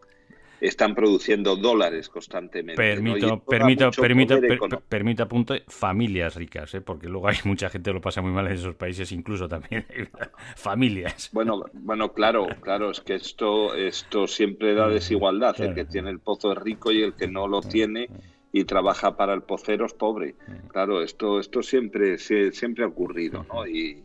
están 0.66 0.94
produciendo 0.94 1.56
dólares 1.56 2.08
constantemente. 2.08 2.80
¿no? 2.96 3.04
Permito, 3.04 3.26
da 3.26 3.36
permito, 3.44 3.90
permito, 3.90 4.40
per- 4.40 4.80
permito 4.88 5.22
apunto 5.22 5.54
familias 5.68 6.36
ricas, 6.36 6.74
¿eh? 6.74 6.80
porque 6.80 7.08
luego 7.08 7.28
hay 7.28 7.36
mucha 7.44 7.68
gente 7.68 7.90
que 7.90 7.94
lo 7.94 8.00
pasa 8.00 8.22
muy 8.22 8.32
mal 8.32 8.46
en 8.46 8.52
esos 8.54 8.74
países, 8.74 9.12
incluso 9.12 9.48
también 9.48 9.86
familias. 10.56 11.30
Bueno, 11.32 11.64
bueno, 11.72 12.12
claro, 12.12 12.46
claro, 12.60 12.90
es 12.90 13.00
que 13.00 13.14
esto, 13.14 13.74
esto 13.74 14.26
siempre 14.26 14.74
da 14.74 14.88
desigualdad. 14.88 15.54
El 15.60 15.74
que 15.74 15.84
tiene 15.84 16.10
el 16.10 16.20
pozo 16.20 16.52
es 16.52 16.58
rico 16.58 16.90
y 16.92 17.02
el 17.02 17.14
que 17.14 17.28
no 17.28 17.46
lo 17.48 17.60
tiene 17.60 18.08
y 18.52 18.64
trabaja 18.64 19.16
para 19.16 19.34
el 19.34 19.42
pocero 19.42 19.84
es 19.86 19.94
pobre. 19.94 20.36
Claro, 20.68 21.02
esto, 21.02 21.40
esto 21.40 21.62
siempre, 21.62 22.14
sie- 22.18 22.52
siempre 22.52 22.84
ha 22.84 22.88
ocurrido, 22.88 23.44
¿no? 23.52 23.66
Y, 23.66 24.02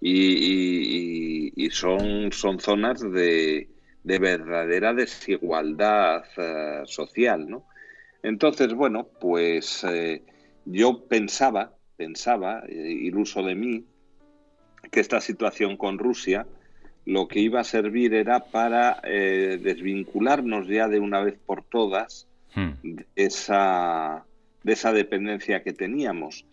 y- 0.00 1.48
y- 1.50 1.52
y 1.56 1.70
son, 1.70 2.30
son 2.32 2.60
zonas 2.60 3.00
de, 3.00 3.68
de 4.08 4.18
verdadera 4.18 4.94
desigualdad 4.94 6.24
eh, 6.36 6.82
social, 6.86 7.48
¿no? 7.48 7.66
Entonces, 8.22 8.72
bueno, 8.74 9.06
pues 9.20 9.84
eh, 9.84 10.22
yo 10.64 11.04
pensaba, 11.06 11.76
pensaba, 11.96 12.62
eh, 12.68 12.74
iluso 12.74 13.42
de 13.42 13.54
mí, 13.54 13.84
que 14.90 15.00
esta 15.00 15.20
situación 15.20 15.76
con 15.76 15.98
Rusia 15.98 16.46
lo 17.04 17.28
que 17.28 17.40
iba 17.40 17.60
a 17.60 17.64
servir 17.64 18.14
era 18.14 18.44
para 18.44 19.00
desvincularnos 19.02 20.68
ya 20.68 20.88
de 20.88 21.00
una 21.00 21.22
vez 21.22 21.38
por 21.38 21.64
todas 21.64 22.28
Hmm. 22.54 22.72
de 22.82 23.06
esa, 23.14 24.24
de 24.62 24.72
esa 24.72 24.92
dependencia 24.92 25.62
que 25.62 25.72
teníamos. 25.72 26.44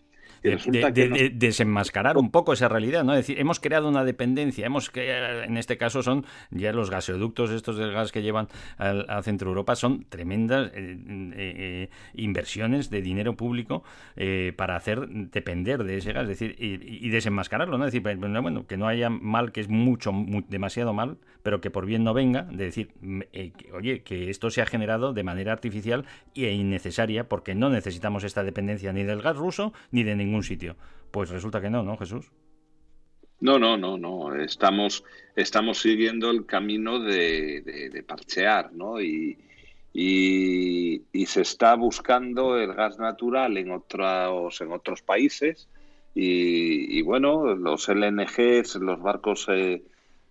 De, 0.42 1.30
desenmascarar 1.34 2.16
un 2.18 2.30
poco 2.30 2.52
esa 2.52 2.68
realidad, 2.68 3.04
¿no? 3.04 3.12
Es 3.12 3.18
decir, 3.20 3.38
hemos 3.40 3.60
creado 3.60 3.88
una 3.88 4.04
dependencia, 4.04 4.66
hemos 4.66 4.92
cre- 4.92 5.44
en 5.46 5.56
este 5.56 5.76
caso 5.76 6.02
son 6.02 6.24
ya 6.50 6.72
los 6.72 6.90
gasoductos 6.90 7.50
estos 7.50 7.76
del 7.76 7.92
gas 7.92 8.12
que 8.12 8.22
llevan 8.22 8.48
al, 8.78 9.06
a 9.08 9.22
Centro 9.22 9.48
Europa 9.48 9.76
son 9.76 10.04
tremendas 10.08 10.70
eh, 10.74 10.96
eh, 10.98 11.34
eh, 11.36 11.90
inversiones 12.14 12.90
de 12.90 13.02
dinero 13.02 13.36
público 13.36 13.82
eh, 14.16 14.52
para 14.56 14.76
hacer 14.76 15.08
depender 15.08 15.84
de 15.84 15.96
ese 15.98 16.12
gas, 16.12 16.22
es 16.24 16.28
decir, 16.28 16.56
y, 16.58 17.06
y 17.06 17.08
desenmascararlo, 17.10 17.78
¿no? 17.78 17.84
Es 17.86 17.92
decir, 17.92 18.02
pues, 18.02 18.18
bueno, 18.18 18.66
que 18.66 18.76
no 18.76 18.88
haya 18.88 19.08
mal 19.10 19.52
que 19.52 19.60
es 19.60 19.68
mucho, 19.68 20.12
mu- 20.12 20.42
demasiado 20.48 20.92
mal, 20.92 21.18
pero 21.42 21.60
que 21.60 21.70
por 21.70 21.86
bien 21.86 22.04
no 22.04 22.12
venga, 22.14 22.42
de 22.42 22.64
decir, 22.64 22.90
mm, 23.00 23.20
que, 23.32 23.72
oye, 23.72 24.02
que 24.02 24.30
esto 24.30 24.50
se 24.50 24.62
ha 24.62 24.66
generado 24.66 25.12
de 25.12 25.22
manera 25.22 25.52
artificial 25.52 26.04
e 26.34 26.52
innecesaria 26.52 27.28
porque 27.28 27.54
no 27.54 27.70
necesitamos 27.70 28.24
esta 28.24 28.42
dependencia 28.44 28.92
ni 28.92 29.02
del 29.04 29.22
gas 29.22 29.36
ruso 29.36 29.72
ni 29.90 30.02
de 30.02 30.16
ningún 30.16 30.35
sitio. 30.42 30.76
Pues 31.10 31.30
resulta 31.30 31.60
que 31.60 31.70
no, 31.70 31.82
¿no, 31.82 31.96
Jesús? 31.96 32.32
No, 33.40 33.58
no, 33.58 33.76
no, 33.76 33.98
no. 33.98 34.34
Estamos, 34.34 35.04
estamos 35.34 35.78
siguiendo 35.78 36.30
el 36.30 36.46
camino 36.46 36.98
de, 37.00 38.04
parchear, 38.06 38.72
¿no? 38.72 39.00
Y, 39.00 39.38
y- 39.92 41.02
y 41.12 41.26
se 41.26 41.42
está 41.42 41.74
buscando 41.76 42.58
el 42.58 42.74
gas 42.74 42.98
natural 42.98 43.56
en 43.58 43.70
otros, 43.72 44.60
en 44.60 44.72
otros 44.72 45.02
países. 45.02 45.68
Y, 46.14 46.98
y 46.98 47.02
bueno, 47.02 47.54
los 47.54 47.88
LNGs, 47.88 48.76
los 48.76 49.00
barcos 49.02 49.46
eh, 49.50 49.82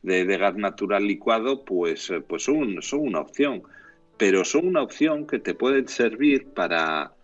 de, 0.02 0.26
de 0.26 0.38
gas 0.38 0.56
natural 0.56 1.06
licuado, 1.08 1.64
pues, 1.64 2.10
eh, 2.10 2.22
pues 2.22 2.44
son, 2.44 2.82
son 2.82 3.02
una 3.02 3.20
opción. 3.22 3.64
Pero 4.18 4.46
son 4.46 4.68
una 4.68 4.82
opción 4.82 5.28
que 5.28 5.40
te 5.40 5.54
pueden 5.56 5.88
servir 5.88 6.54
para, 6.54 7.15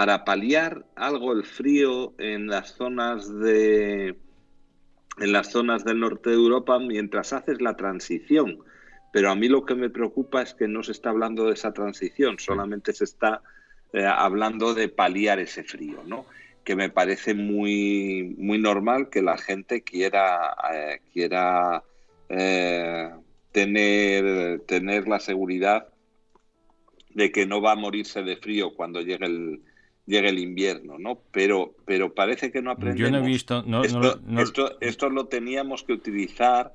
para 0.00 0.24
paliar 0.24 0.86
algo 0.96 1.34
el 1.34 1.44
frío 1.44 2.14
en 2.16 2.46
las 2.46 2.74
zonas 2.74 3.38
de 3.38 4.16
en 5.18 5.32
las 5.32 5.52
zonas 5.52 5.84
del 5.84 6.00
norte 6.00 6.30
de 6.30 6.36
Europa 6.36 6.78
mientras 6.78 7.34
haces 7.34 7.60
la 7.60 7.76
transición. 7.76 8.60
Pero 9.12 9.30
a 9.30 9.34
mí 9.34 9.46
lo 9.46 9.66
que 9.66 9.74
me 9.74 9.90
preocupa 9.90 10.40
es 10.40 10.54
que 10.54 10.66
no 10.68 10.82
se 10.82 10.92
está 10.92 11.10
hablando 11.10 11.44
de 11.44 11.52
esa 11.52 11.74
transición, 11.74 12.38
solamente 12.38 12.94
se 12.94 13.04
está 13.04 13.42
eh, 13.92 14.06
hablando 14.06 14.72
de 14.72 14.88
paliar 14.88 15.38
ese 15.38 15.64
frío, 15.64 16.02
¿no? 16.06 16.24
Que 16.64 16.76
me 16.76 16.88
parece 16.88 17.34
muy, 17.34 18.34
muy 18.38 18.58
normal 18.58 19.10
que 19.10 19.20
la 19.20 19.36
gente 19.36 19.82
quiera, 19.82 20.56
eh, 20.72 21.00
quiera 21.12 21.84
eh, 22.30 23.10
tener, 23.52 24.60
tener 24.60 25.06
la 25.06 25.20
seguridad 25.20 25.88
de 27.10 27.30
que 27.30 27.44
no 27.44 27.60
va 27.60 27.72
a 27.72 27.76
morirse 27.76 28.22
de 28.22 28.38
frío 28.38 28.72
cuando 28.74 29.02
llegue 29.02 29.26
el, 29.26 29.60
llegue 30.10 30.28
el 30.28 30.38
invierno, 30.38 30.98
¿no? 30.98 31.18
Pero, 31.30 31.74
pero 31.86 32.12
parece 32.12 32.50
que 32.52 32.60
no 32.60 32.70
aprendemos. 32.72 33.00
Yo 33.00 33.10
no 33.10 33.24
he 33.24 33.26
visto... 33.26 33.62
No, 33.62 33.82
Esto, 33.84 34.20
no- 34.26 34.40
esto, 34.42 34.76
esto 34.80 35.08
lo 35.08 35.26
teníamos 35.26 35.84
que 35.84 35.92
utilizar 35.94 36.74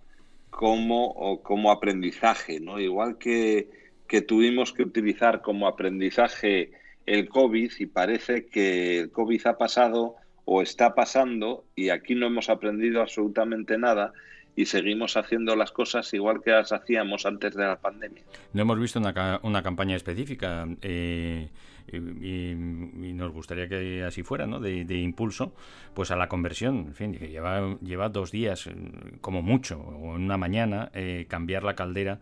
como, 0.49 1.07
o 1.11 1.43
como 1.43 1.69
aprendizaje, 1.71 2.59
¿no? 2.59 2.79
Igual 2.79 3.17
que, 3.17 3.69
que 4.07 4.21
tuvimos 4.21 4.71
que 4.73 4.83
utilizar 4.83 5.41
como 5.41 5.67
aprendizaje 5.67 6.71
el 7.05 7.27
COVID 7.29 7.71
y 7.77 7.85
parece 7.85 8.45
que 8.47 8.99
el 8.99 9.11
COVID 9.11 9.45
ha 9.47 9.57
pasado 9.57 10.15
o 10.45 10.61
está 10.61 10.95
pasando 10.95 11.65
y 11.75 11.89
aquí 11.89 12.15
no 12.15 12.27
hemos 12.27 12.49
aprendido 12.49 13.01
absolutamente 13.01 13.77
nada 13.77 14.13
y 14.55 14.67
seguimos 14.67 15.17
haciendo 15.17 15.55
las 15.55 15.71
cosas 15.71 16.13
igual 16.13 16.41
que 16.41 16.51
las 16.51 16.71
hacíamos 16.71 17.25
antes 17.25 17.53
de 17.55 17.63
la 17.65 17.75
pandemia. 17.75 18.23
No 18.53 18.61
hemos 18.61 18.79
visto 18.79 18.99
una, 18.99 19.39
una 19.43 19.61
campaña 19.61 19.95
específica 19.97 20.65
eh, 20.81 21.49
y, 21.91 21.97
y- 21.97 23.13
nos 23.13 23.31
gustaría 23.31 23.67
que 23.67 24.03
así 24.03 24.23
fuera, 24.23 24.45
¿no? 24.45 24.59
De, 24.59 24.85
de 24.85 24.97
impulso, 24.97 25.53
pues 25.93 26.11
a 26.11 26.15
la 26.15 26.27
conversión. 26.27 26.85
En 26.87 26.93
fin, 26.93 27.13
que 27.15 27.27
lleva, 27.29 27.77
lleva 27.81 28.09
dos 28.09 28.31
días, 28.31 28.69
como 29.21 29.41
mucho, 29.41 29.79
o 29.79 30.15
en 30.15 30.23
una 30.23 30.37
mañana, 30.37 30.89
eh, 30.93 31.25
cambiar 31.29 31.63
la 31.63 31.75
caldera 31.75 32.19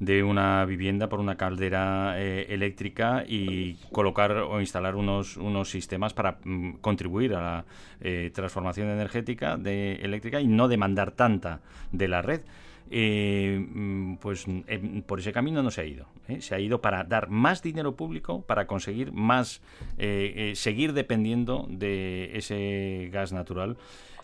de 0.00 0.24
una 0.24 0.64
vivienda 0.64 1.08
por 1.08 1.20
una 1.20 1.36
caldera 1.36 2.14
eh, 2.16 2.46
eléctrica 2.48 3.24
y 3.28 3.74
colocar 3.92 4.32
o 4.32 4.58
instalar 4.60 4.96
unos, 4.96 5.36
unos 5.36 5.70
sistemas 5.70 6.12
para 6.12 6.38
mm, 6.42 6.78
contribuir 6.80 7.34
a 7.34 7.40
la 7.40 7.64
eh, 8.00 8.30
transformación 8.34 8.88
energética 8.88 9.56
de 9.56 9.96
eléctrica 9.96 10.40
y 10.40 10.48
no 10.48 10.66
demandar 10.66 11.12
tanta 11.12 11.60
de 11.92 12.08
la 12.08 12.20
red. 12.22 12.40
Eh, 12.90 13.58
mm, 13.58 14.16
pues 14.16 14.46
em, 14.46 15.02
por 15.02 15.20
ese 15.20 15.32
camino 15.32 15.62
no 15.62 15.70
se 15.70 15.80
ha 15.80 15.84
ido. 15.84 16.06
¿eh? 16.28 16.40
Se 16.40 16.54
ha 16.54 16.60
ido 16.60 16.80
para 16.80 17.04
dar 17.04 17.30
más 17.30 17.62
dinero 17.62 17.96
público, 17.96 18.42
para 18.42 18.66
conseguir 18.66 19.12
más, 19.12 19.62
eh, 19.98 20.50
eh, 20.50 20.54
seguir 20.54 20.92
dependiendo 20.92 21.66
de 21.70 22.36
ese 22.36 23.08
gas 23.12 23.32
natural 23.32 23.76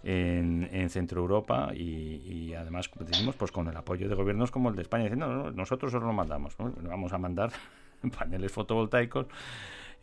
en, 0.04 0.68
en 0.72 0.90
Centro 0.90 1.20
Europa 1.20 1.72
y, 1.74 2.54
además, 2.54 2.90
decimos, 3.00 3.34
pues 3.36 3.50
con 3.50 3.68
el 3.68 3.76
apoyo 3.76 4.08
de 4.08 4.14
gobiernos 4.14 4.50
como 4.50 4.68
el 4.68 4.76
de 4.76 4.82
España, 4.82 5.04
diciendo, 5.04 5.28
no, 5.28 5.44
no, 5.44 5.50
nosotros 5.50 5.92
os 5.94 6.02
lo 6.02 6.12
mandamos, 6.12 6.54
vamos 6.58 7.12
a 7.12 7.18
mandar 7.18 7.50
paneles 8.18 8.52
fotovoltaicos 8.52 9.26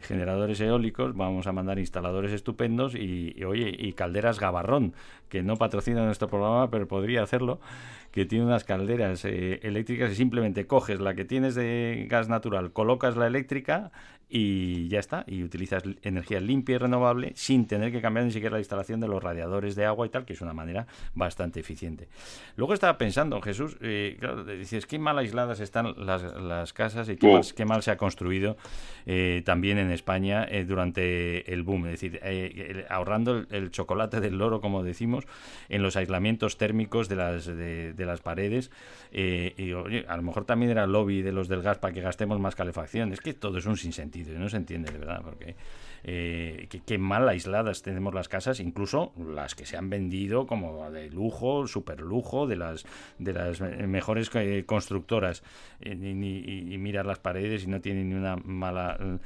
generadores 0.02 0.60
eólicos, 0.60 1.16
vamos 1.16 1.48
a 1.48 1.52
mandar 1.52 1.80
instaladores 1.80 2.32
estupendos 2.32 2.96
y, 2.96 3.34
y, 3.36 3.44
oye, 3.44 3.74
y 3.78 3.94
calderas 3.94 4.40
Gabarrón, 4.40 4.94
que 5.30 5.42
no 5.42 5.56
patrocina 5.56 6.06
nuestro 6.06 6.28
programa, 6.28 6.70
pero 6.70 6.88
podría 6.88 7.24
hacerlo, 7.24 7.60
que 8.16 8.26
tiene 8.26 8.46
unas 8.46 8.64
calderas 8.64 9.26
eh, 9.26 9.60
eléctricas 9.64 10.10
y 10.10 10.16
simplemente 10.16 10.66
coges 10.66 11.02
la 11.02 11.16
que 11.16 11.26
tienes 11.26 11.54
de 11.54 12.08
gas 12.10 12.30
natural, 12.30 12.72
colocas 12.72 13.18
la 13.18 13.28
eléctrica 13.28 13.92
y 14.28 14.88
ya 14.88 15.00
está, 15.00 15.24
y 15.28 15.44
utilizas 15.44 15.84
energía 16.02 16.40
limpia 16.40 16.76
y 16.76 16.78
renovable 16.80 17.34
sin 17.36 17.68
tener 17.68 17.92
que 17.92 18.02
cambiar 18.02 18.26
ni 18.26 18.32
siquiera 18.32 18.54
la 18.54 18.60
instalación 18.60 19.00
de 19.00 19.08
los 19.08 19.22
radiadores 19.22 19.76
de 19.76 19.86
agua 19.86 20.08
y 20.08 20.10
tal, 20.10 20.26
que 20.26 20.34
es 20.34 20.42
una 20.42 20.54
manera 20.54 20.88
bastante 21.14 21.60
eficiente. 21.60 22.08
Luego 22.56 22.74
estaba 22.74 22.98
pensando, 22.98 23.40
Jesús, 23.42 23.78
eh, 23.82 24.18
claro, 24.20 24.44
dices, 24.44 24.86
qué 24.88 24.98
mal 24.98 25.18
aisladas 25.20 25.60
están 25.60 25.94
las, 26.06 26.24
las 26.24 26.74
casas 26.74 27.08
y 27.10 27.18
qué, 27.18 27.66
mal, 27.66 27.84
se 27.84 27.92
ha 27.92 27.98
construido 27.98 28.58
eh, 29.06 29.44
también 29.46 29.78
en 29.78 29.92
España 29.92 30.46
eh, 30.50 30.66
durante 30.66 31.54
el 31.54 31.62
boom, 31.64 31.86
es 31.86 31.92
decir, 31.92 32.20
eh, 32.24 32.68
el- 32.70 32.86
ahorrando 32.90 33.46
el, 33.50 33.70
chocolate 33.72 34.22
del 34.22 34.38
loro, 34.38 34.60
como 34.60 34.84
decimos, 34.84 35.26
en 35.70 35.84
los 35.84 35.96
aislamientos 35.98 36.58
térmicos 36.58 37.10
de 37.10 37.16
las, 37.16 37.46
de, 37.46 37.94
las 37.98 38.22
paredes. 38.22 38.72
y 39.12 39.72
a 40.08 40.16
lo 40.16 40.22
mejor 40.24 40.46
también 40.46 40.72
era 40.72 40.88
lobby 40.88 41.22
de 41.22 41.32
los 41.32 41.48
del 41.48 41.62
gas 41.62 41.78
para 41.78 41.94
que 41.94 42.02
gastemos 42.02 42.40
más 42.40 42.56
calefacción. 42.56 43.12
Es 43.14 43.22
que 43.22 43.34
todo 43.34 43.58
es 43.58 43.66
un 43.66 43.78
sinsentido 43.78 44.15
no 44.24 44.50
se 44.50 44.58
entiende 44.58 44.92
de 44.92 45.00
verdad, 45.00 45.22
porque 45.24 45.56
eh, 46.04 46.68
qué, 46.86 46.98
mal 46.98 47.28
aisladas 47.28 47.82
tenemos 47.82 48.14
las 48.14 48.30
casas, 48.30 48.60
incluso 48.60 49.12
las 49.18 49.56
que 49.56 49.66
se 49.66 49.76
han 49.76 49.90
vendido 49.90 50.46
como 50.46 50.92
de 50.92 51.10
lujo, 51.10 51.68
super 51.68 52.02
lujo, 52.02 52.46
de 52.46 52.56
las, 52.58 52.86
de 53.18 53.34
las 53.34 53.60
mejores 53.62 54.30
eh, 54.36 54.64
constructoras. 54.66 55.44
Eh, 55.82 55.96
y, 55.96 56.76
y 56.76 56.92
las 56.96 57.20
paredes 57.20 57.64
y 57.64 57.68
no 57.68 57.82
tienen 57.82 58.10
ni 58.10 58.16
una 58.16 58.38
mala 58.38 59.20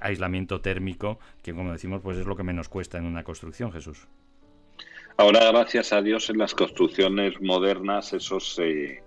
aislamiento 0.00 0.60
térmico, 0.60 1.18
que 1.42 1.52
como 1.52 1.72
decimos, 1.72 2.02
pues 2.02 2.18
es 2.18 2.26
lo 2.26 2.36
que 2.36 2.42
menos 2.42 2.68
cuesta 2.68 2.98
en 2.98 3.06
una 3.06 3.24
construcción, 3.24 3.72
Jesús. 3.72 4.06
Ahora, 5.18 5.50
gracias 5.50 5.94
a 5.94 6.02
Dios, 6.02 6.28
en 6.28 6.38
las 6.38 6.54
construcciones 6.54 7.40
modernas 7.40 8.12
eso 8.12 8.38
se, 8.38 9.02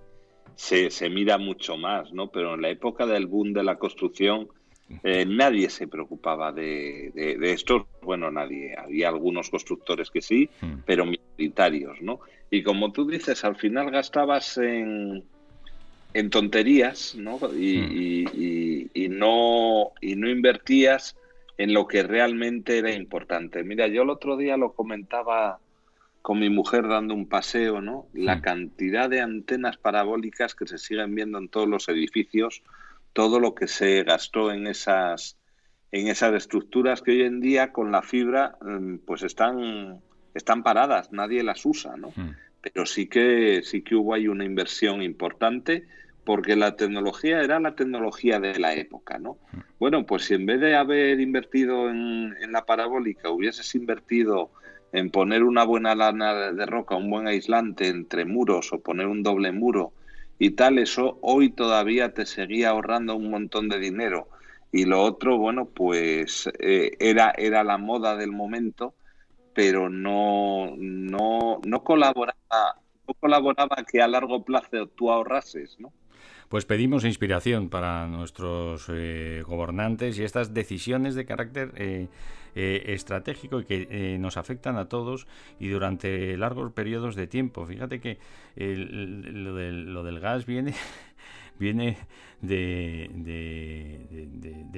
se, 0.56 0.90
se 0.90 1.10
mira 1.10 1.38
mucho 1.38 1.78
más, 1.78 2.12
¿no? 2.12 2.32
Pero 2.32 2.56
en 2.56 2.64
la 2.64 2.70
época 2.70 3.06
del 3.06 3.28
boom 3.28 3.54
de 3.54 3.64
la 3.64 3.78
construcción, 3.78 4.50
eh, 5.04 5.26
nadie 5.26 5.70
se 5.70 5.88
preocupaba 5.88 6.52
de, 6.52 7.12
de, 7.14 7.38
de 7.38 7.52
esto. 7.54 7.88
Bueno, 8.02 8.32
nadie. 8.32 8.76
Había 8.78 9.10
algunos 9.10 9.50
constructores 9.50 10.10
que 10.10 10.22
sí, 10.22 10.50
Hmm. 10.62 10.80
pero 10.86 11.06
minoritarios, 11.06 12.02
¿no? 12.02 12.20
Y 12.50 12.64
como 12.64 12.92
tú 12.92 13.06
dices, 13.08 13.44
al 13.46 13.56
final 13.56 13.92
gastabas 13.92 14.58
en, 14.58 15.24
en 16.14 16.30
tonterías, 16.30 17.16
¿no? 17.16 17.40
Y, 17.56 17.78
Hmm. 17.78 17.92
y- 17.92 18.26
y- 18.34 19.06
y 19.06 19.10
no, 19.10 19.92
y 20.02 20.16
no 20.16 20.30
invertías 20.30 21.16
en 21.58 21.74
lo 21.74 21.88
que 21.88 22.04
realmente 22.04 22.78
era 22.78 22.92
importante. 22.94 23.64
Mira, 23.64 23.88
yo 23.88 24.04
el 24.04 24.10
otro 24.10 24.38
día 24.38 24.58
lo 24.58 24.74
comentaba 24.74 25.60
con 26.22 26.40
mi 26.40 26.50
mujer 26.50 26.88
dando 26.88 27.14
un 27.14 27.28
paseo, 27.28 27.82
¿no? 27.82 28.08
La 28.14 28.38
Hmm. 28.38 28.42
cantidad 28.42 29.10
de 29.10 29.22
antenas 29.22 29.78
parabólicas 29.78 30.56
que 30.56 30.68
se 30.68 30.78
siguen 30.78 31.16
viendo 31.16 31.38
en 31.38 31.50
todos 31.50 31.68
los 31.68 31.88
edificios, 31.90 32.64
todo 33.14 33.40
lo 33.40 33.56
que 33.56 33.68
se 33.68 34.04
gastó 34.04 34.52
en 34.52 34.68
esas 34.68 35.38
en 35.92 36.08
esas 36.08 36.34
estructuras 36.36 37.02
que 37.02 37.12
hoy 37.12 37.24
en 37.24 37.40
día 37.40 37.72
con 37.72 37.92
la 37.92 38.02
fibra 38.02 38.58
mm, 38.62 38.98
pues 39.06 39.24
están 39.24 40.02
están 40.36 40.64
paradas, 40.64 41.12
nadie 41.12 41.44
las 41.44 41.66
usa, 41.66 41.98
¿no? 41.98 42.10
Hmm. 42.16 42.32
Pero 42.62 42.86
sí 42.86 43.08
que 43.08 43.62
sí 43.64 43.82
que 43.82 43.96
hubo 43.96 44.14
ahí 44.14 44.28
una 44.28 44.46
inversión 44.46 45.02
importante 45.02 45.88
porque 46.24 46.56
la 46.56 46.76
tecnología 46.76 47.42
era 47.42 47.60
la 47.60 47.76
tecnología 47.76 48.40
de 48.40 48.60
la 48.60 48.76
época, 48.76 49.18
¿no? 49.18 49.38
Bueno, 49.80 50.06
pues 50.06 50.26
si 50.26 50.36
en 50.36 50.46
vez 50.46 50.60
de 50.60 50.76
haber 50.76 51.20
invertido 51.20 51.90
en, 51.90 52.36
en 52.40 52.52
la 52.52 52.66
parabólica 52.66 53.32
hubieses 53.32 53.74
invertido 53.74 54.52
en 54.92 55.10
poner 55.10 55.44
una 55.44 55.64
buena 55.64 55.96
lana 55.96 56.52
de 56.52 56.66
roca, 56.66 56.96
un 56.96 57.10
buen 57.10 57.28
aislante 57.28 57.88
entre 57.88 58.26
muros 58.26 58.72
o 58.74 58.80
poner 58.80 59.08
un 59.08 59.24
doble 59.24 59.52
muro 59.52 59.94
y 60.40 60.52
tal, 60.52 60.80
eso 60.80 61.20
hoy 61.22 61.50
todavía 61.52 62.14
te 62.14 62.26
seguía 62.26 62.70
ahorrando 62.70 63.16
un 63.16 63.30
montón 63.30 63.68
de 63.68 63.78
dinero. 63.78 64.30
Y 64.72 64.86
lo 64.86 65.04
otro, 65.04 65.38
bueno, 65.38 65.66
pues 65.66 66.50
eh, 66.60 66.92
era, 67.00 67.34
era 67.38 67.64
la 67.64 67.78
moda 67.78 68.16
del 68.16 68.32
momento, 68.32 68.94
pero 69.54 69.90
no, 69.90 70.74
no, 70.78 71.60
no 71.66 71.84
colaboraba, 71.84 72.80
no 73.08 73.14
colaboraba 73.16 73.84
que 73.92 74.02
a 74.02 74.08
largo 74.08 74.46
plazo 74.46 74.88
tú 74.88 75.12
ahorrases, 75.12 75.78
¿no? 75.80 75.92
Pues 76.48 76.66
pedimos 76.66 77.04
inspiración 77.04 77.70
para 77.70 78.08
nuestros 78.08 78.88
eh, 78.90 79.44
gobernantes 79.46 80.18
y 80.18 80.24
estas 80.24 80.54
decisiones 80.54 81.14
de 81.14 81.26
carácter 81.26 81.74
eh, 81.76 82.08
eh, 82.62 82.94
estratégico 82.94 83.60
y 83.62 83.66
que 83.66 83.88
eh, 83.90 84.18
nos 84.20 84.38
afectan 84.38 84.78
a 84.78 84.90
todos 84.90 85.28
y 85.60 85.70
durante 85.70 86.36
largos 86.38 86.72
periodos 86.74 87.16
de 87.16 87.28
tiempo. 87.28 87.66
Fíjate 87.66 88.00
que 88.00 88.20
el- 88.56 89.44
lo, 89.44 89.56
del, 89.56 89.94
lo 89.94 90.04
del 90.04 90.20
gas 90.20 90.46
viene 90.46 90.74
viene 91.60 91.98
de, 92.42 93.10
de- 93.14 94.29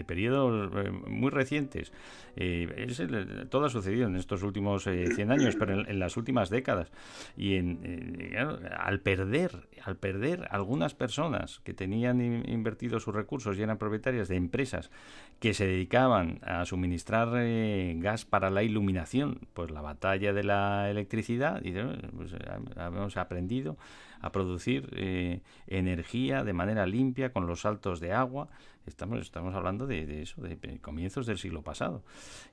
periodos 0.04 0.72
eh, 0.86 0.92
muy 0.92 1.30
recientes. 1.30 1.92
Eh, 2.36 2.86
es 2.88 3.02
todo 3.50 3.66
ha 3.66 3.70
sucedido 3.70 4.08
en 4.08 4.16
estos 4.16 4.44
últimos 4.44 4.88
eh, 4.88 5.08
100 5.14 5.32
años, 5.32 5.56
pero 5.58 5.74
en, 5.74 6.00
las 6.00 6.18
últimas 6.18 6.50
décadas. 6.50 6.92
Y 7.36 7.56
en, 7.56 7.80
eh, 7.84 8.38
al 8.78 9.00
perder, 9.02 9.68
al 9.84 9.98
perder 9.98 10.48
algunas 10.52 10.94
personas 10.94 11.60
que 11.64 11.74
tenían 11.74 12.22
in- 12.22 12.50
invertido 12.50 13.00
sus 13.00 13.14
recursos 13.14 13.58
y 13.58 13.62
eran 13.62 13.78
propietarias 13.78 14.28
de 14.28 14.36
empresas 14.36 14.92
que 15.40 15.54
se 15.54 15.66
dedicaban 15.66 16.40
a 16.44 16.66
suministrar 16.66 17.30
eh, 17.38 17.96
gas 17.98 18.26
para 18.26 18.50
la 18.50 18.64
iluminación, 18.64 19.40
pues 19.54 19.72
la 19.72 19.82
batalla 19.82 20.34
de 20.34 20.44
la 20.44 20.90
electricidad, 20.90 21.62
y 21.64 21.72
eh, 21.76 21.86
pues, 22.16 22.34
eh, 22.34 22.38
hemos 22.78 23.18
aprendido 23.18 23.78
a 24.22 24.32
producir 24.32 24.88
eh, 24.96 25.42
energía 25.68 26.44
de 26.44 26.54
manera 26.54 26.86
limpia 26.86 27.34
con 27.34 27.48
los 27.48 27.62
saltos 27.62 28.00
de 28.00 28.14
agua. 28.14 28.50
Estamos, 28.88 29.20
estamos 29.22 29.54
hablando 29.54 29.86
de, 29.86 30.06
de 30.06 30.24
eso, 30.24 30.42
de 30.42 30.58
comienzos 30.80 31.26
del 31.26 31.38
siglo 31.38 31.62
pasado. 31.62 32.04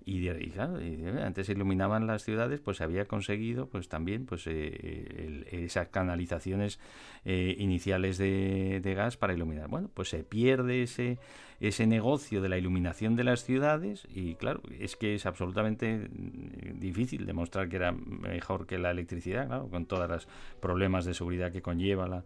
Y, 0.04 0.20
de- 0.20 1.22
antes 1.22 1.46
se 1.46 1.52
iluminaban 1.52 2.06
las 2.06 2.22
ciudades, 2.22 2.60
pues 2.60 2.78
se 2.78 2.84
había 2.84 3.06
conseguido 3.06 3.66
pues 3.68 3.88
también 3.88 4.26
pues 4.26 4.46
eh, 4.46 5.46
esas 5.50 5.88
canalizaciones 5.88 6.78
eh, 7.24 7.56
iniciales 7.58 8.18
de, 8.18 8.94
gas 8.96 9.16
para 9.16 9.34
iluminar. 9.34 9.68
Bueno, 9.68 9.90
pues 9.92 10.08
se 10.08 10.24
pierde 10.24 10.82
ese, 10.82 11.18
ese 11.60 11.86
negocio 11.86 12.40
de 12.40 12.48
la 12.48 12.58
iluminación 12.58 13.16
de 13.16 13.24
las 13.24 13.44
ciudades 13.44 14.06
y 14.14 14.34
claro, 14.34 14.62
es 14.78 14.96
que 14.96 15.14
es 15.14 15.26
absolutamente 15.26 16.08
mm, 16.10 16.78
difícil 16.80 17.26
demostrar 17.26 17.68
que 17.68 17.76
era 17.76 17.92
mejor 17.92 18.66
que 18.66 18.78
la 18.78 18.90
electricidad, 18.90 19.46
claro, 19.46 19.68
con 19.68 19.86
todos 19.86 20.08
los 20.08 20.28
problemas 20.60 21.04
de 21.04 21.14
seguridad 21.14 21.52
que 21.52 21.62
conlleva 21.62 22.08
la, 22.08 22.24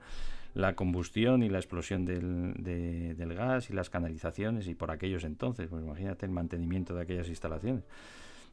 la 0.55 0.75
combustión 0.75 1.43
y 1.43 1.49
la 1.49 1.59
explosión 1.59 2.05
del, 2.05 2.55
de- 2.59 3.15
del 3.15 3.35
gas 3.35 3.71
y 3.71 3.73
las 3.73 3.91
canalizaciones 3.91 4.69
y 4.69 4.75
por 4.75 4.91
aquellos 4.91 5.25
entonces, 5.25 5.69
pues 5.69 5.83
imagínate 5.85 6.27
el 6.27 6.33
mantenimiento 6.33 6.95
de 6.95 7.03
aquellas 7.03 7.29
instalaciones. 7.29 7.85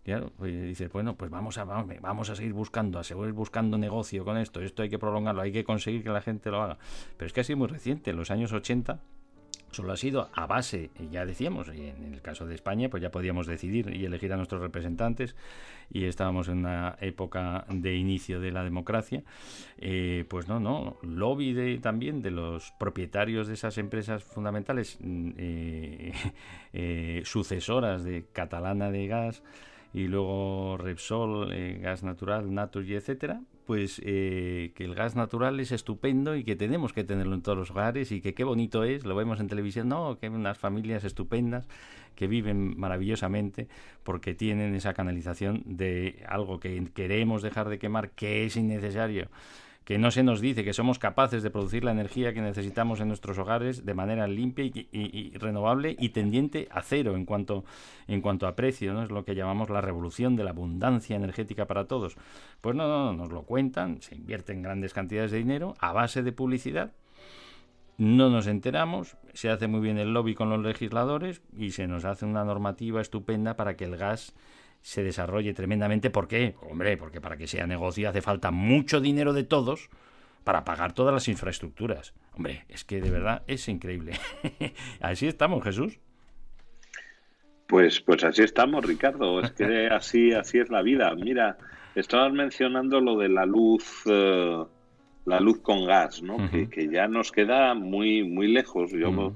Claro, 0.04 0.32
pues 0.38 0.54
dices, 0.64 0.90
bueno, 0.92 1.16
pues 1.16 1.30
vamos 1.30 1.58
a, 1.58 1.66
vamos, 1.66 1.94
vamos 2.02 2.30
a 2.30 2.36
seguir 2.36 2.54
buscando, 2.54 3.00
a 3.00 3.04
seguir 3.04 3.34
buscando 3.34 3.78
negocio 3.78 4.24
con 4.24 4.38
esto, 4.38 4.62
esto 4.62 4.82
hay 4.82 4.90
que 4.90 4.98
prolongarlo, 4.98 5.42
hay 5.42 5.52
que 5.52 5.66
conseguir 5.66 6.04
que 6.04 6.10
la 6.10 6.22
gente 6.22 6.50
lo 6.52 6.62
haga. 6.64 6.78
Pero 7.18 7.28
es 7.28 7.34
que 7.34 7.42
ha 7.42 7.44
sido 7.44 7.58
muy 7.58 7.68
reciente, 7.68 8.12
en 8.12 8.16
los 8.18 8.32
años 8.32 8.54
80 8.54 9.02
solo 9.72 9.94
ha 9.94 9.98
sido 9.98 10.30
a 10.34 10.48
base, 10.48 10.90
ya 11.12 11.26
decíamos, 11.26 11.68
en 11.70 12.14
el 12.14 12.22
caso 12.22 12.46
de 12.46 12.56
España, 12.56 12.90
pues 12.90 13.02
ya 13.02 13.12
podíamos 13.12 13.48
decidir 13.48 13.94
y 13.96 14.06
elegir 14.06 14.34
a 14.34 14.38
nuestros 14.38 14.62
representantes, 14.62 15.36
y 15.92 16.06
estábamos 16.06 16.48
en 16.48 16.60
una 16.60 16.98
época 17.02 17.66
de 17.70 17.96
inicio 17.96 18.40
de 18.40 18.52
la 18.52 18.64
democracia, 18.64 19.24
eh, 19.78 20.26
pues 20.30 20.48
no, 20.48 20.60
no, 20.60 20.98
lobby 21.02 21.54
de, 21.54 21.78
también 21.80 22.22
de 22.22 22.32
los 22.32 22.72
propietarios 22.80 23.48
de 23.48 23.54
esas 23.56 23.78
empresas 23.78 24.24
fundamentales, 24.24 24.98
mm, 25.02 25.30
eh, 25.38 26.14
eh, 26.74 27.22
sucesoras 27.26 28.04
de 28.04 28.26
Catalana 28.32 28.92
de 28.92 29.08
Gas, 29.08 29.44
y 29.92 30.08
luego 30.08 30.78
Repsol, 30.78 31.52
gas 31.80 32.04
natural, 32.04 32.54
Naturgy, 32.54 32.94
etcétera, 32.94 33.42
pues 33.70 34.02
eh, 34.04 34.72
que 34.74 34.84
el 34.84 34.96
gas 34.96 35.16
natural 35.16 35.60
es 35.60 35.72
estupendo 35.72 36.36
y 36.36 36.44
que 36.44 36.56
tenemos 36.56 36.92
que 36.92 37.04
tenerlo 37.04 37.36
en 37.36 37.44
todos 37.44 37.56
los 37.56 37.70
hogares 37.70 38.12
y 38.12 38.20
que 38.20 38.34
qué 38.34 38.44
bonito 38.44 38.84
es, 38.84 39.06
lo 39.06 39.16
vemos 39.16 39.40
en 39.40 39.48
televisión, 39.48 39.90
no, 39.90 40.18
que 40.18 40.26
hay 40.26 40.34
unas 40.34 40.58
familias 40.58 41.04
estupendas 41.04 41.68
que 42.16 42.26
viven 42.26 42.80
maravillosamente 42.80 43.68
porque 44.02 44.34
tienen 44.34 44.74
esa 44.74 44.96
canalización 44.96 45.62
de 45.68 46.26
algo 46.28 46.60
que 46.60 46.84
queremos 46.96 47.44
dejar 47.44 47.70
de 47.70 47.78
quemar, 47.78 48.10
que 48.10 48.44
es 48.44 48.58
innecesario 48.58 49.28
que 49.90 49.98
no 49.98 50.12
se 50.12 50.22
nos 50.22 50.40
dice 50.40 50.64
que 50.64 50.72
somos 50.72 51.00
capaces 51.00 51.42
de 51.42 51.50
producir 51.50 51.84
la 51.84 51.90
energía 51.90 52.32
que 52.32 52.42
necesitamos 52.42 53.00
en 53.00 53.08
nuestros 53.08 53.40
hogares 53.40 53.88
de 53.88 53.96
manera 53.96 54.28
limpia 54.28 54.64
y, 54.64 55.32
renovable 55.40 55.96
y 55.98 56.10
tendiente 56.10 56.68
a 56.70 56.84
cero 56.84 57.16
en 57.16 57.26
cuanto, 57.26 57.66
en 58.08 58.22
cuanto 58.22 58.46
a 58.46 58.56
precio, 58.56 58.94
¿no? 58.94 59.02
Es 59.02 59.10
lo 59.10 59.26
que 59.26 59.34
llamamos 59.34 59.72
la 59.72 59.82
revolución 59.82 60.36
de 60.36 60.44
la 60.44 60.52
abundancia 60.52 61.16
energética 61.16 61.66
para 61.66 61.86
todos. 61.86 62.18
Pues 62.62 62.76
no, 62.76 62.88
no, 62.88 63.06
no, 63.06 63.14
nos 63.14 63.32
lo 63.32 63.42
cuentan, 63.42 64.00
se 64.04 64.14
invierten 64.14 64.62
grandes 64.62 64.94
cantidades 64.94 65.32
de 65.32 65.40
dinero 65.40 65.74
a 65.80 65.92
base 65.92 66.22
de 66.22 66.34
publicidad 66.34 66.92
no 67.98 68.30
nos 68.30 68.48
enteramos, 68.48 69.18
se 69.34 69.50
hace 69.50 69.68
muy 69.68 69.82
bien 69.82 69.98
el 69.98 70.14
lobby 70.14 70.34
con 70.34 70.50
los 70.50 70.64
legisladores 70.64 71.42
y 71.58 71.72
se 71.72 71.86
nos 71.86 72.06
hace 72.06 72.26
una 72.26 72.46
normativa 72.46 73.02
estupenda 73.02 73.58
para 73.58 73.76
que 73.76 73.84
el 73.84 73.98
gas 73.98 74.34
se 74.82 75.04
desarrolle 75.04 75.54
tremendamente. 75.54 76.10
¿Por 76.10 76.28
qué? 76.28 76.56
Hombre, 76.62 76.98
porque 76.98 77.22
para 77.22 77.38
que 77.38 77.48
sea 77.48 77.68
negocio 77.68 78.10
hace 78.10 78.22
falta 78.22 78.52
mucho 78.52 79.02
dinero 79.02 79.34
de 79.34 79.44
todos 79.44 79.90
para 80.44 80.64
pagar 80.64 80.94
todas 80.94 81.14
las 81.14 81.28
infraestructuras. 81.28 82.14
Hombre, 82.36 82.66
es 82.70 82.84
que 82.86 83.02
de 83.02 83.10
verdad 83.10 83.44
es 83.48 83.68
increíble. 83.68 84.14
Así 85.02 85.28
estamos, 85.28 85.64
Jesús. 85.64 86.00
Pues, 87.68 88.02
pues 88.02 88.24
así 88.24 88.42
estamos, 88.42 88.84
Ricardo. 88.84 89.42
Es 89.42 89.52
que 89.52 89.88
así, 89.92 90.34
así 90.34 90.58
es 90.58 90.72
la 90.72 90.82
vida. 90.82 91.14
Mira, 91.14 91.56
estabas 91.94 92.34
mencionando 92.34 93.00
lo 93.00 93.16
de 93.16 93.30
la 93.30 93.46
luz, 93.46 94.02
eh, 94.08 94.64
la 95.26 95.40
luz 95.40 95.60
con 95.60 95.86
gas, 95.86 96.24
¿no? 96.24 96.50
Que, 96.50 96.68
que 96.68 96.90
ya 96.90 97.08
nos 97.08 97.32
queda 97.32 97.76
muy, 97.76 98.24
muy 98.24 98.48
lejos. 98.48 98.92
Yo, 98.92 99.36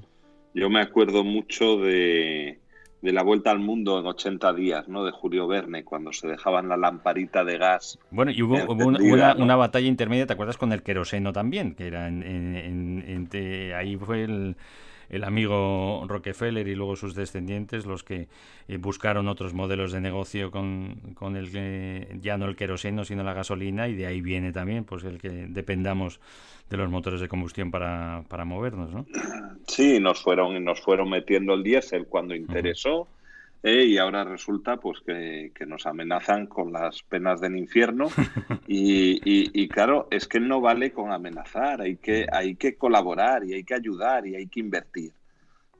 yo 0.52 0.68
me 0.68 0.80
acuerdo 0.80 1.22
mucho 1.22 1.76
de, 1.76 2.58
de 3.04 3.12
la 3.12 3.22
vuelta 3.22 3.50
al 3.50 3.58
mundo 3.60 3.98
en 4.00 4.06
80 4.06 4.54
días, 4.54 4.88
¿no? 4.88 5.04
De 5.04 5.10
Julio 5.12 5.46
Verne, 5.46 5.84
cuando 5.84 6.10
se 6.12 6.26
dejaban 6.26 6.68
la 6.70 6.78
lamparita 6.78 7.44
de 7.44 7.58
gas. 7.58 7.98
Bueno, 8.10 8.30
y 8.32 8.40
hubo, 8.40 8.54
hubo 8.64 8.86
una, 8.86 8.96
Encendida, 8.98 9.14
una- 9.14 9.34
¿no? 9.34 9.44
una 9.44 9.56
batalla 9.56 9.86
intermedia, 9.86 10.26
¿te 10.26 10.32
acuerdas? 10.32 10.56
Con 10.56 10.72
el 10.72 10.82
queroseno 10.82 11.32
también, 11.32 11.74
que 11.74 11.86
era 11.86 12.08
en, 12.08 12.22
en- 12.22 12.56
en- 12.56 13.04
entre- 13.06 13.74
ahí 13.74 13.96
fue 13.96 14.24
el, 14.24 14.56
el 15.08 15.24
amigo 15.24 16.04
Rockefeller 16.06 16.66
y 16.68 16.74
luego 16.74 16.96
sus 16.96 17.14
descendientes 17.14 17.86
los 17.86 18.02
que 18.02 18.28
eh, 18.68 18.76
buscaron 18.76 19.28
otros 19.28 19.54
modelos 19.54 19.92
de 19.92 20.00
negocio 20.00 20.50
con, 20.50 21.14
con 21.14 21.36
el 21.36 21.50
que 21.50 22.18
ya 22.20 22.36
no 22.38 22.46
el 22.46 22.56
queroseno, 22.56 23.04
sino 23.04 23.22
la 23.22 23.34
gasolina, 23.34 23.88
y 23.88 23.94
de 23.94 24.06
ahí 24.06 24.20
viene 24.20 24.52
también 24.52 24.84
pues 24.84 25.04
el 25.04 25.18
que 25.18 25.28
dependamos 25.28 26.20
de 26.70 26.76
los 26.76 26.90
motores 26.90 27.20
de 27.20 27.28
combustión 27.28 27.70
para, 27.70 28.24
para 28.28 28.44
movernos, 28.44 28.90
¿no? 28.90 29.06
Sí, 29.66 30.00
nos 30.00 30.22
fueron, 30.22 30.62
nos 30.64 30.80
fueron 30.80 31.10
metiendo 31.10 31.54
el 31.54 31.62
diésel 31.62 32.06
cuando 32.06 32.34
interesó. 32.34 33.08
Eh, 33.64 33.84
y 33.86 33.98
ahora 33.98 34.22
resulta 34.24 34.76
pues 34.76 35.00
que, 35.00 35.50
que 35.54 35.66
nos 35.66 35.86
amenazan 35.86 36.46
con 36.46 36.72
las 36.72 37.02
penas 37.02 37.40
del 37.40 37.56
infierno. 37.56 38.08
Y, 38.66 39.20
y- 39.24 39.50
y, 39.52 39.68
claro 39.68 40.08
es 40.10 40.26
que 40.26 40.40
no 40.40 40.60
vale 40.62 40.90
con 40.90 41.12
amenazar. 41.12 41.82
Hay 41.82 41.96
que 41.96 42.26
hay 42.32 42.56
que 42.56 42.76
colaborar 42.76 43.44
y 43.44 43.52
hay 43.52 43.62
que 43.64 43.74
ayudar 43.74 44.26
y 44.26 44.36
hay 44.36 44.46
que 44.46 44.60
invertir 44.60 45.12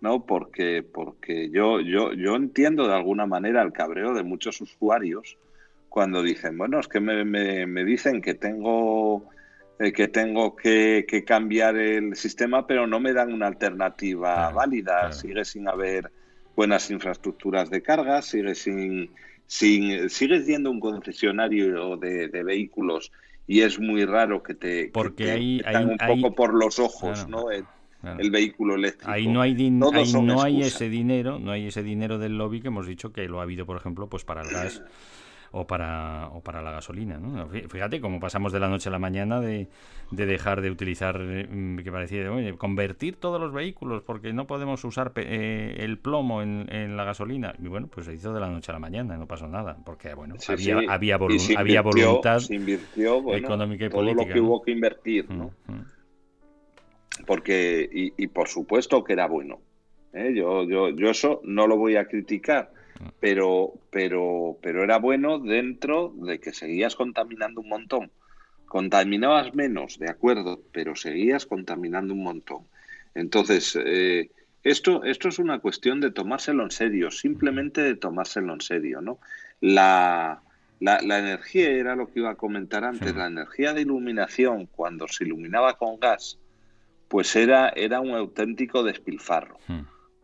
no 0.03 0.26
porque 0.26 0.82
porque 0.82 1.49
yo 1.51 1.80
yo 1.80 2.12
yo 2.12 2.37
entiendo 2.37 2.87
de 2.87 2.95
alguna 2.95 3.24
manera 3.24 3.62
el 3.62 3.72
cabreo 3.72 4.12
de 4.12 4.22
muchos 4.22 4.61
usuarios 4.61 5.39
cuando 5.89 6.22
dicen 6.22 6.59
bueno 6.59 6.78
es 6.78 6.89
que 6.89 7.01
me, 7.01 7.24
me- 7.24 7.66
me 7.66 7.85
dicen 7.87 8.20
que 8.20 8.35
tengo 8.35 9.30
eh, 9.78 9.93
que 9.93 10.09
tengo 10.09 10.55
que, 10.55 11.07
que 11.09 11.24
cambiar 11.24 11.76
el 11.76 12.16
sistema 12.16 12.66
pero 12.66 12.87
no 12.87 13.01
me 13.01 13.14
dan 13.14 13.32
una 13.32 13.47
alternativa 13.47 14.51
válida. 14.51 15.11
sigue 15.12 15.45
sin 15.47 15.68
haber 15.68 16.11
buenas 16.57 16.91
infraestructuras 16.91 17.71
de 17.71 17.83
carga, 17.83 18.23
sigue 18.23 18.55
sin, 18.55 19.11
sin 19.47 20.09
sigues 20.11 20.47
yendo 20.47 20.71
a 20.71 20.73
un 20.73 20.81
concesionario 20.81 21.97
de, 21.97 22.29
de 22.29 22.43
vehículos 22.43 23.13
y 23.47 23.61
es 23.61 23.79
muy 23.79 24.05
raro 24.05 24.43
que 24.43 24.55
te, 24.55 24.87
que 24.87 24.91
Porque 24.93 25.63
te 25.65 25.79
un 25.85 25.99
poco 25.99 26.35
por 26.35 26.55
los 26.55 26.79
ojos, 26.79 27.27
Claro, 27.27 27.29
¿no? 27.29 27.51
El, 27.51 27.67
claro. 28.01 28.21
el 28.21 28.31
vehículo 28.31 28.75
eléctrico. 28.77 29.11
Ahí 29.11 29.27
no 29.27 29.41
hay, 29.43 29.55
din- 29.55 29.83
ahí 29.93 30.13
no 30.13 30.43
hay 30.43 30.63
ese 30.63 30.89
dinero, 30.89 31.39
no 31.39 31.51
hay 31.53 31.67
ese 31.67 31.83
dinero 31.83 32.19
del 32.19 32.39
lobby 32.39 32.61
que 32.61 32.69
hemos 32.69 32.87
dicho 32.87 33.13
que 33.13 33.29
lo 33.29 33.41
ha 33.41 33.43
habido, 33.43 33.67
por 33.67 33.77
ejemplo, 33.77 34.09
pues 34.09 34.25
para 34.25 34.43
el 34.43 34.51
gas 34.51 34.81
o 35.57 35.67
para 35.67 36.29
o 36.35 36.41
para 36.41 36.61
la 36.63 36.73
gasolina, 36.73 37.19
¿no? 37.19 37.49
Fí- 37.49 37.69
Fíjate 37.69 38.01
cómo 38.01 38.19
pasamos 38.19 38.53
de 38.53 38.59
la 38.61 38.69
noche 38.69 38.89
a 38.89 38.93
la 38.93 38.99
mañana 38.99 39.41
de, 39.41 39.69
de 40.11 40.27
dejar 40.27 40.61
de 40.61 40.71
utilizar, 40.71 41.19
mm, 41.19 41.79
que 41.79 41.93
parecía, 41.93 42.31
oye, 42.33 42.55
convertir 42.55 43.17
todos 43.17 43.41
los 43.41 43.53
vehículos 43.53 44.03
porque 44.03 44.33
no 44.33 44.47
podemos 44.47 44.85
usar 44.85 45.13
eh, 45.17 45.77
el 45.79 45.99
plomo 45.99 46.43
en, 46.43 46.67
en 46.73 46.97
la 46.97 47.05
gasolina. 47.05 47.55
Y 47.63 47.69
bueno, 47.69 47.87
pues 47.87 48.07
se 48.07 48.15
hizo 48.15 48.35
de 48.35 48.41
la 48.41 48.49
noche 48.51 48.73
a 48.73 48.75
la 48.75 48.81
mañana, 48.81 49.17
no 49.17 49.27
pasó 49.27 49.47
nada, 49.47 49.77
porque 49.85 50.13
bueno, 50.15 50.35
Sí, 50.39 50.53
había, 50.53 50.81
sí. 50.81 50.87
había, 50.89 51.19
volu- 51.19 51.57
había 51.57 51.83
voluntad 51.83 52.41
invirtió, 52.51 53.23
bueno, 53.23 53.47
económica 53.47 53.87
y 53.87 53.91
todo 53.91 54.01
lo 54.03 54.07
política, 54.13 54.35
que 54.35 54.41
¿no? 54.41 54.47
hubo 54.47 54.63
que 54.63 54.71
invertir, 54.73 55.31
¿no? 55.31 55.51
Mm, 55.69 55.73
mm. 55.73 55.85
porque 57.27 57.89
y, 57.93 58.13
y 58.23 58.27
por 58.29 58.49
supuesto 58.49 59.05
que 59.05 59.13
era 59.13 59.27
bueno 59.29 59.61
¿eh? 60.13 60.33
yo, 60.35 60.65
yo 60.65 60.91
yo 60.91 61.11
eso 61.11 61.41
no 61.45 61.67
lo 61.67 61.77
voy 61.77 61.97
a 61.97 62.07
criticar 62.07 62.73
pero 63.21 63.75
pero 63.91 64.59
pero 64.63 64.83
era 64.85 64.99
bueno 64.99 65.39
dentro 65.39 66.13
de 66.17 66.39
que 66.39 66.53
seguías 66.53 66.97
contaminando 66.97 67.61
un 67.61 67.69
montón. 67.69 68.11
Contaminabas 68.67 69.55
menos 69.55 69.99
de 69.99 70.11
acuerdo 70.11 70.61
pero 70.73 70.95
seguías 70.97 71.47
contaminando 71.47 72.15
un 72.15 72.23
montón. 72.23 72.63
Entonces 73.15 73.79
eh, 73.85 74.31
esto 74.63 75.05
esto 75.05 75.29
es 75.29 75.39
una 75.39 75.59
cuestión 75.59 76.01
de 76.01 76.11
tomárselo 76.11 76.63
en 76.65 76.71
serio 76.71 77.11
simplemente 77.11 77.81
de 77.83 77.97
tomárselo 77.97 78.55
en 78.55 78.61
serio 78.61 79.01
no 79.01 79.19
la 79.61 80.41
la, 80.81 81.01
la 81.03 81.19
energía 81.19 81.71
era 81.71 81.95
lo 81.97 82.11
que 82.11 82.21
iba 82.21 82.31
a 82.31 82.35
comentar 82.35 82.85
antes 82.85 83.13
Sí. 83.13 83.17
la 83.19 83.27
energía 83.27 83.73
de 83.73 83.83
iluminación 83.83 84.67
cuando 84.67 85.07
se 85.09 85.25
iluminaba 85.25 85.79
con 85.79 86.01
gas 86.01 86.39
pues 87.09 87.37
era, 87.37 87.69
era 87.77 88.01
un 88.01 88.11
auténtico 88.11 88.83
despilfarro, 88.83 89.59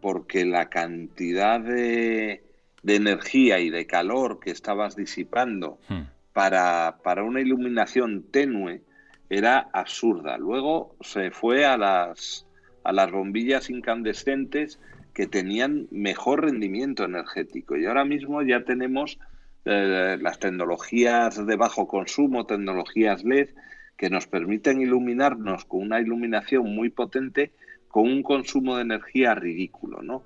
porque 0.00 0.44
la 0.44 0.68
cantidad 0.70 1.60
de, 1.60 2.42
de 2.82 2.96
energía 2.96 3.60
y 3.60 3.70
de 3.70 3.86
calor 3.86 4.40
que 4.40 4.50
estabas 4.50 4.96
disipando 4.96 5.78
Mm. 5.88 6.02
para, 6.32 6.98
para 7.02 7.22
una 7.24 7.40
iluminación 7.40 8.24
tenue 8.30 8.82
era 9.28 9.68
absurda. 9.72 10.38
Luego 10.38 10.96
se 11.00 11.30
fue 11.30 11.64
a 11.64 11.76
las, 11.76 12.46
a 12.84 12.92
las 12.92 13.10
bombillas 13.10 13.70
incandescentes 13.70 14.80
que 15.14 15.26
tenían 15.26 15.86
mejor 15.90 16.44
rendimiento 16.44 17.04
energético 17.04 17.76
y 17.76 17.86
ahora 17.86 18.04
mismo 18.04 18.42
ya 18.42 18.64
tenemos 18.64 19.18
eh, 19.64 20.16
las 20.20 20.38
tecnologías 20.38 21.44
de 21.46 21.56
bajo 21.56 21.86
consumo, 21.86 22.46
tecnologías 22.46 23.24
LED, 23.24 23.50
que 23.96 24.08
nos 24.08 24.26
permiten 24.26 24.80
iluminarnos 24.80 25.64
con 25.66 25.82
una 25.82 26.00
iluminación 26.00 26.74
muy 26.74 26.88
potente 26.88 27.52
con 27.88 28.04
un 28.04 28.22
consumo 28.22 28.76
de 28.76 28.82
energía 28.82 29.34
ridículo, 29.34 30.00
¿no? 30.00 30.22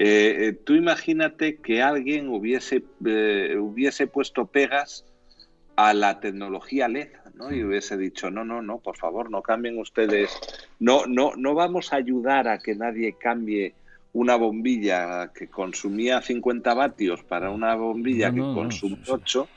Eh, 0.00 0.46
eh, 0.46 0.52
tú 0.52 0.74
imagínate 0.74 1.56
que 1.56 1.82
alguien 1.82 2.28
hubiese, 2.28 2.84
eh, 3.04 3.56
hubiese 3.58 4.06
puesto 4.06 4.46
pegas 4.46 5.04
a 5.74 5.92
la 5.92 6.20
tecnología 6.20 6.86
LED, 6.86 7.08
¿no? 7.34 7.52
Y 7.52 7.64
hubiese 7.64 7.96
dicho, 7.96 8.30
no, 8.30 8.44
no, 8.44 8.62
no, 8.62 8.78
por 8.78 8.96
favor, 8.96 9.28
no 9.28 9.42
cambien 9.42 9.76
ustedes, 9.76 10.30
no, 10.78 11.06
no, 11.06 11.32
no 11.36 11.54
vamos 11.54 11.92
a 11.92 11.96
ayudar 11.96 12.46
a 12.46 12.60
que 12.60 12.76
nadie 12.76 13.14
cambie 13.18 13.74
una 14.12 14.36
bombilla 14.36 15.32
que 15.34 15.48
consumía 15.48 16.22
50 16.22 16.74
vatios 16.74 17.24
para 17.24 17.50
una 17.50 17.74
bombilla 17.74 18.30
No, 18.30 18.36
no, 18.36 18.42
que 18.42 18.48
no, 18.50 18.54
consume 18.54 18.98
sí. 19.02 19.10
8, 19.10 19.48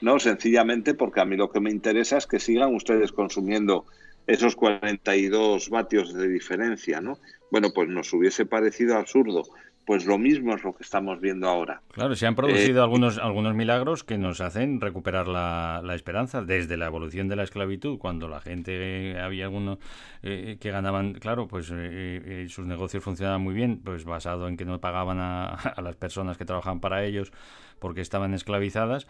no, 0.00 0.18
sencillamente 0.18 0.94
porque 0.94 1.20
a 1.20 1.26
mí 1.26 1.36
lo 1.36 1.50
que 1.50 1.60
me 1.60 1.70
interesa 1.70 2.16
es 2.16 2.26
que 2.26 2.40
sigan 2.40 2.74
ustedes 2.74 3.12
consumiendo 3.12 3.84
esos 4.26 4.56
42 4.56 5.68
vatios 5.68 6.14
de 6.14 6.26
diferencia, 6.26 7.02
¿no? 7.02 7.18
Bueno, 7.50 7.68
pues 7.74 7.88
nos 7.88 8.10
hubiese 8.14 8.46
parecido 8.46 8.96
absurdo. 8.96 9.42
Pues 9.84 10.06
lo 10.06 10.18
mismo 10.18 10.54
es 10.54 10.62
lo 10.62 10.72
que 10.74 10.82
estamos 10.82 11.20
viendo 11.20 11.48
ahora. 11.48 11.82
Claro, 11.92 12.14
se 12.14 12.26
han 12.26 12.36
producido 12.36 12.78
Eh, 12.78 12.82
algunos, 12.82 13.18
algunos 13.18 13.54
milagros 13.54 14.04
que 14.04 14.18
nos 14.18 14.40
hacen 14.40 14.80
recuperar 14.80 15.26
la, 15.26 15.80
la 15.82 15.94
esperanza 15.94 16.42
desde 16.42 16.76
la 16.76 16.86
evolución 16.86 17.28
de 17.28 17.36
la 17.36 17.42
esclavitud, 17.42 17.98
cuando 17.98 18.28
la 18.28 18.40
gente, 18.40 19.12
eh, 19.12 19.20
había 19.20 19.44
algunos 19.44 19.78
eh, 20.22 20.58
que 20.60 20.70
ganaban, 20.70 21.14
claro, 21.14 21.48
pues 21.48 21.66
sus 21.66 22.66
negocios 22.66 23.02
funcionaban 23.02 23.40
muy 23.40 23.54
bien, 23.54 23.80
pues 23.82 24.04
basado 24.04 24.46
en 24.48 24.56
que 24.56 24.64
no 24.64 24.80
pagaban 24.80 25.18
a, 25.18 25.46
a 25.76 25.82
las 25.82 25.96
personas 25.96 26.38
que 26.38 26.44
trabajaban 26.44 26.80
para 26.80 27.04
ellos 27.04 27.32
porque 27.80 28.02
estaban 28.02 28.34
esclavizadas, 28.34 29.06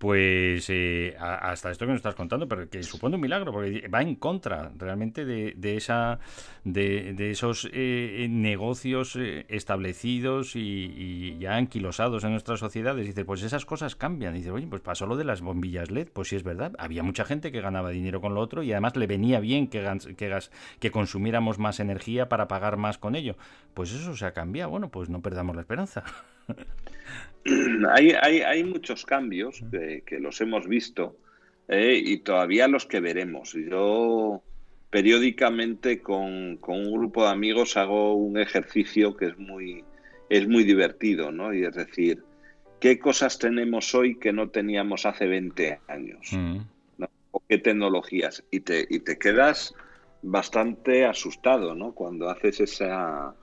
pues 0.00 0.66
eh, 0.70 1.14
hasta 1.20 1.70
esto 1.70 1.84
que 1.84 1.92
nos 1.92 1.98
estás 1.98 2.14
contando, 2.14 2.48
pero 2.48 2.70
que 2.70 2.82
supone 2.82 3.16
un 3.16 3.20
milagro, 3.22 3.52
porque 3.52 3.86
va 3.88 4.00
en 4.00 4.16
contra 4.16 4.72
realmente 4.78 5.26
de, 5.26 5.52
de 5.56 5.76
esa 5.76 6.20
de, 6.64 7.12
de 7.12 7.30
esos 7.30 7.68
eh, 7.72 8.26
negocios 8.30 9.14
eh, 9.16 9.44
establecidos 9.50 10.56
y, 10.56 10.60
y 10.96 11.38
ya 11.38 11.56
anquilosados 11.56 12.24
en 12.24 12.30
nuestras 12.32 12.60
sociedades. 12.60 13.06
Dice, 13.06 13.26
pues 13.26 13.42
esas 13.42 13.66
cosas 13.66 13.94
cambian. 13.94 14.34
Dice, 14.34 14.50
oye, 14.50 14.66
pues 14.66 14.80
pasó 14.82 15.06
lo 15.06 15.16
de 15.18 15.24
las 15.24 15.42
bombillas 15.42 15.90
LED, 15.90 16.08
pues 16.12 16.28
sí 16.28 16.36
es 16.36 16.44
verdad. 16.44 16.72
Había 16.78 17.02
mucha 17.02 17.26
gente 17.26 17.52
que 17.52 17.60
ganaba 17.60 17.90
dinero 17.90 18.22
con 18.22 18.34
lo 18.34 18.40
otro 18.40 18.62
y 18.62 18.72
además 18.72 18.96
le 18.96 19.06
venía 19.06 19.40
bien 19.40 19.68
que, 19.68 19.80
que, 20.16 20.28
gas- 20.28 20.50
que 20.78 20.90
consumiéramos 20.90 21.58
más 21.58 21.80
energía 21.80 22.28
para 22.30 22.48
pagar 22.48 22.78
más 22.78 22.98
con 22.98 23.16
ello. 23.16 23.36
Pues 23.74 23.92
eso 23.92 24.16
se 24.16 24.24
ha 24.26 24.32
cambiado. 24.32 24.70
Bueno, 24.70 24.90
pues 24.90 25.10
no 25.10 25.20
perdamos 25.22 25.54
la 25.56 25.62
esperanza. 25.62 26.04
hay, 27.94 28.12
hay, 28.20 28.40
hay 28.42 28.64
muchos 28.64 29.04
cambios 29.04 29.64
que, 29.70 29.89
que 30.06 30.20
los 30.20 30.40
hemos 30.40 30.66
visto 30.66 31.16
eh, 31.68 32.00
y 32.02 32.18
todavía 32.18 32.68
los 32.68 32.86
que 32.86 33.00
veremos. 33.00 33.52
Yo 33.52 34.42
periódicamente 34.90 36.00
con, 36.02 36.56
con 36.56 36.78
un 36.78 36.92
grupo 36.92 37.24
de 37.24 37.30
amigos 37.30 37.76
hago 37.76 38.14
un 38.14 38.38
ejercicio 38.38 39.16
que 39.16 39.26
es 39.26 39.38
muy, 39.38 39.84
es 40.28 40.48
muy 40.48 40.64
divertido, 40.64 41.30
¿no? 41.30 41.54
Y 41.54 41.64
es 41.64 41.74
decir, 41.74 42.24
¿qué 42.80 42.98
cosas 42.98 43.38
tenemos 43.38 43.94
hoy 43.94 44.18
que 44.18 44.32
no 44.32 44.48
teníamos 44.48 45.06
hace 45.06 45.26
20 45.26 45.80
años? 45.86 46.32
Mm. 46.32 46.58
¿no? 46.98 47.10
¿O 47.30 47.42
qué 47.48 47.58
tecnologías? 47.58 48.42
Y 48.50 48.60
te, 48.60 48.86
y 48.90 49.00
te 49.00 49.16
quedas 49.16 49.74
bastante 50.22 51.04
asustado, 51.06 51.74
¿no? 51.74 51.92
Cuando 51.92 52.28
haces 52.28 52.60
esa, 52.60 53.34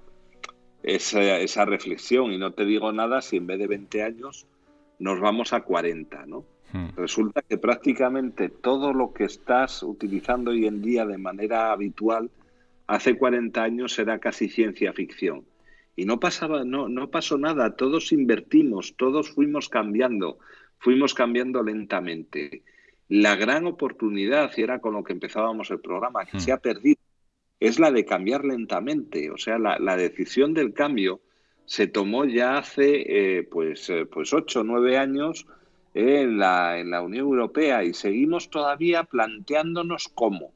esa, 0.84 1.40
esa 1.40 1.66
reflexión 1.66 2.34
y 2.34 2.38
no 2.38 2.52
te 2.52 2.66
digo 2.66 2.92
nada 2.92 3.22
si 3.22 3.38
en 3.38 3.48
vez 3.48 3.60
de 3.60 3.68
20 3.68 4.04
años 4.04 4.46
nos 5.00 5.20
vamos 5.20 5.54
a 5.54 5.62
40, 5.62 6.26
¿no? 6.26 6.46
Mm. 6.74 6.90
Resulta 6.98 7.42
que 7.42 7.58
prácticamente 7.58 8.50
todo 8.50 8.94
lo 8.94 9.14
que 9.14 9.26
estás 9.26 9.84
utilizando 9.84 10.52
hoy 10.52 10.66
en 10.66 10.82
día 10.82 11.06
de 11.06 11.18
manera 11.18 11.72
habitual, 11.72 12.30
hace 12.88 13.18
40 13.18 13.62
años 13.64 13.98
era 14.00 14.20
casi 14.20 14.50
ciencia 14.50 14.94
ficción. 14.94 15.46
Y 15.96 16.06
no 16.06 16.20
pasaba, 16.20 16.64
no, 16.64 16.90
no 16.90 17.10
pasó 17.10 17.38
nada, 17.38 17.76
todos 17.76 18.12
invertimos, 18.12 18.96
todos 18.98 19.32
fuimos 19.32 19.70
cambiando, 19.70 20.40
fuimos 20.78 21.14
cambiando 21.14 21.64
lentamente. 21.64 22.64
La 23.10 23.36
gran 23.36 23.66
oportunidad, 23.66 24.52
y 24.58 24.62
era 24.62 24.80
con 24.80 24.94
lo 24.94 25.04
que 25.04 25.14
empezábamos 25.14 25.72
el 25.72 25.80
programa, 25.80 26.26
que 26.26 26.38
Mm. 26.38 26.42
se 26.42 26.52
ha 26.52 26.58
perdido, 26.58 27.00
es 27.60 27.80
la 27.80 27.92
de 27.92 28.06
cambiar 28.06 28.46
lentamente. 28.46 29.32
O 29.32 29.38
sea, 29.38 29.58
la, 29.58 29.80
la 29.80 29.96
decisión 29.98 30.54
del 30.54 30.74
cambio 30.74 31.22
se 31.68 31.86
tomó 31.88 32.24
ya 32.24 32.58
hace 32.58 33.38
eh, 33.38 33.44
pues, 33.44 33.90
eh, 33.90 34.06
pues 34.06 34.34
ocho 34.34 34.62
o 34.62 34.64
nueve 34.64 34.98
años 34.98 35.46
en, 35.94 36.38
la, 36.40 36.80
en 36.80 36.92
la 36.92 37.02
Unión 37.02 37.26
Europea 37.28 37.84
y 37.84 37.94
seguimos 37.94 38.50
todavía 38.50 39.04
planteándonos 39.04 40.08
cómo. 40.16 40.54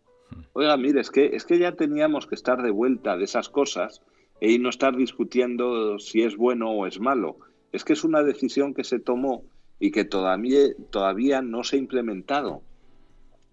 Oiga, 0.53 0.77
mire, 0.77 1.01
es 1.01 1.11
que, 1.11 1.35
es 1.35 1.43
que 1.45 1.59
ya 1.59 1.73
teníamos 1.73 2.27
que 2.27 2.35
estar 2.35 2.63
de 2.63 2.71
vuelta 2.71 3.17
de 3.17 3.25
esas 3.25 3.49
cosas 3.49 4.01
y 4.39 4.57
no 4.57 4.69
estar 4.69 4.95
discutiendo 4.95 5.99
si 5.99 6.23
es 6.23 6.37
bueno 6.37 6.71
o 6.71 6.87
es 6.87 6.99
malo. 7.01 7.35
Es 7.73 7.83
que 7.83 7.93
es 7.93 8.05
una 8.05 8.23
decisión 8.23 8.73
que 8.73 8.85
se 8.85 8.99
tomó 8.99 9.43
y 9.79 9.91
que 9.91 10.05
todavía, 10.05 10.59
todavía 10.91 11.41
no 11.41 11.65
se 11.65 11.75
ha 11.75 11.79
implementado. 11.79 12.61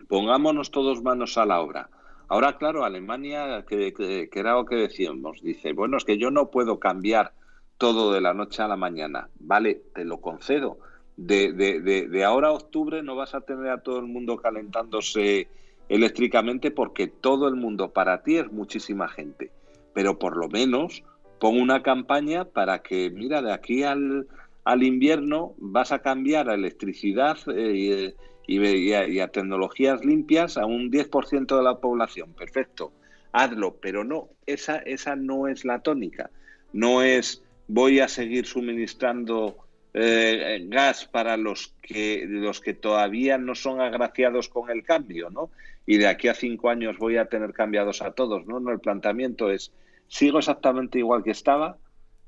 Pongámonos 0.08 0.70
todos 0.70 1.02
manos 1.02 1.36
a 1.38 1.44
la 1.44 1.60
obra. 1.60 1.90
Ahora, 2.28 2.56
claro, 2.56 2.84
Alemania, 2.84 3.64
que- 3.68 3.92
que 3.92 4.38
era 4.38 4.52
lo 4.54 4.64
que 4.64 4.76
decíamos, 4.76 5.42
dice, 5.42 5.72
bueno, 5.72 5.96
es 5.96 6.04
que 6.04 6.18
yo 6.18 6.30
no 6.30 6.50
puedo 6.50 6.78
cambiar 6.78 7.32
todo 7.78 8.12
de 8.12 8.20
la 8.20 8.34
noche 8.34 8.62
a 8.62 8.68
la 8.68 8.76
mañana. 8.76 9.28
Vale, 9.38 9.80
te 9.94 10.04
lo 10.04 10.20
concedo. 10.20 10.78
De, 11.16 12.22
ahora 12.24 12.48
a 12.48 12.52
octubre 12.52 13.02
no 13.02 13.16
vas 13.16 13.34
a 13.34 13.40
tener 13.40 13.70
a 13.70 13.82
todo 13.82 13.98
el 13.98 14.06
mundo 14.06 14.36
calentándose 14.36 15.48
eléctricamente 15.88 16.70
porque 16.70 17.08
todo 17.08 17.48
el 17.48 17.56
mundo 17.56 17.92
para 17.92 18.22
ti 18.22 18.36
es 18.36 18.52
muchísima 18.52 19.08
gente. 19.08 19.50
Pero 19.94 20.18
por 20.18 20.36
lo 20.36 20.48
menos 20.48 21.02
pon 21.40 21.60
una 21.60 21.82
campaña 21.82 22.44
para 22.44 22.82
que, 22.82 23.10
mira, 23.10 23.42
de 23.42 23.52
aquí 23.52 23.84
al, 23.84 24.26
al 24.64 24.82
invierno 24.82 25.54
vas 25.58 25.92
a 25.92 26.00
cambiar 26.00 26.50
a 26.50 26.54
electricidad 26.54 27.38
eh, 27.54 28.14
y, 28.46 28.60
y 28.60 28.92
a, 28.92 29.08
y 29.08 29.20
a 29.20 29.28
tecnologías 29.28 30.04
limpias 30.04 30.56
a 30.56 30.66
un 30.66 30.90
10% 30.90 31.56
de 31.56 31.62
la 31.62 31.78
población. 31.78 32.32
Perfecto, 32.34 32.92
hazlo, 33.32 33.76
pero 33.80 34.04
no, 34.04 34.28
esa, 34.46 34.78
esa 34.78 35.16
no 35.16 35.46
es 35.46 35.64
la 35.64 35.80
tónica. 35.80 36.30
No 36.72 37.02
es 37.02 37.42
voy 37.68 38.00
a 38.00 38.08
seguir 38.08 38.46
suministrando 38.46 39.56
eh, 39.94 40.64
gas 40.68 41.04
para 41.04 41.36
los 41.36 41.74
que, 41.82 42.24
los 42.26 42.60
que 42.60 42.74
todavía 42.74 43.38
no 43.38 43.54
son 43.54 43.80
agraciados 43.80 44.48
con 44.48 44.70
el 44.70 44.82
cambio, 44.82 45.30
¿no? 45.30 45.50
Y 45.86 45.98
de 45.98 46.06
aquí 46.06 46.28
a 46.28 46.34
cinco 46.34 46.70
años 46.70 46.98
voy 46.98 47.16
a 47.16 47.26
tener 47.26 47.52
cambiados 47.52 48.02
a 48.02 48.12
todos, 48.12 48.46
¿no? 48.46 48.58
No, 48.60 48.72
el 48.72 48.80
planteamiento 48.80 49.50
es, 49.50 49.72
sigo 50.08 50.38
exactamente 50.38 50.98
igual 50.98 51.22
que 51.22 51.30
estaba 51.30 51.78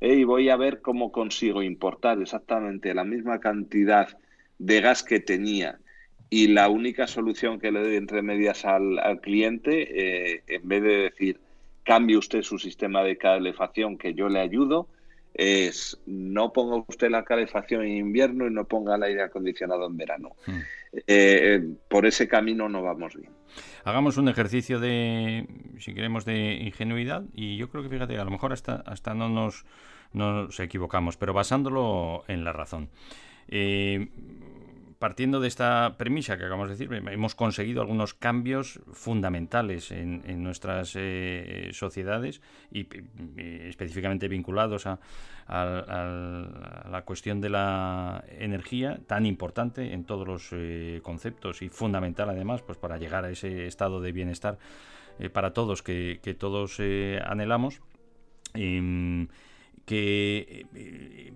eh, 0.01 0.15
y 0.15 0.25
voy 0.25 0.49
a 0.49 0.57
ver 0.57 0.81
cómo 0.81 1.11
consigo 1.11 1.63
importar 1.63 2.21
exactamente 2.21 2.95
la 2.95 3.05
misma 3.05 3.41
cantidad 3.41 4.17
de 4.59 4.81
gas 4.81 5.03
que 5.03 5.21
tenía 5.21 5.79
y 6.31 6.49
la 6.49 6.69
única 6.69 7.07
solución 7.07 7.59
que 7.59 7.73
le 7.73 7.81
doy 7.81 7.97
entre 7.97 8.23
medias 8.23 8.65
al, 8.65 9.21
cliente, 9.21 10.35
eh, 10.37 10.43
en 10.47 10.69
vez 10.69 10.83
de 10.83 10.97
decir, 11.11 11.41
cambie 11.83 12.17
usted 12.17 12.43
su 12.43 12.59
sistema 12.59 13.03
de 13.03 13.19
calefacción 13.19 13.99
que 13.99 14.15
yo 14.15 14.29
le 14.29 14.39
ayudo, 14.39 14.87
es 15.41 15.99
no 16.05 16.53
ponga 16.53 16.85
usted 16.87 17.11
la 17.11 17.25
calefacción 17.25 17.83
en 17.83 17.97
invierno 17.97 18.47
y 18.47 18.51
no 18.51 18.67
ponga 18.67 18.97
el 18.97 19.03
aire 19.03 19.23
acondicionado 19.23 19.87
en 19.87 19.97
verano. 19.97 20.37
Mm. 20.47 20.59
Eh, 20.93 21.03
eh, 21.07 21.63
por 21.89 22.05
ese 22.05 22.29
camino 22.29 22.69
no 22.69 22.83
vamos 22.83 23.17
bien. 23.17 23.33
Hagamos 23.85 24.19
un 24.19 24.29
ejercicio 24.29 24.79
de, 24.81 25.47
si 25.79 25.95
queremos, 25.95 26.27
de 26.27 26.57
ingenuidad 26.57 27.25
y 27.33 27.57
yo 27.57 27.71
creo 27.71 27.83
que, 27.83 27.89
fíjate, 27.89 28.19
a 28.19 28.25
lo 28.25 28.31
mejor 28.31 28.53
hasta, 28.53 28.77
hasta 28.87 29.15
no 29.15 29.31
nos, 29.31 29.65
nos 30.13 30.61
equivocamos, 30.61 31.17
pero 31.17 31.33
basándolo 31.33 32.25
en 32.29 32.45
la 32.45 32.53
razón. 32.53 32.91
Eh, 33.49 34.09
partiendo 35.01 35.41
de 35.41 35.49
esta 35.49 35.97
premisa 35.97 36.37
que 36.37 36.45
acabamos 36.45 36.69
de 36.69 36.77
decir, 36.77 36.95
hemos 37.11 37.35
conseguido 37.35 37.81
algunos 37.81 38.15
cambios 38.15 38.81
fundamentales 38.93 39.91
en, 39.91 40.23
en 40.27 40.45
nuestras 40.45 40.93
eh, 40.95 41.71
sociedades 41.73 42.43
y 42.71 42.87
eh, 43.37 43.67
específicamente 43.69 44.29
vinculados 44.29 44.87
a, 44.87 45.01
la 45.49 47.03
cuestión 47.05 47.41
de 47.41 47.49
la 47.49 48.23
energía 48.29 49.01
tan 49.09 49.27
importante 49.27 49.93
en 49.93 50.05
todos 50.05 50.29
los 50.29 50.51
eh, 50.53 51.01
conceptos 51.03 51.63
y 51.63 51.69
fundamental 51.69 52.31
además 52.31 52.63
pues 52.63 52.79
para 52.79 52.99
llegar 52.99 53.25
a 53.25 53.31
ese 53.31 53.67
estado 53.67 54.01
de 54.01 54.13
bienestar 54.13 54.59
eh, 55.19 55.29
para 55.29 55.53
todos 55.53 55.83
que, 55.83 56.21
que 56.23 56.35
todos 56.35 56.77
eh, 56.79 57.21
anhelamos. 57.27 57.81
Que 59.91 60.67
eh, 60.73 61.33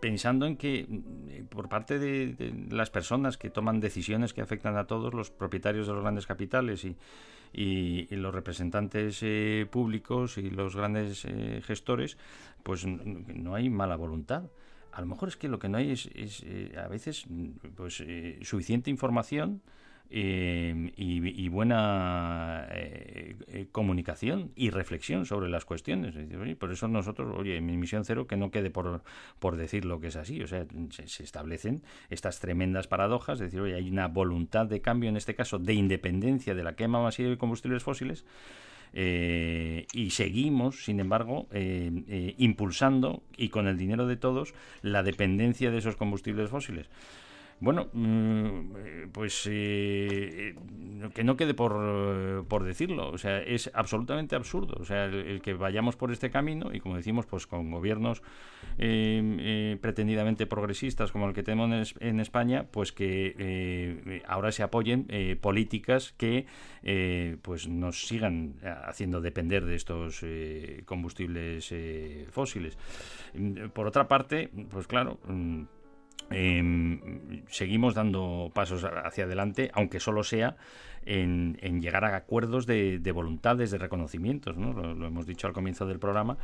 pensando 0.00 0.46
en 0.46 0.56
que 0.56 0.86
eh, 0.88 1.44
por 1.50 1.68
parte 1.68 1.98
de, 1.98 2.34
las 2.70 2.88
personas 2.88 3.36
que 3.36 3.50
toman 3.50 3.80
decisiones 3.80 4.32
que 4.32 4.40
afectan 4.40 4.78
a 4.78 4.86
todos 4.86 5.12
los 5.12 5.30
propietarios 5.30 5.86
de 5.86 5.92
los 5.92 6.00
grandes 6.00 6.26
capitales 6.26 6.84
y, 6.86 6.96
y, 7.52 8.08
y 8.10 8.16
los 8.16 8.34
representantes 8.34 9.18
eh, 9.20 9.66
públicos 9.70 10.38
y 10.38 10.48
los 10.48 10.76
grandes 10.76 11.26
eh, 11.26 11.60
gestores, 11.62 12.16
pues 12.62 12.86
no 12.86 13.54
hay 13.54 13.68
mala 13.68 13.96
voluntad. 13.96 14.44
A 14.92 15.00
lo 15.02 15.06
mejor 15.06 15.28
es 15.28 15.36
que 15.36 15.48
lo 15.48 15.58
que 15.58 15.68
no 15.68 15.76
hay 15.76 15.90
es, 15.90 16.08
es 16.14 16.42
eh, 16.46 16.74
a 16.82 16.88
veces 16.88 17.26
pues 17.76 18.00
eh, 18.00 18.38
suficiente 18.42 18.90
información 18.90 19.60
eh, 20.10 20.92
y, 20.96 21.48
buena 21.48 22.66
eh, 22.70 23.36
eh, 23.48 23.66
comunicación 23.72 24.52
y 24.54 24.70
reflexión 24.70 25.26
sobre 25.26 25.48
las 25.48 25.64
cuestiones. 25.64 26.14
Por 26.58 26.70
eso 26.72 26.88
nosotros, 26.88 27.34
oye, 27.36 27.56
en 27.56 27.66
mi 27.66 27.76
misión 27.76 28.04
cero, 28.04 28.26
que 28.26 28.36
no 28.36 28.50
quede 28.50 28.70
por, 28.70 29.02
por 29.38 29.56
decir 29.56 29.84
lo 29.84 30.00
que 30.00 30.08
es 30.08 30.16
así. 30.16 30.42
O 30.42 30.46
sea, 30.46 30.66
se, 30.90 31.22
establecen 31.22 31.82
estas 32.10 32.38
tremendas 32.38 32.86
paradojas, 32.86 33.40
es 33.40 33.46
decir, 33.46 33.60
oye, 33.60 33.74
hay 33.74 33.90
una 33.90 34.08
voluntad 34.08 34.66
de 34.66 34.80
cambio, 34.80 35.08
en 35.08 35.16
este 35.16 35.34
caso, 35.34 35.58
de 35.58 35.74
independencia 35.74 36.54
de 36.54 36.62
la 36.62 36.76
quema 36.76 37.02
masiva 37.02 37.30
de 37.30 37.38
combustibles 37.38 37.82
fósiles. 37.82 38.24
Eh, 38.96 39.86
y 39.92 40.10
seguimos, 40.10 40.84
sin 40.84 41.00
embargo, 41.00 41.48
impulsando 42.38 43.24
y 43.36 43.48
con 43.48 43.66
el 43.66 43.76
dinero 43.76 44.06
de 44.06 44.16
todos 44.16 44.54
la 44.82 45.02
dependencia 45.02 45.72
de 45.72 45.78
esos 45.78 45.96
combustibles 45.96 46.50
fósiles. 46.50 46.88
Bueno, 47.64 47.88
pues 49.12 49.48
eh, 49.50 50.54
que 51.14 51.24
no 51.24 51.36
quede 51.38 51.54
por, 51.54 52.46
por, 52.46 52.62
decirlo, 52.62 53.10
o 53.10 53.16
sea, 53.16 53.40
es 53.40 53.70
absolutamente 53.72 54.36
absurdo, 54.36 54.76
o 54.78 54.84
sea, 54.84 55.06
el, 55.06 55.40
que 55.40 55.54
vayamos 55.54 55.96
por 55.96 56.12
este 56.12 56.30
camino 56.30 56.74
y 56.74 56.80
como 56.80 56.96
decimos, 56.96 57.24
pues 57.24 57.46
con 57.46 57.70
gobiernos 57.70 58.22
eh, 58.76 59.22
eh, 59.40 59.78
pretendidamente 59.80 60.46
progresistas 60.46 61.10
como 61.10 61.26
el 61.26 61.34
que 61.34 61.42
tenemos 61.42 61.94
en, 62.00 62.20
España, 62.20 62.66
pues 62.70 62.92
que 62.92 63.34
eh, 63.38 64.22
ahora 64.26 64.52
se 64.52 64.62
apoyen 64.62 65.06
eh, 65.08 65.36
políticas 65.40 66.12
que 66.16 66.46
eh, 66.82 67.36
pues 67.42 67.68
nos 67.68 68.06
sigan 68.06 68.56
haciendo 68.84 69.20
depender 69.20 69.64
de 69.64 69.76
estos 69.76 70.20
eh, 70.22 70.82
combustibles 70.84 71.72
fósiles. 72.30 72.76
Por 73.72 73.86
otra 73.86 74.06
parte, 74.06 74.50
pues 74.70 74.86
claro, 74.86 75.18
eh, 76.30 76.62
seguimos 77.48 77.94
dando 77.94 78.50
pasos 78.54 78.84
hacia 78.84 79.24
adelante, 79.24 79.70
aunque 79.74 80.00
solo 80.00 80.24
sea 80.24 80.56
en, 81.06 81.58
en 81.60 81.80
llegar 81.80 82.04
a 82.04 82.16
acuerdos 82.16 82.66
de, 82.66 82.98
de, 82.98 83.12
voluntades, 83.12 83.70
de 83.70 83.78
reconocimientos, 83.78 84.56
¿no? 84.56 84.72
lo, 84.72 85.06
hemos 85.06 85.26
dicho 85.26 85.46
al 85.46 85.52
comienzo 85.52 85.86
del 85.86 85.98
programa, 85.98 86.36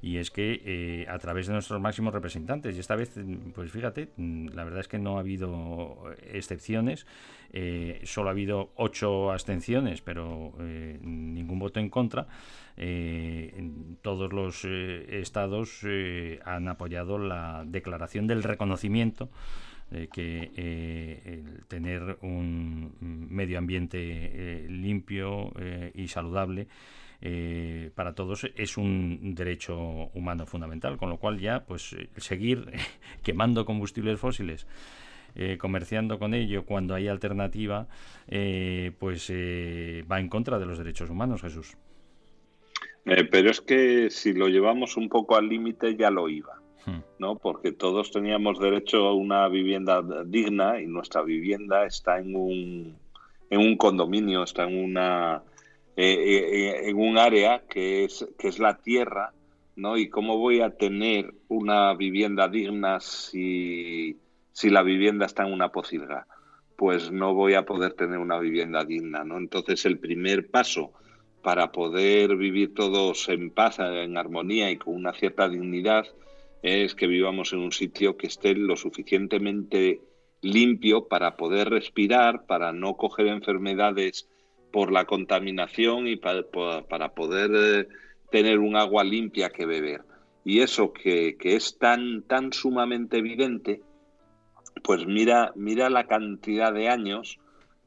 y 0.00 0.18
es 0.18 0.30
que 0.30 0.62
eh, 0.64 1.06
a 1.08 1.18
través 1.18 1.46
de 1.46 1.52
nuestros 1.52 1.80
máximos 1.80 2.14
representantes, 2.14 2.76
y 2.76 2.80
esta 2.80 2.96
vez, 2.96 3.18
pues 3.54 3.70
fíjate, 3.70 4.10
la 4.16 4.64
verdad 4.64 4.80
es 4.80 4.88
que 4.88 4.98
no 4.98 5.16
ha 5.16 5.20
habido 5.20 6.04
excepciones, 6.32 7.06
eh, 7.52 8.00
solo 8.04 8.28
ha 8.28 8.32
habido 8.32 8.70
ocho 8.76 9.32
abstenciones, 9.32 10.02
pero 10.02 10.52
eh, 10.60 10.98
ningún 11.02 11.58
voto 11.58 11.80
en 11.80 11.88
contra, 11.88 12.26
eh, 12.80 13.54
en 13.56 13.98
todos 14.02 14.32
los 14.32 14.64
eh, 14.64 15.20
estados 15.20 15.80
eh, 15.82 16.38
han 16.44 16.68
apoyado 16.68 17.18
la 17.18 17.64
declaración 17.66 18.28
del 18.28 18.44
reconocimiento 18.44 19.30
de 19.90 20.08
que 20.08 20.50
eh, 20.56 21.22
el 21.24 21.64
tener 21.66 22.18
un 22.22 22.92
medio 23.00 23.58
ambiente 23.58 23.98
eh, 24.00 24.66
limpio 24.68 25.52
eh, 25.58 25.92
y 25.94 26.08
saludable 26.08 26.68
eh, 27.20 27.90
para 27.94 28.14
todos 28.14 28.48
es 28.54 28.76
un 28.76 29.34
derecho 29.34 29.76
humano 30.14 30.46
fundamental, 30.46 30.96
con 30.96 31.08
lo 31.08 31.16
cual 31.16 31.38
ya 31.40 31.64
pues 31.64 31.92
eh, 31.92 32.08
seguir 32.16 32.70
quemando 33.22 33.64
combustibles 33.64 34.20
fósiles 34.20 34.66
eh, 35.34 35.56
comerciando 35.58 36.18
con 36.18 36.34
ello 36.34 36.64
cuando 36.64 36.94
hay 36.94 37.08
alternativa, 37.08 37.86
eh, 38.26 38.92
pues 38.98 39.30
eh, 39.30 40.04
va 40.10 40.20
en 40.20 40.28
contra 40.28 40.58
de 40.58 40.66
los 40.66 40.78
derechos 40.78 41.10
humanos, 41.10 41.42
Jesús. 41.42 41.76
Eh, 43.04 43.24
pero 43.24 43.50
es 43.50 43.60
que 43.60 44.10
si 44.10 44.32
lo 44.32 44.48
llevamos 44.48 44.96
un 44.96 45.08
poco 45.08 45.36
al 45.36 45.48
límite 45.48 45.96
ya 45.96 46.10
lo 46.10 46.28
iba. 46.28 46.57
¿No? 47.18 47.36
Porque 47.36 47.72
todos 47.72 48.10
teníamos 48.10 48.58
derecho 48.58 49.06
a 49.06 49.14
una 49.14 49.48
vivienda 49.48 50.02
digna 50.24 50.80
y 50.80 50.86
nuestra 50.86 51.22
vivienda 51.22 51.86
está 51.86 52.18
en 52.18 52.34
un, 52.34 52.96
en 53.50 53.60
un 53.60 53.76
condominio, 53.76 54.42
está 54.42 54.64
en 54.64 54.82
una 54.82 55.42
eh, 55.96 56.14
eh, 56.14 56.88
en 56.88 56.96
un 56.98 57.18
área 57.18 57.62
que 57.68 58.04
es 58.04 58.26
que 58.38 58.48
es 58.48 58.58
la 58.58 58.78
tierra, 58.78 59.32
¿no? 59.76 59.96
Y 59.96 60.08
cómo 60.08 60.38
voy 60.38 60.60
a 60.60 60.70
tener 60.70 61.34
una 61.48 61.94
vivienda 61.94 62.48
digna 62.48 63.00
si 63.00 64.16
si 64.52 64.70
la 64.70 64.82
vivienda 64.82 65.26
está 65.26 65.46
en 65.46 65.52
una 65.52 65.70
pocilga, 65.70 66.26
pues 66.76 67.10
no 67.12 67.34
voy 67.34 67.54
a 67.54 67.64
poder 67.64 67.92
tener 67.92 68.18
una 68.18 68.38
vivienda 68.38 68.84
digna, 68.84 69.24
¿no? 69.24 69.38
Entonces 69.38 69.84
el 69.86 69.98
primer 69.98 70.50
paso 70.50 70.92
para 71.42 71.72
poder 71.72 72.36
vivir 72.36 72.74
todos 72.74 73.28
en 73.28 73.50
paz, 73.50 73.78
en 73.78 74.16
armonía 74.16 74.70
y 74.70 74.76
con 74.76 74.94
una 74.94 75.12
cierta 75.12 75.48
dignidad, 75.48 76.06
es 76.62 76.94
que 76.94 77.06
vivamos 77.06 77.52
en 77.52 77.60
un 77.60 77.72
sitio 77.72 78.16
que 78.16 78.26
esté 78.26 78.54
lo 78.54 78.76
suficientemente 78.76 80.00
limpio 80.40 81.08
para 81.08 81.36
poder 81.36 81.70
respirar, 81.70 82.46
para 82.46 82.72
no 82.72 82.96
coger 82.96 83.26
enfermedades 83.28 84.28
por 84.72 84.92
la 84.92 85.04
contaminación 85.04 86.06
y 86.06 86.16
para, 86.16 86.42
para 86.88 87.14
poder 87.14 87.50
eh, 87.54 87.88
tener 88.30 88.58
un 88.58 88.76
agua 88.76 89.04
limpia 89.04 89.50
que 89.50 89.66
beber. 89.66 90.02
Y 90.44 90.60
eso 90.60 90.92
que, 90.92 91.36
que 91.36 91.56
es 91.56 91.78
tan, 91.78 92.22
tan 92.22 92.52
sumamente 92.52 93.18
evidente, 93.18 93.82
pues 94.82 95.06
mira, 95.06 95.52
mira 95.56 95.90
la 95.90 96.06
cantidad 96.06 96.72
de 96.72 96.88
años 96.88 97.38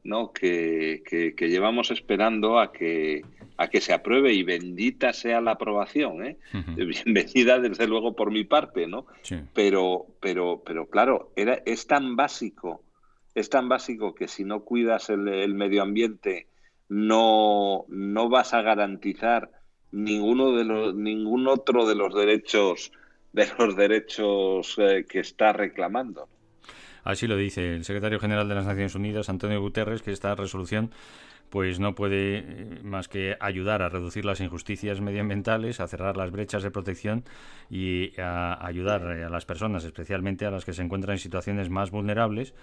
¿no? 0.04 0.32
que, 0.32 1.04
que, 1.08 1.36
que 1.36 1.50
llevamos 1.50 1.92
esperando 1.92 2.60
a 2.60 2.72
que, 2.72 3.24
a 3.58 3.68
que 3.68 3.82
se 3.82 3.94
apruebe 3.94 4.34
y 4.34 4.44
bendita 4.44 5.14
sea 5.14 5.42
la 5.42 5.52
aprobación, 5.52 6.26
¿eh? 6.26 6.38
Bienvenida 6.76 7.60
desde 7.60 7.88
luego 7.88 8.16
por 8.16 8.32
mi 8.32 8.44
parte, 8.44 8.88
¿no? 8.88 9.06
Sí. 9.22 9.38
Pero, 9.54 10.08
pero, 10.20 10.62
pero 10.66 10.88
claro, 10.88 11.32
era, 11.36 11.62
es 11.66 11.88
tan 11.88 12.16
básico, 12.16 12.84
es 13.36 13.50
tan 13.50 13.70
básico 13.70 14.16
que 14.16 14.28
si 14.28 14.44
no 14.44 14.64
cuidas 14.64 15.10
el, 15.10 15.28
el 15.28 15.54
medio 15.54 15.82
ambiente 15.82 16.48
no, 16.90 17.86
no 17.88 18.30
vas 18.30 18.54
a 18.54 18.62
garantizar 18.62 19.52
ninguno 19.92 20.54
de 20.54 20.64
los, 20.64 20.96
ningún 20.96 21.48
otro 21.48 21.88
de 21.88 21.96
los 21.96 22.14
derechos 22.14 22.92
de 23.34 23.48
los 23.58 23.76
derechos 23.76 24.76
eh, 24.78 25.06
que 25.08 25.20
está 25.20 25.54
reclamando. 25.54 26.28
Así 27.04 27.28
lo 27.28 27.36
dice 27.36 27.76
el 27.76 27.84
secretario 27.84 28.20
general 28.20 28.48
de 28.48 28.56
las 28.56 28.66
Naciones 28.66 28.96
Unidas, 28.96 29.30
Antonio 29.30 29.60
Guterres, 29.60 30.02
que 30.02 30.12
esta 30.12 30.36
resolución 30.36 30.92
pues 31.52 31.82
no 31.82 31.96
puede 31.96 32.38
eh, 32.38 32.80
más 32.82 33.10
que 33.10 33.36
ayudar 33.42 33.82
a 33.82 33.90
reducir 33.90 34.24
las 34.24 34.40
injusticias 34.40 35.02
medioambientales, 35.02 35.82
a 35.82 35.88
cerrar 35.88 36.16
las 36.16 36.32
brechas 36.32 36.64
de 36.64 36.72
protección 36.72 37.26
y 37.70 38.14
a 38.20 38.66
ayudar 38.66 39.18
eh, 39.18 39.26
a 39.26 39.30
las 39.30 39.46
personas, 39.46 39.84
especialmente 39.84 40.46
a 40.46 40.52
las 40.52 40.64
que 40.64 40.72
se 40.72 40.82
encuentran 40.82 41.16
en 41.16 41.20
situaciones 41.20 41.70
más 41.70 41.92
vulnerables, 41.92 42.56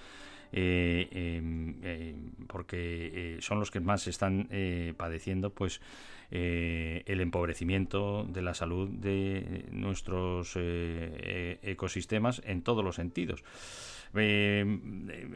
eh, 0.52 2.14
porque 2.46 3.36
son 3.40 3.60
los 3.60 3.70
que 3.70 3.80
más 3.80 4.06
están 4.06 4.48
padeciendo 4.96 5.50
pues 5.50 5.82
el 6.30 7.20
empobrecimiento 7.20 8.24
de 8.24 8.40
la 8.40 8.54
salud 8.54 8.88
de 8.88 9.66
nuestros 9.70 10.56
ecosistemas 10.56 12.40
en 12.46 12.62
todos 12.62 12.82
los 12.82 12.96
sentidos. 12.96 13.44
Eh, 14.14 14.64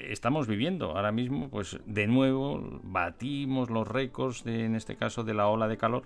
estamos 0.08 0.46
viviendo 0.46 0.96
ahora 0.96 1.12
mismo, 1.12 1.48
pues 1.50 1.78
de 1.86 2.06
nuevo 2.06 2.80
batimos 2.82 3.70
los 3.70 3.86
récords, 3.86 4.44
de, 4.44 4.64
en 4.64 4.74
este 4.74 4.96
caso 4.96 5.24
de 5.24 5.34
la 5.34 5.48
ola 5.48 5.68
de 5.68 5.76
calor, 5.76 6.04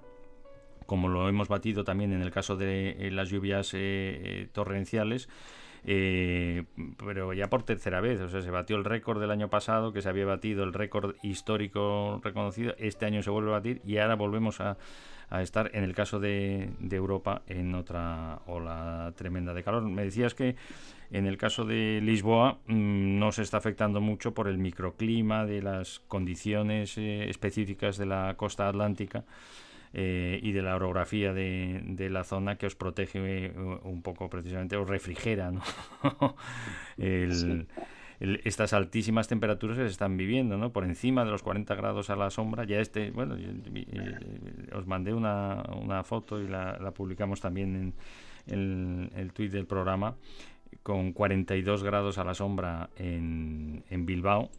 como 0.87 1.09
lo 1.09 1.29
hemos 1.29 1.49
batido 1.49 1.85
también 1.85 2.13
en 2.13 2.23
el 2.23 2.31
caso 2.31 2.57
de 2.57 2.91
eh, 2.99 3.11
las 3.11 3.31
lluvias 3.31 3.73
eh, 3.75 3.79
eh, 3.79 4.49
torrenciales. 4.53 5.29
eh, 5.89 6.65
pero 6.99 7.33
ya 7.33 7.49
por 7.49 7.63
tercera 7.63 8.01
vez, 8.01 8.21
o 8.21 8.29
sea, 8.29 8.43
se 8.43 8.51
batió 8.51 8.77
el 8.77 8.85
récord 8.85 9.21
del 9.21 9.31
año 9.31 9.49
pasado, 9.49 9.93
que 9.93 10.03
se 10.03 10.09
había 10.09 10.27
batido 10.27 10.65
el 10.65 10.73
récord 10.73 11.15
histórico 11.23 12.21
reconocido, 12.25 12.75
este 12.79 13.07
año 13.07 13.23
se 13.23 13.31
vuelve 13.31 13.51
a 13.51 13.53
batir 13.53 13.81
y 13.87 13.99
ahora 13.99 14.17
volvemos 14.17 14.61
a, 14.61 14.77
a 15.31 15.43
estar, 15.43 15.71
en 15.75 15.85
el 15.85 15.95
caso 15.95 16.19
de, 16.19 16.71
de 16.81 16.97
Europa, 16.97 17.43
en 17.47 17.75
otra 17.77 18.41
ola 18.47 19.13
tremenda 19.17 19.55
de 19.55 19.63
calor. 19.63 19.83
Me 19.85 20.03
decías 20.03 20.35
que 20.35 20.57
en 21.11 21.27
el 21.27 21.37
caso 21.37 21.65
de 21.65 22.01
Lisboa 22.03 22.59
mm, 22.67 23.19
no 23.19 23.33
se 23.33 23.43
está 23.43 23.59
afectando 23.59 24.01
mucho 24.01 24.35
por 24.35 24.49
el 24.49 24.59
microclima 24.59 25.45
de 25.47 25.63
las 25.63 26.01
condiciones 26.09 26.99
eh, 26.99 27.29
específicas 27.29 27.97
de 27.97 28.07
la 28.07 28.35
costa 28.37 28.69
atlántica 28.69 29.25
eh, 29.95 30.41
y 30.43 30.53
de 30.53 30.63
la 30.63 30.77
orografía 30.77 31.33
de, 31.33 31.81
de 31.85 32.11
la 32.11 32.25
zona 32.25 32.57
que 32.57 32.67
os 32.67 32.75
protege 32.75 33.47
eh, 33.47 33.53
un 33.85 34.03
poco 34.03 34.29
precisamente, 34.29 34.77
os 34.77 34.89
refrigera 34.89 35.51
¿no? 35.53 35.63
El- 36.99 37.67
estas 38.45 38.73
altísimas 38.73 39.29
temperaturas 39.29 39.77
que 39.77 39.85
se 39.85 39.91
están 39.91 40.17
viviendo, 40.17 40.57
¿no? 40.57 40.73
Por 40.73 40.85
encima 40.85 41.23
de 41.27 41.31
los 41.31 41.43
40 41.43 41.75
grados 41.75 42.09
a 42.09 42.17
la 42.17 42.31
sombra. 42.31 42.65
Ya 42.65 42.81
este, 42.81 43.11
bueno, 43.11 43.37
yo- 43.37 43.51
eh, 43.75 44.19
os 44.75 44.87
mandé 44.87 45.13
una, 45.13 45.63
una 45.83 46.03
foto 46.03 46.41
y 46.41 46.49
la, 46.49 46.79
la 46.79 46.93
publicamos 46.93 47.43
también 47.43 47.77
en 47.77 47.95
el, 48.47 49.11
el 49.15 49.33
tuit 49.35 49.53
del 49.53 49.67
programa 49.67 50.15
con 50.83 51.13
42 51.13 51.83
grados 51.83 52.19
a 52.19 52.25
la 52.25 52.35
sombra 52.35 52.91
en, 52.97 53.85
en 53.91 54.07
Bilbao 54.07 54.51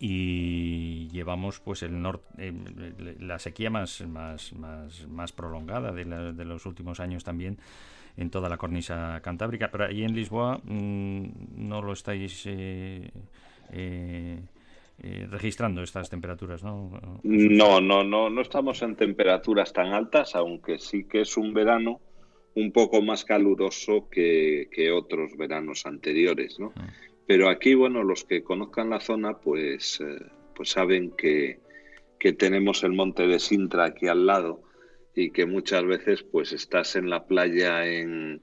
y 0.00 1.08
llevamos 1.10 1.60
pues 1.60 1.82
el 1.82 2.00
norte 2.02 2.52
la 3.20 3.38
sequía 3.38 3.70
más 3.70 4.00
más 4.06 4.52
más, 4.54 5.06
más 5.08 5.32
prolongada 5.32 5.92
de, 5.92 6.04
la- 6.04 6.32
de 6.32 6.44
los 6.44 6.66
últimos 6.66 6.98
años 7.00 7.22
también 7.24 7.58
en 8.16 8.30
toda 8.30 8.48
la 8.48 8.58
cornisa 8.58 9.20
cantábrica. 9.22 9.70
Pero 9.70 9.86
ahí 9.86 10.02
en 10.04 10.14
Lisboa 10.14 10.60
mm, 10.64 11.26
no 11.68 11.82
lo 11.82 11.92
estáis 11.92 12.44
eh, 12.46 13.10
eh, 13.72 14.40
eh, 15.02 15.26
registrando 15.30 15.82
estas 15.82 16.10
temperaturas 16.10 16.62
no 16.62 16.90
No, 17.22 17.80
no, 17.80 18.02
no, 18.02 18.30
no 18.30 18.40
estamos 18.42 18.82
en 18.82 18.96
temperaturas 18.96 19.72
tan 19.72 19.92
altas, 19.92 20.34
aunque 20.34 20.78
sí 20.78 21.04
que 21.08 21.20
es 21.22 21.36
un 21.36 21.54
verano 21.54 22.00
un 22.54 22.70
poco 22.72 23.00
más 23.02 23.24
caluroso 23.24 24.08
que, 24.10 24.68
que 24.70 24.90
otros 24.90 25.36
veranos 25.36 25.86
anteriores, 25.86 26.58
¿no? 26.58 26.72
Pero 27.26 27.48
aquí, 27.48 27.74
bueno, 27.74 28.02
los 28.02 28.24
que 28.24 28.42
conozcan 28.42 28.90
la 28.90 29.00
zona, 29.00 29.38
pues, 29.38 30.00
eh, 30.00 30.18
pues 30.54 30.70
saben 30.70 31.12
que, 31.12 31.60
que 32.18 32.32
tenemos 32.32 32.82
el 32.84 32.92
monte 32.92 33.26
de 33.26 33.38
Sintra 33.38 33.84
aquí 33.86 34.08
al 34.08 34.26
lado 34.26 34.62
y 35.14 35.30
que 35.30 35.46
muchas 35.46 35.84
veces, 35.84 36.22
pues, 36.24 36.52
estás 36.52 36.94
en 36.96 37.08
la 37.08 37.24
playa 37.24 37.86
en, 37.86 38.42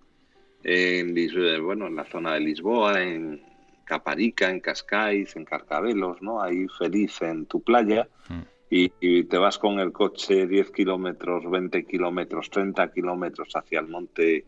en 0.64 1.14
Lis- 1.14 1.62
bueno, 1.62 1.88
en 1.88 1.96
la 1.96 2.06
zona 2.06 2.34
de 2.34 2.40
Lisboa, 2.40 3.04
en 3.04 3.42
Caparica, 3.86 4.50
en 4.50 4.60
Cascais, 4.60 5.36
en 5.36 5.46
Carcabelos, 5.46 6.22
¿no? 6.22 6.42
Ahí 6.42 6.66
feliz 6.78 7.22
en 7.22 7.46
tu 7.46 7.62
playa 7.62 8.08
Mm. 8.30 8.42
Y, 8.70 9.24
te 9.24 9.38
vas 9.38 9.58
con 9.58 9.80
el 9.80 9.92
coche 9.92 10.46
10 10.48 10.72
kilómetros, 10.72 11.50
20 11.50 11.86
kilómetros, 11.86 12.50
30 12.50 12.92
kilómetros 12.92 13.56
hacia 13.56 13.80
el 13.80 13.88
monte 13.88 14.46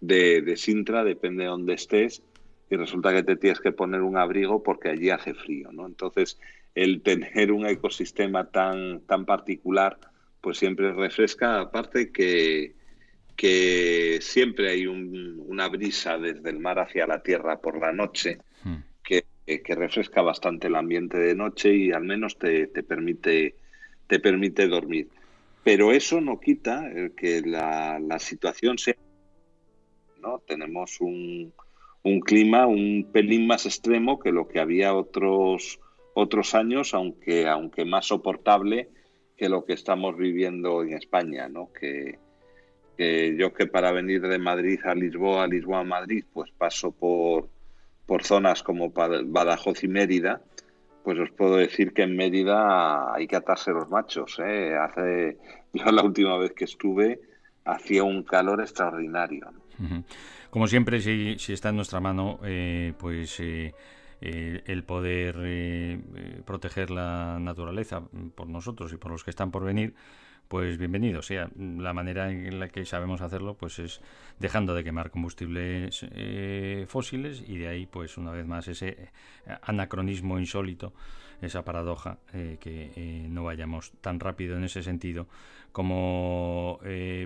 de, 0.00 0.42
de 0.42 0.56
Sintra, 0.56 1.02
depende 1.04 1.44
de 1.44 1.50
dónde 1.50 1.74
estés, 1.74 2.22
y 2.70 2.76
resulta 2.76 3.12
que 3.12 3.22
te 3.22 3.36
tienes 3.36 3.60
que 3.60 3.72
poner 3.72 4.02
un 4.02 4.16
abrigo 4.16 4.62
porque 4.62 4.90
allí 4.90 5.10
hace 5.10 5.34
frío, 5.34 5.72
¿no? 5.72 5.86
Entonces, 5.86 6.38
el 6.74 7.02
tener 7.02 7.52
un 7.52 7.66
ecosistema 7.66 8.50
tan, 8.50 9.00
tan 9.00 9.24
particular, 9.24 9.98
pues 10.40 10.58
siempre 10.58 10.92
refresca, 10.92 11.60
aparte 11.60 12.12
que, 12.12 12.74
que 13.34 14.18
siempre 14.20 14.70
hay 14.70 14.86
un- 14.86 15.42
una 15.46 15.68
brisa 15.68 16.18
desde 16.18 16.50
el 16.50 16.58
mar 16.60 16.78
hacia 16.78 17.06
la 17.06 17.22
tierra 17.22 17.60
por 17.60 17.80
la 17.80 17.92
noche, 17.92 18.38
Que, 19.46 19.74
refresca 19.74 20.22
bastante 20.22 20.66
el 20.66 20.74
ambiente 20.74 21.18
de 21.18 21.34
noche 21.34 21.72
y 21.74 21.92
al 21.92 22.02
menos 22.02 22.36
te, 22.36 22.66
te 22.66 22.82
permite 22.82 23.54
te 24.06 24.20
permite 24.20 24.68
dormir. 24.68 25.08
Pero 25.64 25.92
eso 25.92 26.20
no 26.20 26.38
quita 26.38 26.88
que 27.16 27.42
la, 27.42 27.98
la 27.98 28.18
situación 28.18 28.78
sea, 28.78 28.94
¿no? 30.20 30.40
Tenemos 30.46 31.00
un, 31.00 31.52
un 32.02 32.20
clima 32.20 32.66
un 32.66 33.08
pelín 33.12 33.46
más 33.46 33.66
extremo 33.66 34.20
que 34.20 34.30
lo 34.30 34.46
que 34.46 34.60
había 34.60 34.94
otros 34.94 35.80
otros 36.14 36.54
años, 36.54 36.94
aunque 36.94 37.48
aunque 37.48 37.84
más 37.84 38.06
soportable 38.06 38.88
que 39.36 39.48
lo 39.48 39.64
que 39.64 39.74
estamos 39.74 40.16
viviendo 40.16 40.82
en 40.82 40.94
España, 40.94 41.48
¿no? 41.48 41.72
Que, 41.72 42.18
que 42.96 43.36
yo 43.36 43.52
que 43.52 43.66
para 43.66 43.92
venir 43.92 44.22
de 44.22 44.38
Madrid 44.38 44.80
a 44.84 44.94
Lisboa, 44.94 45.46
Lisboa 45.46 45.80
a 45.80 45.84
Madrid, 45.84 46.24
pues 46.32 46.50
paso 46.52 46.92
por 46.92 47.48
por 48.06 48.24
zonas 48.24 48.62
como 48.62 48.90
Badajoz 48.90 49.82
y 49.84 49.88
Mérida, 49.88 50.40
pues 51.04 51.18
os 51.18 51.30
puedo 51.30 51.56
decir 51.56 51.92
que 51.92 52.02
en 52.02 52.16
Mérida 52.16 53.14
hay 53.14 53.26
que 53.26 53.36
atarse 53.36 53.72
los 53.72 53.88
machos. 53.88 54.38
¿eh? 54.38 54.76
Hace, 54.76 55.38
yo 55.72 55.84
la 55.92 56.02
última 56.02 56.36
vez 56.38 56.52
que 56.52 56.64
estuve 56.64 57.20
hacía 57.64 58.04
un 58.04 58.22
calor 58.22 58.60
extraordinario. 58.60 59.48
Como 60.50 60.66
siempre, 60.68 61.00
si, 61.00 61.36
si 61.38 61.52
está 61.52 61.70
en 61.70 61.76
nuestra 61.76 62.00
mano, 62.00 62.38
eh, 62.44 62.94
pues 62.98 63.40
eh, 63.40 63.74
eh, 64.22 64.62
el 64.66 64.82
poder 64.82 65.36
eh, 65.40 66.00
eh, 66.16 66.42
proteger 66.44 66.90
la 66.90 67.38
naturaleza 67.38 68.02
por 68.34 68.48
nosotros 68.48 68.90
y 68.92 68.96
por 68.96 69.10
los 69.10 69.22
que 69.22 69.30
están 69.30 69.50
por 69.50 69.62
venir, 69.62 69.94
pues 70.48 70.78
bienvenido 70.78 71.22
sea. 71.22 71.50
La 71.56 71.92
manera 71.92 72.30
en 72.30 72.60
la 72.60 72.68
que 72.68 72.84
sabemos 72.84 73.20
hacerlo, 73.20 73.54
pues 73.54 73.78
es 73.78 74.00
dejando 74.38 74.74
de 74.74 74.84
quemar 74.84 75.10
combustibles 75.10 76.06
eh, 76.12 76.84
fósiles 76.88 77.42
y 77.46 77.58
de 77.58 77.68
ahí, 77.68 77.86
pues 77.86 78.16
una 78.16 78.30
vez 78.30 78.46
más, 78.46 78.68
ese 78.68 78.88
eh, 78.88 79.08
anacronismo 79.62 80.38
insólito, 80.38 80.92
esa 81.40 81.64
paradoja, 81.64 82.18
eh, 82.32 82.58
que 82.60 83.26
no 83.28 83.44
vayamos 83.44 83.92
tan 84.00 84.20
rápido 84.20 84.56
en 84.56 84.64
ese 84.64 84.82
sentido 84.82 85.26
como 85.72 86.80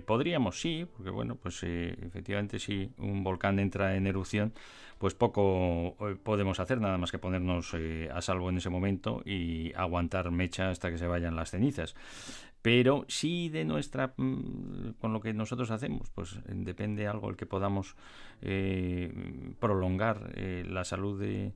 podríamos, 0.06 0.60
sí, 0.60 0.84
porque 0.96 1.10
bueno, 1.10 1.36
pues 1.36 1.62
efectivamente 1.62 2.58
si 2.58 2.90
un 2.98 3.22
volcán 3.22 3.60
entra 3.60 3.94
en 3.94 4.08
erupción, 4.08 4.52
pues 4.98 5.14
poco 5.14 5.96
podemos 6.24 6.58
hacer, 6.58 6.80
nada 6.80 6.98
más 6.98 7.12
que 7.12 7.20
ponernos 7.20 7.76
a 8.12 8.20
salvo 8.20 8.50
en 8.50 8.56
ese 8.56 8.68
momento 8.68 9.22
y 9.24 9.72
aguantar 9.74 10.32
mecha 10.32 10.70
hasta 10.70 10.90
que 10.90 10.98
se 10.98 11.06
vayan 11.06 11.36
las 11.36 11.52
cenizas. 11.52 11.94
Pero 12.62 13.06
sí 13.08 13.48
de 13.48 13.64
nuestra, 13.64 14.12
mm, 14.16 14.94
con 15.00 15.12
lo 15.12 15.20
que 15.20 15.32
nosotros 15.32 15.70
hacemos, 15.70 16.10
pues 16.10 16.38
depende 16.46 17.06
algo 17.06 17.30
el 17.30 17.36
que 17.36 17.46
podamos 17.46 17.96
eh, 18.42 19.12
prolongar 19.58 20.32
eh, 20.34 20.64
la 20.68 20.84
salud 20.84 21.18
de, 21.18 21.52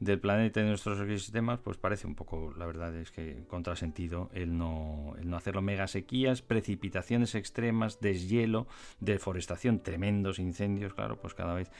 del 0.00 0.18
planeta 0.18 0.60
y 0.60 0.62
de 0.64 0.70
nuestros 0.70 0.98
ecosistemas, 0.98 1.60
pues 1.60 1.76
parece 1.76 2.06
un 2.06 2.14
poco, 2.14 2.52
la 2.56 2.66
verdad 2.66 2.96
es 2.96 3.10
que 3.10 3.44
contrasentido 3.46 4.30
el 4.32 4.56
no, 4.56 5.14
el 5.20 5.28
no 5.28 5.36
hacerlo. 5.36 5.62
Megasequías, 5.62 6.42
precipitaciones 6.42 7.34
extremas, 7.34 8.00
deshielo, 8.00 8.66
deforestación, 8.98 9.82
tremendos 9.82 10.38
incendios, 10.38 10.94
claro, 10.94 11.20
pues 11.20 11.34
cada 11.34 11.54
vez 11.54 11.70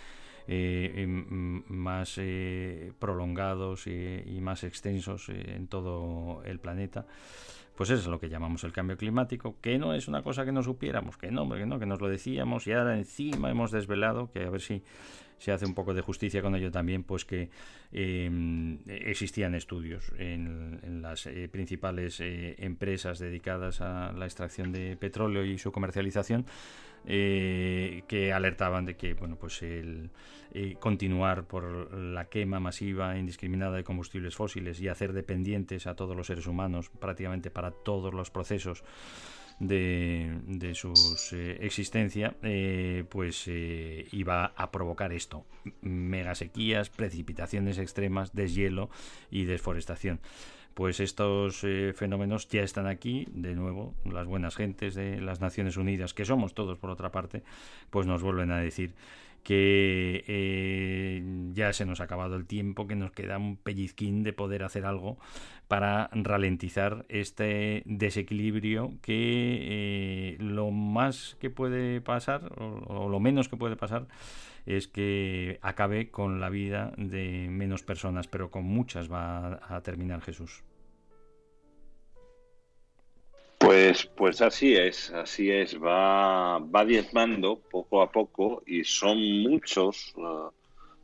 eh, 0.46 0.92
em, 0.96 1.62
más 1.68 2.14
eh, 2.18 2.92
prolongados 2.98 3.86
eh, 3.86 4.24
y 4.26 4.40
más 4.40 4.64
extensos 4.64 5.28
en 5.28 5.66
todo 5.68 6.42
el 6.44 6.58
planeta. 6.58 7.06
Pues 7.80 7.88
eso 7.88 8.02
es 8.02 8.06
lo 8.08 8.20
que 8.20 8.28
llamamos 8.28 8.62
el 8.64 8.74
cambio 8.74 8.98
climático, 8.98 9.56
que 9.62 9.78
no 9.78 9.94
es 9.94 10.06
una 10.06 10.22
cosa 10.22 10.44
que 10.44 10.52
no 10.52 10.62
supiéramos, 10.62 11.16
que 11.16 11.30
no, 11.30 11.48
que 11.48 11.64
no, 11.64 11.78
que 11.78 11.86
nos 11.86 11.98
lo 12.02 12.10
decíamos 12.10 12.66
y 12.66 12.72
ahora 12.72 12.94
encima 12.98 13.50
hemos 13.50 13.70
desvelado, 13.70 14.30
que 14.30 14.44
a 14.44 14.50
ver 14.50 14.60
si 14.60 14.82
se 15.38 15.50
hace 15.50 15.64
un 15.64 15.72
poco 15.72 15.94
de 15.94 16.02
justicia 16.02 16.42
con 16.42 16.54
ello 16.54 16.70
también, 16.70 17.04
pues 17.04 17.24
que 17.24 17.48
eh, 17.90 18.76
existían 18.86 19.54
estudios 19.54 20.12
en, 20.18 20.78
en 20.82 21.00
las 21.00 21.24
eh, 21.24 21.48
principales 21.50 22.20
eh, 22.20 22.54
empresas 22.58 23.18
dedicadas 23.18 23.80
a 23.80 24.12
la 24.12 24.26
extracción 24.26 24.72
de 24.72 24.98
petróleo 24.98 25.42
y 25.42 25.56
su 25.56 25.72
comercialización 25.72 26.44
eh, 27.06 28.02
que 28.08 28.32
alertaban 28.32 28.84
de 28.84 28.96
que 28.96 29.14
bueno 29.14 29.36
pues 29.36 29.62
el 29.62 30.10
eh, 30.52 30.76
continuar 30.80 31.44
por 31.44 31.94
la 31.94 32.26
quema 32.26 32.60
masiva 32.60 33.16
e 33.16 33.18
indiscriminada 33.18 33.76
de 33.76 33.84
combustibles 33.84 34.34
fósiles 34.34 34.80
y 34.80 34.88
hacer 34.88 35.12
dependientes 35.12 35.86
a 35.86 35.94
todos 35.94 36.16
los 36.16 36.26
seres 36.26 36.46
humanos 36.46 36.90
prácticamente 36.90 37.50
para 37.50 37.70
todos 37.70 38.12
los 38.12 38.30
procesos 38.30 38.84
de, 39.60 40.40
de 40.46 40.74
su 40.74 40.92
eh, 41.32 41.58
existencia, 41.60 42.34
eh, 42.42 43.04
pues 43.08 43.44
eh, 43.46 44.08
iba 44.10 44.46
a 44.56 44.70
provocar 44.72 45.12
esto: 45.12 45.44
megasequías, 45.82 46.90
precipitaciones 46.90 47.78
extremas, 47.78 48.34
deshielo 48.34 48.90
y 49.30 49.44
desforestación. 49.44 50.18
Pues 50.74 51.00
estos 51.00 51.62
eh, 51.64 51.92
fenómenos 51.94 52.48
ya 52.48 52.62
están 52.62 52.86
aquí, 52.86 53.26
de 53.32 53.54
nuevo, 53.54 53.94
las 54.04 54.26
buenas 54.26 54.56
gentes 54.56 54.94
de 54.94 55.20
las 55.20 55.40
Naciones 55.40 55.76
Unidas, 55.76 56.14
que 56.14 56.24
somos 56.24 56.54
todos 56.54 56.78
por 56.78 56.90
otra 56.90 57.10
parte, 57.10 57.42
pues 57.90 58.06
nos 58.06 58.22
vuelven 58.22 58.50
a 58.50 58.58
decir 58.58 58.94
que 59.42 60.24
eh, 60.26 61.22
ya 61.52 61.72
se 61.72 61.86
nos 61.86 62.00
ha 62.00 62.04
acabado 62.04 62.36
el 62.36 62.46
tiempo, 62.46 62.86
que 62.86 62.96
nos 62.96 63.10
queda 63.12 63.38
un 63.38 63.56
pellizquín 63.56 64.22
de 64.22 64.32
poder 64.32 64.62
hacer 64.62 64.84
algo 64.84 65.18
para 65.70 66.10
ralentizar 66.12 67.06
este 67.08 67.84
desequilibrio 67.84 68.94
que 69.02 70.32
eh, 70.32 70.36
lo 70.40 70.72
más 70.72 71.36
que 71.38 71.48
puede 71.48 72.00
pasar, 72.00 72.50
o, 72.58 73.08
lo 73.08 73.20
menos 73.20 73.48
que 73.48 73.56
puede 73.56 73.76
pasar, 73.76 74.08
es 74.66 74.88
que 74.88 75.60
acabe 75.62 76.10
con 76.10 76.40
la 76.40 76.48
vida 76.48 76.92
de 76.96 77.46
menos 77.50 77.84
personas, 77.84 78.26
pero 78.26 78.50
con 78.50 78.64
muchas 78.64 79.08
va 79.12 79.60
a, 79.62 79.80
terminar 79.82 80.22
Jesús. 80.22 80.64
Pues, 83.58 84.06
pues 84.16 84.42
así 84.42 84.74
es, 84.74 85.12
así 85.12 85.52
es, 85.52 85.80
va, 85.80 86.58
va 86.58 86.84
diezmando 86.84 87.60
poco 87.70 88.02
a 88.02 88.10
poco 88.10 88.64
y 88.66 88.82
son 88.82 89.18
muchos 89.42 90.14
no- 90.16 90.52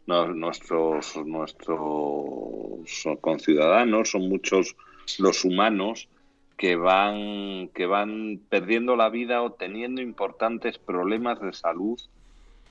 nuestros, 0.06 1.16
nuestros 1.24 3.18
conciudadanos, 3.20 4.10
son 4.10 4.28
muchos 4.28 4.76
los 5.18 5.44
humanos 5.44 6.08
que 6.56 6.76
van, 6.76 7.68
que 7.74 7.86
van 7.86 8.40
perdiendo 8.48 8.96
la 8.96 9.10
vida 9.10 9.42
o 9.42 9.52
teniendo 9.52 10.00
importantes 10.00 10.78
problemas 10.78 11.40
de 11.40 11.52
salud 11.52 12.00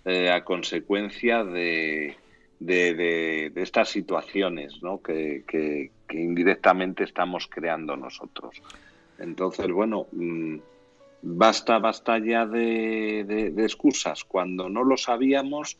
eh, 0.05 0.29
a 0.31 0.43
consecuencia 0.43 1.43
de, 1.43 2.15
de, 2.59 3.51
estas 3.55 3.89
situaciones 3.89 4.81
¿no? 4.81 5.01
que, 5.01 5.43
que- 5.47 5.91
que 6.07 6.19
indirectamente 6.21 7.03
estamos 7.03 7.47
creando 7.47 7.95
nosotros. 7.97 8.61
Entonces, 9.17 9.71
bueno, 9.71 10.05
mm, 10.11 10.57
basta, 11.23 11.79
basta 11.79 12.19
ya 12.19 12.45
de- 12.45 13.51
de 13.51 13.63
excusas. 13.63 14.23
Cuando 14.23 14.69
no 14.69 14.83
lo 14.83 14.97
sabíamos, 14.97 15.77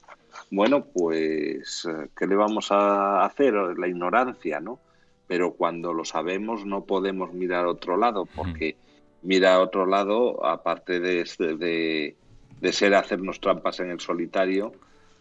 bueno, 0.52 0.86
pues, 0.86 1.86
eh, 1.86 2.10
¿qué 2.18 2.28
le 2.28 2.36
vamos 2.36 2.72
a 2.72 3.26
hacer? 3.26 3.54
La 3.54 3.88
ignorancia, 3.88 4.60
¿no? 4.60 4.80
Pero 5.28 5.54
cuando 5.54 5.94
lo 5.94 6.06
sabemos 6.06 6.66
no 6.66 6.86
podemos 6.86 7.34
mirar 7.34 7.66
a 7.66 7.70
otro 7.70 7.98
lado, 7.98 8.26
porque 8.26 8.76
mira 9.24 9.56
a 9.56 9.60
otro 9.60 9.86
lado, 9.86 10.46
aparte 10.46 11.00
de, 11.00 11.24
de, 11.40 12.16
de 12.62 12.74
ser 12.74 12.94
hacernos 12.94 13.40
trampas 13.40 13.80
en 13.80 13.90
el 13.90 14.00
solitario, 14.00 14.74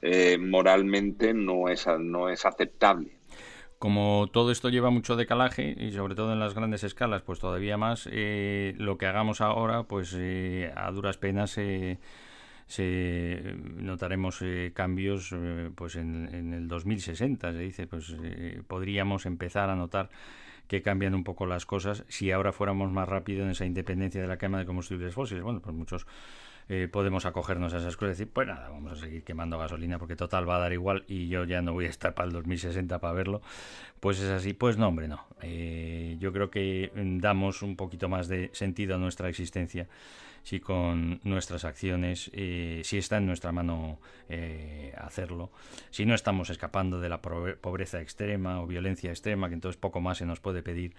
eh, 0.03 0.37
moralmente 0.39 1.33
no 1.33 1.69
es, 1.69 1.87
no 1.99 2.29
es 2.29 2.45
aceptable. 2.45 3.12
Como 3.79 4.29
todo 4.33 4.51
esto 4.51 4.69
lleva 4.69 4.91
mucho 4.91 5.17
decalaje 5.17 5.75
y 5.79 5.93
sobre 5.93 6.15
todo 6.15 6.33
en 6.33 6.41
las 6.41 6.55
grandes 6.55 6.85
escalas, 6.85 7.23
pues 7.23 7.39
todavía 7.39 7.77
más, 7.77 8.09
eh, 8.11 8.75
lo 8.79 8.97
que 8.97 9.07
hagamos 9.07 9.41
ahora, 9.41 9.83
pues 9.83 10.15
eh, 10.19 10.73
a 10.75 10.91
duras 10.91 11.19
penas 11.19 11.59
eh, 11.59 11.99
se 12.67 13.57
notaremos 13.77 14.41
eh, 14.43 14.73
cambios 14.75 15.33
eh, 15.33 15.71
pues 15.75 15.97
en, 15.97 16.35
en 16.35 16.53
el 16.55 16.69
2060, 16.69 17.53
se 17.53 17.59
dice, 17.59 17.87
pues 17.87 18.15
eh, 18.23 18.62
podríamos 18.67 19.27
empezar 19.27 19.71
a 19.71 19.77
notar 19.77 20.11
que 20.69 20.83
cambian 20.83 21.15
un 21.15 21.25
poco 21.25 21.47
las 21.47 21.67
cosas 21.67 22.05
si 22.09 22.31
ahora 22.31 22.53
fuéramos 22.53 22.91
más 22.91 23.09
rápido 23.09 23.45
en 23.45 23.51
esa 23.51 23.67
independencia 23.67 24.23
de 24.23 24.29
la 24.29 24.39
quema 24.39 24.59
de 24.59 24.67
combustibles 24.67 25.15
fósiles. 25.15 25.43
Bueno, 25.43 25.61
pues 25.61 25.75
muchos 25.77 26.07
eh, 26.69 26.89
podemos 26.91 27.27
acogernos 27.27 27.75
a 27.75 27.79
esas 27.79 27.97
cosas 27.97 28.17
y 28.17 28.23
decir, 28.23 28.33
pues 28.33 28.49
nada, 28.49 28.71
vamos 28.71 28.93
a 28.93 28.97
seguir 28.97 29.23
quemando 29.23 29.59
gasolina 29.59 29.99
porque 29.99 30.17
total 30.17 30.49
va 30.49 30.57
a 30.57 30.61
dar 30.61 30.73
igual 30.73 31.05
y 31.07 31.29
yo 31.29 31.45
ya 31.45 31.61
no 31.61 31.75
voy 31.75 31.85
a 31.85 31.91
estar 31.91 32.15
para 32.15 32.27
el 32.27 32.33
2060 32.33 32.99
para 33.01 33.12
verlo. 33.12 33.43
Pues 34.01 34.19
es 34.21 34.31
así, 34.31 34.55
pues 34.55 34.79
no, 34.79 34.89
hombre, 34.89 35.07
no. 35.07 35.27
Eh, 35.43 36.17
yo 36.19 36.33
creo 36.33 36.51
que 36.51 36.91
mm, 36.95 37.19
damos 37.19 37.62
un 37.62 37.77
poquito 37.77 38.09
más 38.09 38.29
de 38.29 38.49
sentido 38.55 38.95
a 38.95 38.99
nuestra 38.99 39.29
existencia 39.29 39.89
si 40.45 40.61
con 40.61 41.21
nuestras 41.25 41.65
acciones, 41.65 42.31
eh, 42.35 42.83
si 42.85 42.99
está 42.99 43.17
en 43.17 43.27
nuestra 43.27 43.51
mano 43.51 43.99
eh, 44.29 44.95
hacerlo, 44.99 45.51
si 45.91 46.05
no 46.05 46.15
estamos 46.15 46.51
escapando 46.51 47.01
de 47.01 47.09
la 47.09 47.21
pobreza 47.21 48.01
extrema 48.01 48.61
o 48.61 48.67
violencia 48.67 49.11
extrema, 49.11 49.49
que 49.49 49.55
entonces 49.55 49.81
poco 49.81 50.01
más 50.01 50.19
se 50.19 50.27
nos 50.27 50.41
puede 50.41 50.63
pedir, 50.63 50.95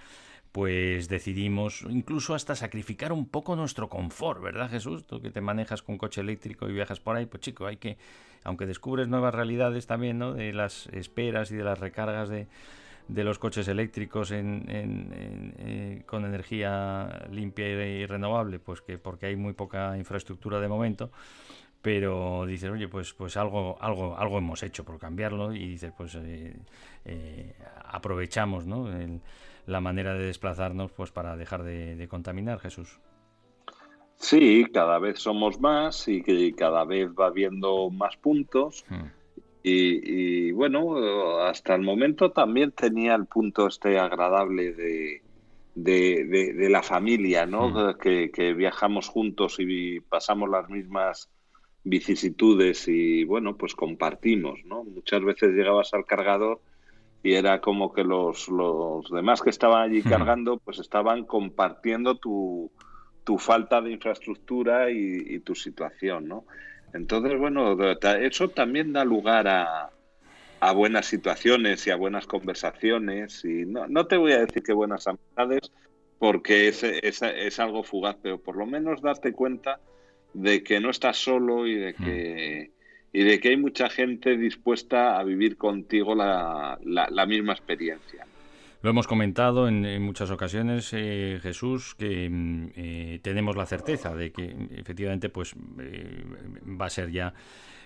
pues 0.52 1.10
decidimos 1.10 1.86
incluso 1.88 2.34
hasta 2.34 2.56
sacrificar 2.56 3.14
un 3.14 3.28
poco 3.28 3.56
nuestro 3.56 3.88
confort, 3.88 4.42
¿verdad 4.42 4.70
Jesús? 4.70 5.06
Tú 5.06 5.22
que 5.22 5.30
te 5.30 5.42
manejas 5.42 5.84
con 5.84 5.98
coche 5.98 6.22
eléctrico 6.22 6.68
y 6.68 6.74
viajas 6.74 7.00
por 7.00 7.16
ahí, 7.16 7.28
pues 7.28 7.42
chico, 7.42 7.68
hay 7.68 7.78
que, 7.78 7.98
aunque 8.44 8.66
descubres 8.66 9.08
nuevas 9.08 9.36
realidades 9.36 9.86
también, 9.86 10.18
¿no? 10.18 10.34
De 10.34 10.54
las 10.54 10.88
esperas 10.88 11.52
y 11.52 11.56
de 11.56 11.64
las 11.64 11.80
recargas 11.80 12.30
de, 12.30 12.48
de 13.08 13.24
los 13.24 13.38
coches 13.40 13.68
eléctricos 13.68 14.32
en, 14.32 14.66
en- 14.70 15.14
en, 15.14 15.54
eh, 15.60 16.04
con 16.06 16.26
energía 16.26 17.28
limpia 17.32 17.68
y, 17.70 18.02
y 18.02 18.06
renovable, 18.06 18.60
pues 18.60 18.82
que 18.82 18.98
porque 18.98 19.28
hay 19.28 19.36
muy 19.36 19.54
poca 19.54 19.98
infraestructura 19.98 20.60
de 20.60 20.68
momento, 20.68 21.12
pero 21.82 22.46
dices, 22.48 22.72
oye, 22.72 22.88
pues, 22.88 23.14
pues 23.14 23.38
algo, 23.38 23.78
algo, 23.80 24.18
algo 24.18 24.38
hemos 24.40 24.64
hecho 24.64 24.84
por 24.84 24.98
cambiarlo 25.00 25.54
y 25.54 25.68
dices, 25.68 25.94
pues 25.96 26.16
eh, 26.16 26.56
eh, 27.06 27.54
aprovechamos 27.86 28.66
¿no? 28.66 28.92
el- 28.92 29.22
la 29.68 29.82
manera 29.82 30.14
de 30.14 30.26
desplazarnos 30.26 30.92
pues 30.92 31.12
para 31.12 31.36
dejar 31.36 31.64
de, 31.64 31.96
de 31.96 32.08
contaminar, 32.08 32.60
Jesús. 32.60 33.00
Sí, 34.18 34.66
cada 34.74 34.98
vez 35.00 35.20
somos 35.20 35.60
más 35.60 36.08
y 36.08 36.22
que 36.24 36.54
cada 36.56 36.86
vez 36.86 37.10
va 37.10 37.28
habiendo 37.28 37.90
más 37.90 38.16
puntos 38.18 38.86
Hmm. 38.90 39.08
Y, 39.68 40.48
y, 40.50 40.52
bueno, 40.52 41.40
hasta 41.40 41.74
el 41.74 41.82
momento 41.82 42.32
también 42.32 42.72
tenía 42.72 43.16
el 43.16 43.26
punto 43.26 43.66
este 43.66 43.98
agradable 43.98 44.74
de, 44.74 45.24
de, 45.74 46.26
de, 46.26 46.54
de 46.54 46.70
la 46.70 46.84
familia, 46.84 47.48
¿no? 47.48 47.70
Mm. 47.70 47.98
Que, 47.98 48.30
que 48.32 48.54
viajamos 48.54 49.08
juntos 49.08 49.56
y 49.58 50.02
pasamos 50.02 50.50
las 50.50 50.70
mismas 50.70 51.30
vicisitudes 51.84 52.88
y 52.88 53.24
bueno, 53.24 53.58
pues 53.58 53.74
compartimos, 53.74 54.60
¿no? 54.66 54.84
Muchas 54.84 55.24
veces 55.24 55.50
llegabas 55.54 55.94
al 55.96 56.06
cargador 56.06 56.62
y 57.24 57.34
era 57.34 57.60
como 57.60 57.92
que 57.92 58.04
los, 58.04 58.48
los 58.50 59.10
demás 59.10 59.42
que 59.42 59.50
estaban 59.50 59.90
allí 59.90 60.04
Mm. 60.04 60.10
cargando 60.10 60.58
pues 60.58 60.78
estaban 60.78 61.26
compartiendo 61.26 62.18
tu, 62.18 62.72
tu 63.24 63.40
falta 63.40 63.82
de 63.82 63.92
infraestructura 63.94 64.92
y, 64.92 65.24
y 65.28 65.40
tu 65.40 65.56
situación, 65.56 66.28
¿no? 66.28 66.46
Entonces, 66.96 67.38
bueno, 67.38 67.78
eso 68.22 68.50
también 68.50 68.94
da 68.94 69.04
lugar 69.04 69.48
a, 69.48 69.92
a 70.62 70.72
buenas 70.72 71.06
situaciones 71.06 71.86
y 71.86 71.92
a 71.92 71.98
buenas 71.98 72.26
conversaciones 72.26 73.44
y 73.44 73.66
no, 73.66 73.88
no 73.88 74.08
te 74.08 74.18
voy 74.18 74.32
a 74.32 74.40
decir 74.40 74.64
que 74.64 74.74
buenas 74.74 75.06
amistades 75.06 75.72
porque 76.18 76.70
es, 76.70 76.84
es, 76.84 77.22
es 77.22 77.60
algo 77.60 77.84
fugaz, 77.84 78.16
pero 78.22 78.40
por 78.40 78.56
lo 78.56 78.66
menos 78.66 79.02
darte 79.02 79.34
cuenta 79.34 79.80
de 80.34 80.64
que 80.64 80.80
no 80.80 80.90
estás 80.90 81.18
solo 81.18 81.68
y 81.68 81.76
de 81.76 81.94
que, 81.94 82.72
y 83.12 83.24
de 83.24 83.40
que 83.40 83.50
hay 83.50 83.58
mucha 83.58 83.90
gente 83.90 84.38
dispuesta 84.38 85.20
a 85.20 85.24
vivir 85.24 85.58
contigo 85.58 86.16
la, 86.16 86.80
la, 86.84 87.10
la 87.10 87.26
misma 87.26 87.54
experiencia. 87.54 88.26
Lo 88.86 88.92
hemos 88.92 89.08
comentado 89.08 89.68
en, 89.68 90.00
muchas 90.04 90.30
ocasiones, 90.30 90.92
eh, 90.94 91.40
Jesús, 91.42 91.96
que 91.96 92.30
mm, 92.30 92.68
eh, 92.76 93.20
tenemos 93.24 93.56
la 93.56 93.66
certeza 93.66 94.14
de 94.14 94.32
que 94.32 94.56
efectivamente 94.76 95.30
pues 95.30 95.56
eh, 95.80 96.24
va 96.80 96.86
a 96.86 96.90
ser 96.92 97.10
ya 97.10 97.34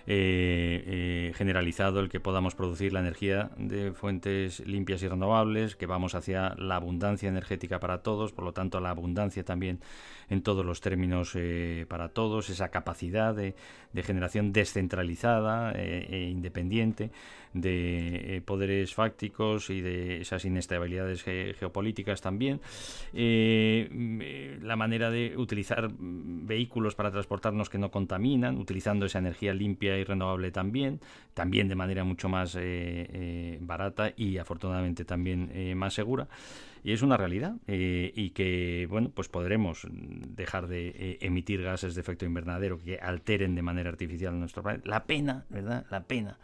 eh, 0.06 1.32
generalizado 1.36 2.00
el 2.00 2.08
que 2.08 2.20
podamos 2.20 2.54
producir 2.54 2.92
la 2.92 3.00
energía 3.00 3.50
de 3.56 3.92
fuentes 3.92 4.60
limpias 4.60 5.02
y 5.02 5.08
renovables, 5.08 5.76
que 5.76 5.86
vamos 5.86 6.14
hacia 6.14 6.54
la 6.56 6.76
abundancia 6.76 7.28
energética 7.28 7.80
para 7.80 8.02
todos, 8.02 8.32
por 8.32 8.44
lo 8.44 8.52
tanto 8.52 8.80
la 8.80 8.90
abundancia 8.90 9.44
también 9.44 9.80
en 10.30 10.42
todos 10.42 10.64
los 10.64 10.80
términos 10.80 11.32
eh, 11.34 11.84
para 11.88 12.08
todos, 12.08 12.48
esa 12.50 12.70
capacidad 12.70 13.34
de, 13.34 13.54
generación 14.02 14.52
descentralizada 14.52 15.72
eh, 15.74 16.06
e 16.08 16.30
independiente 16.30 17.10
de 17.52 18.36
eh, 18.36 18.40
poderes 18.40 18.94
fácticos 18.94 19.68
y 19.70 19.80
de 19.80 20.20
esas 20.20 20.44
inestabilidades 20.44 21.24
ge 21.24 21.54
geopolíticas 21.58 22.20
también. 22.20 22.60
Mm, 23.12 24.62
la 24.62 24.76
manera 24.76 25.10
de 25.10 25.34
utilizar 25.36 25.90
mm, 25.90 26.46
vehículos 26.46 26.94
para 26.94 27.10
transportarnos 27.10 27.68
que 27.68 27.78
no 27.78 27.90
contaminan, 27.90 28.56
utilizando 28.56 29.06
esa 29.06 29.18
energía 29.18 29.52
limpia 29.52 29.98
y 29.98 30.04
renovable 30.04 30.52
también, 30.52 31.00
también 31.34 31.68
de 31.68 31.74
manera 31.74 32.04
mucho 32.04 32.28
más 32.28 32.56
barata 33.60 34.12
y 34.16 34.38
afortunadamente 34.38 35.04
también 35.04 35.76
más 35.76 35.94
segura. 35.94 36.28
Y 36.82 36.92
es 36.92 37.02
una 37.02 37.16
realidad 37.16 37.56
eh, 37.66 38.12
y 38.14 38.30
que, 38.30 38.86
bueno, 38.88 39.10
pues 39.14 39.28
podremos 39.28 39.86
dejar 39.90 40.66
de 40.66 40.88
eh, 40.88 41.18
emitir 41.20 41.62
gases 41.62 41.94
de 41.94 42.00
efecto 42.00 42.24
invernadero 42.24 42.78
que 42.78 42.98
alteren 42.98 43.54
de 43.54 43.62
manera 43.62 43.90
artificial 43.90 44.38
nuestro 44.38 44.62
planeta. 44.62 44.88
La 44.88 45.04
pena, 45.04 45.44
¿verdad? 45.50 45.84
La 45.90 46.04
pena 46.04 46.38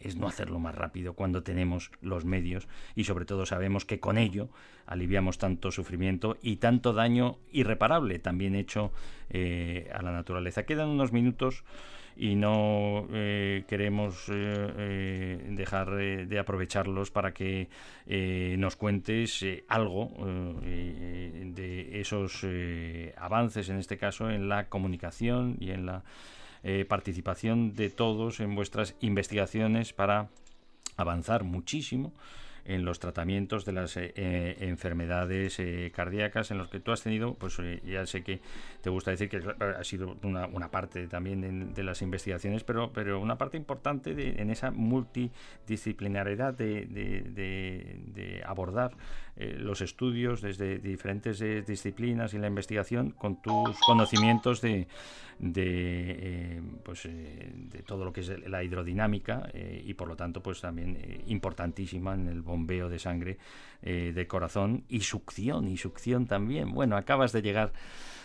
es 0.00 0.16
no 0.16 0.26
hacerlo 0.26 0.58
más 0.58 0.74
rápido 0.74 1.14
cuando 1.14 1.42
tenemos 1.42 1.90
los 2.00 2.24
medios 2.24 2.68
y 2.94 3.04
sobre 3.04 3.24
todo 3.24 3.46
sabemos 3.46 3.84
que 3.84 4.00
con 4.00 4.18
ello 4.18 4.48
aliviamos 4.86 5.38
tanto 5.38 5.70
sufrimiento 5.70 6.36
y 6.42 6.56
tanto 6.56 6.92
daño 6.92 7.38
irreparable 7.50 8.18
también 8.18 8.54
hecho 8.54 8.92
eh, 9.30 9.90
a 9.94 10.02
la 10.02 10.12
naturaleza. 10.12 10.64
Quedan 10.64 10.88
unos 10.88 11.12
minutos 11.12 11.64
y 12.16 12.34
no 12.34 13.06
eh, 13.12 13.64
queremos 13.68 14.28
eh, 14.28 14.32
eh, 14.76 15.48
dejar 15.50 15.90
de 15.90 16.38
aprovecharlos 16.38 17.10
para 17.10 17.32
que 17.32 17.68
nos 18.58 18.76
cuentes 18.76 19.44
algo 19.68 20.10
de 20.62 22.00
esos 22.00 22.46
avances, 23.16 23.68
en 23.68 23.78
este 23.78 23.96
caso, 23.96 24.30
en 24.30 24.48
la 24.48 24.68
comunicación 24.68 25.56
y 25.60 25.70
en 25.70 25.86
la 25.86 26.04
eh, 26.62 26.84
participación 26.84 27.74
de 27.74 27.90
todos 27.90 28.40
en 28.40 28.54
vuestras 28.54 28.94
investigaciones 29.00 29.92
para 29.92 30.28
avanzar 30.96 31.44
muchísimo 31.44 32.12
en 32.64 32.84
los 32.84 33.00
tratamientos 33.00 33.64
de 33.64 33.72
las 33.72 33.96
eh, 33.96 34.12
eh, 34.14 34.56
enfermedades 34.60 35.58
eh, 35.58 35.90
cardíacas 35.94 36.50
en 36.50 36.58
los 36.58 36.68
que 36.68 36.80
tú 36.80 36.92
has 36.92 37.02
tenido, 37.02 37.34
pues 37.34 37.58
eh, 37.58 37.80
ya 37.84 38.06
sé 38.06 38.22
que 38.22 38.40
te 38.80 38.90
gusta 38.90 39.10
decir 39.10 39.28
que 39.28 39.42
ha 39.60 39.84
sido 39.84 40.16
una, 40.22 40.70
parte 40.70 41.08
también 41.08 41.74
de, 41.74 41.82
las 41.82 42.02
investigaciones, 42.02 42.62
pero, 42.64 42.92
pero 42.92 43.20
una 43.20 43.36
parte 43.36 43.56
importante 43.56 44.14
de, 44.14 44.40
en 44.40 44.50
esa 44.50 44.70
multidisciplinariedad 44.70 46.54
de, 46.54 48.42
abordar 48.46 48.92
los 49.36 49.80
estudios 49.80 50.42
desde 50.42 50.78
diferentes 50.78 51.42
disciplinas 51.66 52.34
y 52.34 52.38
la 52.38 52.46
investigación 52.46 53.10
con 53.10 53.40
tus 53.40 53.78
conocimientos 53.80 54.60
de, 54.60 54.86
de, 55.38 56.62
pues, 56.84 57.04
de 57.04 57.82
todo 57.86 58.04
lo 58.04 58.12
que 58.12 58.20
es 58.20 58.28
la 58.48 58.62
hidrodinámica 58.62 59.50
y 59.54 59.94
por 59.94 60.08
lo 60.08 60.16
tanto 60.16 60.42
pues 60.42 60.60
también 60.60 61.22
importantísima 61.26 62.14
en 62.14 62.28
el 62.28 62.42
bombeo 62.52 62.88
de 62.88 62.98
sangre 62.98 63.38
eh, 63.82 64.12
del 64.14 64.26
corazón 64.26 64.84
y 64.88 65.00
succión 65.00 65.68
y 65.68 65.76
succión 65.76 66.26
también. 66.26 66.72
Bueno, 66.72 66.96
acabas 66.96 67.32
de 67.32 67.42
llegar 67.42 67.72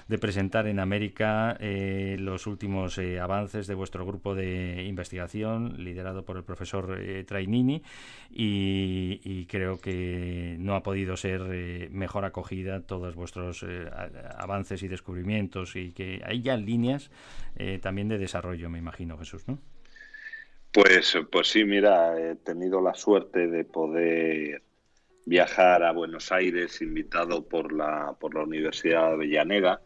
de 0.07 0.17
presentar 0.17 0.67
en 0.67 0.79
América 0.79 1.57
eh, 1.59 2.15
los 2.19 2.47
últimos 2.47 2.97
eh, 2.97 3.19
avances 3.19 3.67
de 3.67 3.75
vuestro 3.75 4.05
grupo 4.05 4.35
de 4.35 4.85
investigación 4.85 5.83
liderado 5.83 6.23
por 6.23 6.37
el 6.37 6.43
profesor 6.43 6.97
eh, 6.99 7.23
Trainini 7.25 7.81
y, 8.29 9.19
y, 9.23 9.45
creo 9.45 9.79
que 9.79 10.55
no 10.59 10.75
ha 10.75 10.83
podido 10.83 11.17
ser 11.17 11.89
mejor 11.91 12.25
acogida 12.25 12.81
todos 12.81 13.15
vuestros 13.15 13.65
avances 14.37 14.83
y 14.83 14.87
descubrimientos 14.87 15.75
y 15.75 15.91
que 15.91 16.21
hay 16.25 16.41
ya 16.41 16.55
líneas 16.57 17.11
también 17.81 18.07
de 18.07 18.17
desarrollo, 18.17 18.69
me 18.69 18.79
imagino, 18.79 19.17
Jesús, 19.17 19.47
¿no? 19.47 19.59
Pues, 20.71 21.17
pues 21.31 21.47
sí, 21.49 21.63
mira, 21.65 22.19
he 22.19 22.35
tenido 22.35 22.81
la 22.81 22.93
suerte 22.93 23.47
de 23.47 23.65
poder 23.65 24.61
viajar 25.25 25.83
a 25.83 25.91
Buenos 25.91 26.31
Aires 26.31 26.81
invitado 26.81 27.47
por 27.47 27.73
la, 27.73 28.15
por 28.19 28.35
la 28.35 28.43
Universidad 28.43 29.07
de 29.07 29.13
Avellaneda. 29.13 29.81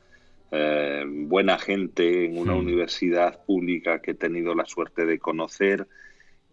Eh, 0.51 1.03
buena 1.07 1.57
gente 1.57 2.25
en 2.25 2.37
una 2.37 2.55
Hmm. 2.55 2.59
sí. 2.65 2.67
universidad 2.67 3.43
pública 3.45 4.01
que 4.01 4.11
he 4.11 4.15
tenido 4.15 4.53
la 4.55 4.65
suerte 4.65 5.05
de 5.05 5.19
conocer, 5.19 5.87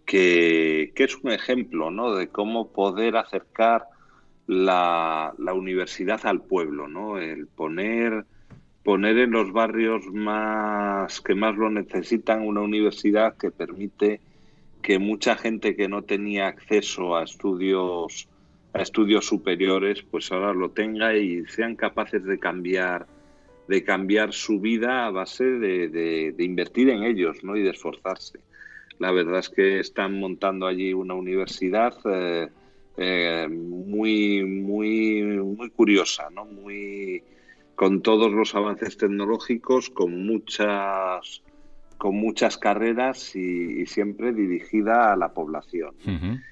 que, 0.07 0.93
que 0.95 1.05
es 1.05 1.16
un 1.16 1.33
ejemplo 1.33 1.91
¿no? 1.91 2.14
de 2.14 2.29
cómo 2.29 2.72
poder 2.72 3.16
acercar 3.16 3.87
la, 4.47 5.35
la, 5.39 5.53
universidad 5.55 6.20
al 6.26 6.43
pueblo, 6.43 6.89
¿no? 6.89 7.18
el 7.18 7.49
poner, 7.49 8.24
poner 8.89 9.18
en 9.18 9.32
los 9.32 9.53
barrios 9.53 10.07
más 10.07 11.20
que 11.20 11.34
más 11.34 11.55
lo 11.59 11.68
necesitan 11.68 12.41
una 12.41 12.62
universidad 12.62 13.36
que 13.36 13.51
permite 13.51 14.18
que 14.80 14.99
mucha 14.99 15.36
gente 15.36 15.76
que 15.76 15.89
no 15.89 16.01
tenía 16.05 16.47
acceso 16.47 17.14
a 17.14 17.24
estudios 17.24 18.30
a 18.72 18.80
estudios 18.80 19.26
superiores 19.26 20.03
pues 20.11 20.32
ahora 20.32 20.55
lo 20.55 20.70
tenga 20.70 21.14
y 21.14 21.45
sean 21.49 21.76
capaces 21.76 22.24
de 22.24 22.39
cambiar 22.39 23.07
de 23.68 23.84
cambiar 23.84 24.32
su 24.32 24.59
vida 24.59 25.05
a 25.05 25.11
base 25.11 25.45
de, 25.45 25.91
de, 25.91 26.43
invertir 26.43 26.89
en 26.89 27.03
ellos 27.03 27.45
¿no? 27.45 27.59
y 27.59 27.62
de 27.62 27.72
esforzarse. 27.72 28.41
La 28.99 29.12
verdad 29.12 29.41
es 29.41 29.51
que 29.51 29.80
están 29.80 30.18
montando 30.18 30.66
allí 30.66 30.95
una 30.95 31.12
universidad 31.12 31.95
eh, 32.07 32.49
eh, 32.97 33.49
muy, 33.51 34.43
muy, 34.45 35.20
muy 35.24 35.68
curiosa, 35.68 36.30
¿no? 36.30 36.47
muy, 36.47 37.22
con 37.79 38.03
todos 38.03 38.33
los 38.33 38.57
avances 38.57 38.97
tecnológicos, 38.97 39.89
con 39.89 40.26
muchas, 40.26 41.45
con 41.97 42.16
muchas 42.16 42.59
carreras 42.59 43.37
y, 43.37 43.83
y 43.83 43.87
siempre 43.87 44.33
dirigida 44.33 45.12
a 45.12 45.16
la 45.16 45.33
población. 45.33 45.95
Uh 46.05 46.11
-huh. 46.11 46.43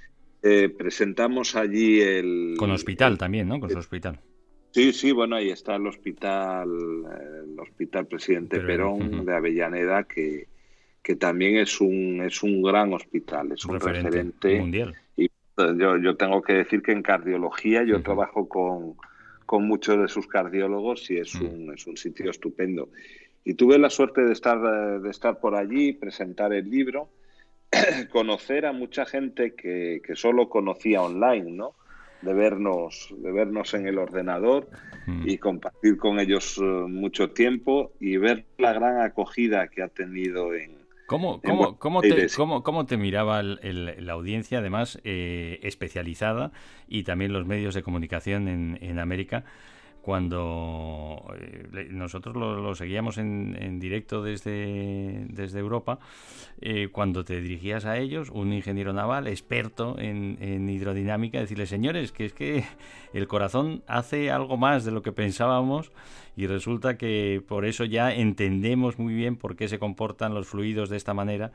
eh, 0.43 0.69
presentamos 0.69 1.57
allí 1.57 2.01
el... 2.01 2.55
Con 2.57 2.71
hospital 2.71 3.19
también, 3.19 3.49
¿no? 3.49 3.59
Con 3.59 3.71
su 3.71 3.79
hospital. 3.79 4.21
Sí, 4.71 4.93
sí, 4.93 5.11
bueno, 5.11 5.35
ahí 5.35 5.51
está 5.51 5.75
el 5.75 5.89
hospital, 5.89 6.69
el 7.45 7.59
hospital 7.59 8.07
Presidente 8.07 8.61
Pero, 8.61 8.97
Perón 8.97 9.03
uh 9.03 9.23
-huh. 9.23 9.25
de 9.25 9.35
Avellaneda, 9.35 10.05
que, 10.05 10.47
que 11.03 11.17
también 11.17 11.57
es 11.57 11.81
un, 11.81 12.23
es 12.25 12.41
un 12.45 12.63
gran 12.63 12.93
hospital, 12.95 13.51
es 13.51 13.65
un, 13.65 13.75
referente, 13.75 14.11
referente, 14.11 14.61
mundial. 14.61 14.95
Y 15.17 15.29
yo, 15.57 15.99
yo 15.99 16.15
tengo 16.15 16.41
que 16.41 16.53
decir 16.53 16.83
que 16.83 16.93
en 16.93 17.03
cardiología 17.03 17.83
yo 17.83 17.97
uh 17.97 17.99
-huh. 17.99 18.05
trabajo 18.05 18.49
con, 18.49 18.95
con 19.47 19.67
muchos 19.67 19.99
de 19.99 20.09
sus 20.09 20.27
cardiólogos 20.27 21.11
y 21.11 21.19
es, 21.19 21.35
un, 21.37 21.73
es 21.75 21.87
un 21.87 21.97
sitio 21.97 22.31
estupendo. 22.31 22.91
Y 23.45 23.55
tuve 23.55 23.79
la 23.79 23.91
suerte 23.91 24.23
de 24.23 24.33
estar, 24.33 25.01
de 25.01 25.11
estar 25.11 25.39
por 25.39 25.55
allí, 25.55 25.93
presentar 25.93 26.53
el 26.53 26.69
libro, 26.69 27.09
conocer 28.11 28.67
a 28.67 28.73
mucha 28.73 29.07
gente 29.07 29.55
que, 29.55 30.03
que 30.05 30.17
solo 30.17 30.49
conocía 30.49 31.03
online, 31.03 31.53
¿no? 31.53 31.75
de 32.23 32.35
vernos, 32.35 33.15
de 33.17 33.33
vernos 33.33 33.75
en 33.75 33.87
el 33.87 33.99
ordenador 33.99 34.69
mm. 35.07 35.29
y 35.29 35.39
compartir 35.39 35.97
con 35.97 36.19
ellos 36.19 36.59
uh, 36.59 36.89
mucho 36.89 37.31
tiempo 37.31 37.93
y 38.01 38.17
ver 38.17 38.45
la 38.59 38.73
gran 38.73 39.01
acogida 39.01 39.69
que 39.69 39.83
ha 39.83 39.89
tenido 39.89 40.55
en, 40.55 40.76
¿Cómo, 41.07 41.41
cómo, 41.43 41.79
cómo 41.79 42.05
te, 42.07 42.31
cómo- 42.33 42.63
cómo 42.65 42.87
te 42.87 42.97
miraba 42.97 43.41
el- 43.41 43.61
el- 43.63 44.05
la 44.07 44.13
audiencia, 44.15 44.59
además, 44.59 45.01
eh, 45.05 45.61
especializada 45.63 46.53
y 46.89 47.05
también 47.05 47.33
los 47.33 47.47
medios 47.47 47.75
de 47.75 47.83
comunicación 47.83 48.49
en, 48.49 48.79
en 48.83 48.99
América? 48.99 49.45
Cuando 50.07 51.21
eh, 51.37 51.89
nosotros 51.91 52.37
lo, 52.37 52.73
seguíamos 52.77 53.19
en, 53.19 53.59
en 53.61 53.81
directo 53.81 54.23
desde, 54.23 55.27
desde 55.31 55.59
Europa, 55.59 55.99
eh, 56.61 56.91
cuando 56.93 57.25
te 57.25 57.41
dirigías 57.41 57.87
a 57.87 57.99
ellos, 57.99 58.31
un 58.31 58.53
ingeniero 58.53 58.93
naval 58.93 59.27
experto 59.27 59.99
en, 59.99 60.39
en 60.41 60.71
hidrodinámica, 60.71 61.41
decirle, 61.41 61.67
señores, 61.67 62.13
que 62.13 62.27
es 62.27 62.33
que 62.33 62.65
el 63.15 63.27
corazón 63.27 63.83
hace 63.89 64.31
algo 64.31 64.57
más 64.57 64.85
de 64.85 64.93
lo 64.93 65.03
que 65.03 65.11
pensábamos 65.11 65.91
y 66.37 66.47
resulta 66.47 66.97
que 66.97 67.43
por 67.49 67.65
eso 67.65 67.85
ya 67.85 68.15
entendemos 68.15 69.01
muy 69.01 69.13
bien 69.13 69.35
por 69.35 69.57
qué 69.57 69.67
se 69.67 69.81
comportan 69.81 70.35
los 70.35 70.47
fluidos 70.47 70.89
de 70.89 70.99
esta 70.99 71.15
manera 71.15 71.51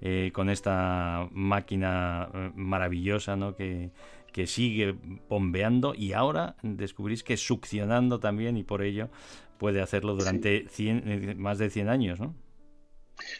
eh, 0.00 0.30
con 0.32 0.48
esta 0.48 1.26
máquina 1.32 2.28
eh, 2.32 2.52
maravillosa 2.54 3.34
¿no? 3.34 3.56
que, 3.56 3.90
que 4.36 4.46
sigue 4.46 4.94
bombeando 5.30 5.94
y 5.94 6.12
ahora 6.12 6.56
descubrís 6.62 7.22
que 7.24 7.38
succionando 7.38 8.20
también 8.20 8.58
y 8.58 8.64
por 8.64 8.82
ello 8.82 9.08
puede 9.56 9.80
hacerlo 9.80 10.14
durante 10.14 10.68
100, 10.68 11.02
eh, 11.08 11.34
más 11.36 11.56
de 11.56 11.70
100 11.70 11.88
años, 11.88 12.20
¿no? 12.20 12.34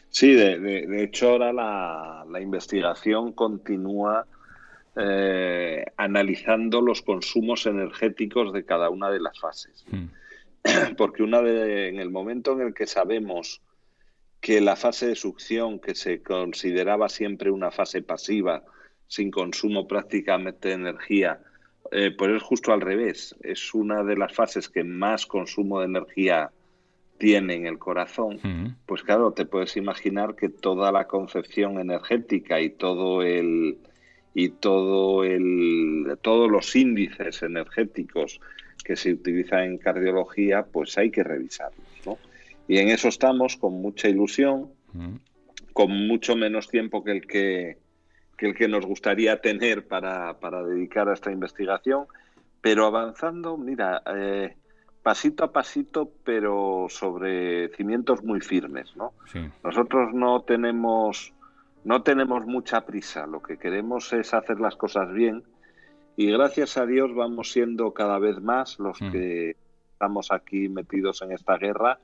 Sí, 0.09 0.33
de, 0.33 0.59
de- 0.59 0.87
de 0.87 1.05
hecho 1.05 1.29
ahora 1.33 1.53
la, 1.53 2.25
la 2.31 2.41
investigación 2.41 3.33
continúa 3.35 4.27
eh, 4.97 5.85
analizando 5.99 6.81
los 6.81 7.03
consumos 7.03 7.67
energéticos 7.67 8.55
de 8.55 8.65
cada 8.65 8.89
una 8.89 9.11
de 9.11 9.21
las 9.21 9.39
fases. 9.39 9.85
Mm. 9.91 10.07
Porque 10.97 11.23
una 11.25 11.43
de, 11.43 11.89
en 11.89 11.99
el 12.01 12.09
momento 12.11 12.53
en 12.55 12.63
el 12.69 12.73
que 12.73 12.87
sabemos 12.87 13.61
que 14.41 14.63
la 14.63 14.77
fase 14.77 15.09
de 15.09 15.15
succión, 15.15 15.79
que 15.79 15.95
se 15.95 16.23
consideraba 16.23 17.11
siempre 17.11 17.51
una 17.51 17.71
fase 17.71 18.01
pasiva, 18.01 18.65
sin 19.09 19.31
consumo 19.31 19.87
prácticamente 19.87 20.69
de 20.69 20.75
energía, 20.75 21.41
eh, 21.93 22.11
pues 22.17 22.33
es 22.33 22.43
justo 22.43 22.73
al 22.73 22.81
revés. 22.81 23.37
Es 23.43 23.75
una 23.75 24.03
de 24.03 24.17
las 24.17 24.35
fases 24.35 24.69
que 24.69 24.85
más 24.85 25.27
consumo 25.27 25.81
de 25.81 25.87
energía 25.87 26.51
tiene 27.19 27.55
en 27.55 27.67
el 27.67 27.79
corazón. 27.79 28.77
Pues 28.87 29.03
claro, 29.03 29.33
te 29.33 29.47
puedes 29.47 29.77
imaginar 29.77 30.35
que 30.35 30.49
toda 30.49 30.93
la 30.93 31.07
concepción 31.07 31.79
energética 31.79 32.61
y 32.61 32.71
todo 32.71 33.23
el 33.23 33.79
y 34.35 34.51
todo 34.51 35.25
el 35.25 36.19
todos 36.21 36.51
los 36.51 36.77
índices 36.77 37.43
energéticos 37.43 38.41
que 38.85 38.97
se 38.97 39.13
utilizan 39.13 39.65
en 39.65 39.79
cardiología, 39.79 40.67
pues 40.67 40.97
hay 40.99 41.11
que 41.11 41.25
revisarlos, 41.25 41.87
¿no? 42.05 42.19
Y 42.69 42.79
en 42.79 42.89
eso 42.89 43.09
estamos 43.09 43.57
con 43.57 43.81
mucha 43.81 44.09
ilusión, 44.09 44.71
con 45.73 46.07
mucho 46.07 46.37
menos 46.37 46.69
tiempo 46.69 47.03
que 47.03 47.11
el 47.13 47.27
que, 47.27 47.79
que 48.37 48.47
el 48.49 48.55
que 48.55 48.69
nos 48.69 48.85
gustaría 48.85 49.41
tener 49.41 49.87
para, 49.87 50.39
para 50.41 50.63
dedicar 50.63 51.09
a 51.09 51.15
esta 51.15 51.33
investigación, 51.33 52.07
pero 52.61 52.87
avanzando, 52.87 53.57
mira, 53.57 54.03
eh, 54.15 54.57
pasito 55.03 55.45
a 55.45 55.53
pasito, 55.53 56.11
pero 56.25 56.87
sobre 56.89 57.69
cimientos 57.77 58.23
muy 58.25 58.41
firmes, 58.41 58.95
¿no? 58.97 59.13
Sí. 59.33 59.41
Nosotros 59.63 60.13
no 60.13 60.43
tenemos, 60.43 61.33
no 61.85 62.03
tenemos 62.03 62.45
mucha 62.45 62.85
prisa, 62.85 63.27
lo 63.27 63.41
que 63.41 63.57
queremos 63.57 64.13
es 64.13 64.35
hacer 64.35 64.61
las 64.61 64.77
cosas 64.77 65.13
bien 65.13 65.45
y 66.17 66.31
gracias 66.33 66.77
a 66.77 66.87
Dios 66.87 67.15
vamos 67.15 67.53
siendo 67.53 67.93
cada 67.93 68.19
vez 68.19 68.41
más 68.41 68.79
los 68.79 69.01
Mm. 69.01 69.13
que 69.13 69.57
estamos 69.93 70.33
aquí 70.33 70.69
metidos 70.69 71.23
en 71.23 71.33
esta 71.33 71.57
guerra 71.57 71.99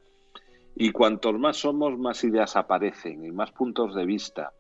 y 0.77 0.93
cuantos 0.93 1.39
más 1.39 1.57
somos, 1.57 1.99
más 1.99 2.23
ideas 2.25 2.57
aparecen 2.57 3.25
y 3.25 3.33
más 3.33 3.51
puntos 3.51 3.95
de 3.95 4.07
vista. 4.07 4.53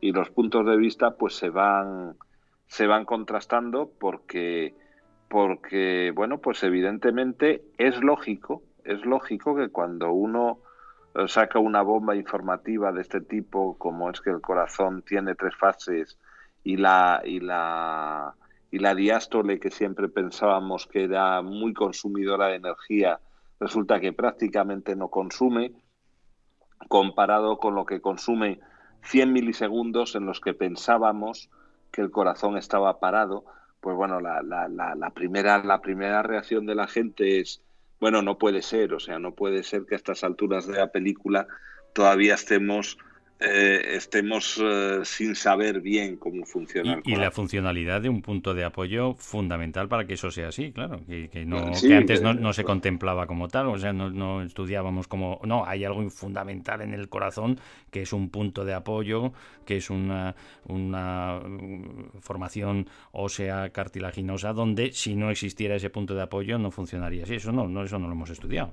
Y 0.00 0.12
los 0.12 0.30
puntos 0.30 0.66
de 0.66 0.76
vista 0.76 1.16
pues 1.16 1.34
se 1.34 1.50
van, 1.50 2.16
se 2.66 2.86
van 2.86 3.04
contrastando 3.04 3.90
porque, 3.98 4.74
porque, 5.28 6.12
bueno, 6.14 6.38
pues 6.38 6.62
evidentemente 6.62 7.62
es 7.78 8.02
lógico, 8.02 8.62
es 8.84 9.04
lógico 9.04 9.56
que 9.56 9.68
cuando 9.68 10.12
uno 10.12 10.60
eh, 11.14 11.28
saca 11.28 11.58
una 11.58 11.82
bomba 11.82 12.16
informativa 12.16 12.92
de 12.92 13.02
este 13.02 13.20
tipo, 13.20 13.78
como 13.78 14.10
es 14.10 14.20
que 14.20 14.30
el 14.30 14.40
corazón 14.40 15.02
tiene 15.02 15.34
tres 15.34 15.56
fases 15.56 16.18
y 16.62 16.76
la, 16.76 17.22
y 17.24 17.40
la, 17.40 18.34
y 18.70 18.78
la 18.78 18.94
diástole 18.94 19.60
que 19.60 19.70
siempre 19.70 20.08
pensábamos 20.08 20.86
que 20.86 21.04
era 21.04 21.40
muy 21.42 21.72
consumidora 21.72 22.48
de 22.48 22.56
energía, 22.56 23.20
resulta 23.60 24.00
que 24.00 24.12
prácticamente 24.12 24.96
no 24.96 25.08
consume, 25.08 25.72
comparado 26.88 27.58
con 27.58 27.74
lo 27.74 27.86
que 27.86 28.00
consume 28.00 28.60
100 29.04 29.32
milisegundos 29.32 30.14
en 30.14 30.26
los 30.26 30.40
que 30.40 30.54
pensábamos 30.54 31.50
que 31.90 32.00
el 32.00 32.10
corazón 32.10 32.56
estaba 32.56 32.98
parado, 32.98 33.44
pues 33.80 33.96
bueno, 33.96 34.20
la, 34.20 34.42
la, 34.42 34.68
la, 34.68 34.94
la 34.94 35.10
primera, 35.10 35.62
la 35.62 35.80
primera 35.80 36.22
reacción 36.22 36.66
de 36.66 36.74
la 36.74 36.88
gente 36.88 37.40
es, 37.40 37.62
bueno, 38.00 38.22
no 38.22 38.38
puede 38.38 38.62
ser, 38.62 38.94
o 38.94 39.00
sea, 39.00 39.18
no 39.18 39.34
puede 39.34 39.62
ser 39.62 39.84
que 39.84 39.94
a 39.94 39.96
estas 39.96 40.24
alturas 40.24 40.66
de 40.66 40.78
la 40.78 40.90
película 40.90 41.46
todavía 41.92 42.34
estemos 42.34 42.98
eh, 43.40 43.96
estemos 43.96 44.60
eh, 44.62 45.00
sin 45.02 45.34
saber 45.34 45.80
bien 45.80 46.16
cómo 46.16 46.46
funciona 46.46 47.00
Y, 47.04 47.12
y 47.12 47.16
la 47.16 47.32
funcionalidad 47.32 48.00
de 48.00 48.08
un 48.08 48.22
punto 48.22 48.54
de 48.54 48.64
apoyo 48.64 49.14
fundamental 49.14 49.88
para 49.88 50.06
que 50.06 50.14
eso 50.14 50.30
sea 50.30 50.48
así, 50.48 50.70
claro, 50.70 51.00
que, 51.06 51.28
que 51.28 51.44
no, 51.44 51.74
Sí, 51.74 51.88
que 51.88 51.96
antes 51.96 52.22
no, 52.22 52.52
se 52.52 52.62
contemplaba 52.62 53.26
como 53.26 53.48
tal, 53.48 53.66
o 53.66 53.78
sea, 53.78 53.92
no, 53.92 54.08
no 54.08 54.42
estudiábamos 54.42 55.08
como, 55.08 55.40
no, 55.44 55.66
hay 55.66 55.84
algo 55.84 56.08
fundamental 56.10 56.80
en 56.80 56.94
el 56.94 57.08
corazón 57.08 57.58
que 57.90 58.02
es 58.02 58.12
un 58.12 58.30
punto 58.30 58.64
de 58.64 58.74
apoyo, 58.74 59.32
que 59.66 59.78
es 59.78 59.90
una, 59.90 60.36
una 60.68 61.40
mm, 61.40 62.20
formación 62.20 62.88
ósea 63.10 63.70
cartilaginosa, 63.70 64.52
donde 64.52 64.92
si 64.92 65.16
no 65.16 65.30
existiera 65.30 65.74
ese 65.74 65.90
punto 65.90 66.14
de 66.14 66.22
apoyo 66.22 66.56
no 66.58 66.70
funcionaría 66.70 67.24
así, 67.24 67.34
eso 67.34 67.50
no, 67.50 67.66
no 67.66 67.82
eso 67.82 67.98
no 67.98 68.06
lo 68.06 68.12
hemos 68.12 68.30
estudiado. 68.30 68.72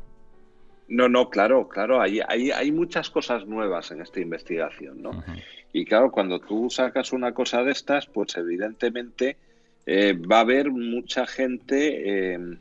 No, 0.92 1.08
no, 1.08 1.30
claro, 1.30 1.70
claro, 1.70 2.02
hay, 2.02 2.20
hay, 2.28 2.52
hay 2.52 2.70
muchas 2.74 3.10
cosas 3.10 3.48
nuevas 3.48 3.92
en 3.92 4.02
esta 4.02 4.20
investigación, 4.20 5.02
¿no? 5.02 5.24
Y 5.72 5.86
claro, 5.86 6.12
cuando 6.12 6.40
tú 6.40 6.70
sacas 6.70 7.14
una 7.14 7.34
cosa 7.34 7.64
de 7.64 7.72
estas, 7.72 8.08
pues 8.08 8.36
evidentemente 8.36 9.38
eh, 9.86 10.12
va 10.14 10.40
a 10.40 10.42
haber 10.42 10.70
mucha 10.70 11.26
gente 11.26 12.34
eh, 12.34 12.58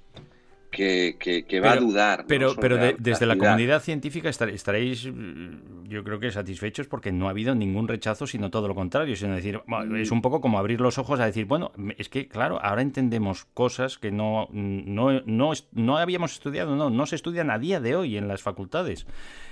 que, 0.70 1.16
que- 1.18 1.44
que 1.44 1.60
va 1.60 1.70
Pero- 1.72 1.80
a 1.80 1.84
dudar. 1.84 2.24
Pero, 2.28 2.54
pero 2.56 2.76
de- 2.76 2.96
desde 2.98 3.26
la 3.26 3.36
comunidad 3.36 3.82
científica 3.82 4.28
estar- 4.28 4.48
estaréis, 4.48 5.06
mm, 5.06 5.88
yo 5.88 6.04
creo 6.04 6.20
que 6.20 6.30
satisfechos 6.30 6.86
porque 6.86 7.10
no 7.12 7.26
ha 7.26 7.30
habido 7.30 7.54
ningún 7.54 7.88
rechazo, 7.88 8.26
sino 8.26 8.50
todo 8.50 8.68
lo 8.68 8.74
contrario, 8.74 9.16
sino 9.16 9.34
decir, 9.34 9.60
bueno, 9.66 9.96
es 9.96 10.10
un 10.10 10.22
poco 10.22 10.40
como 10.40 10.58
abrir 10.58 10.80
los 10.80 10.98
ojos 10.98 11.18
a 11.20 11.26
decir, 11.26 11.44
bueno, 11.46 11.72
es 11.98 12.08
que 12.08 12.28
claro, 12.28 12.60
ahora 12.62 12.82
entendemos 12.82 13.44
cosas 13.54 13.98
que 13.98 14.10
no, 14.12 14.48
no, 14.52 15.20
no, 15.26 15.52
no 15.72 15.98
habíamos 15.98 16.32
estudiado, 16.32 16.76
no, 16.76 16.90
no 16.90 17.06
se 17.06 17.16
estudian 17.16 17.50
a 17.50 17.58
día 17.58 17.80
de 17.80 17.96
hoy 17.96 18.16
en 18.16 18.28
las 18.28 18.42
facultades. 18.42 19.06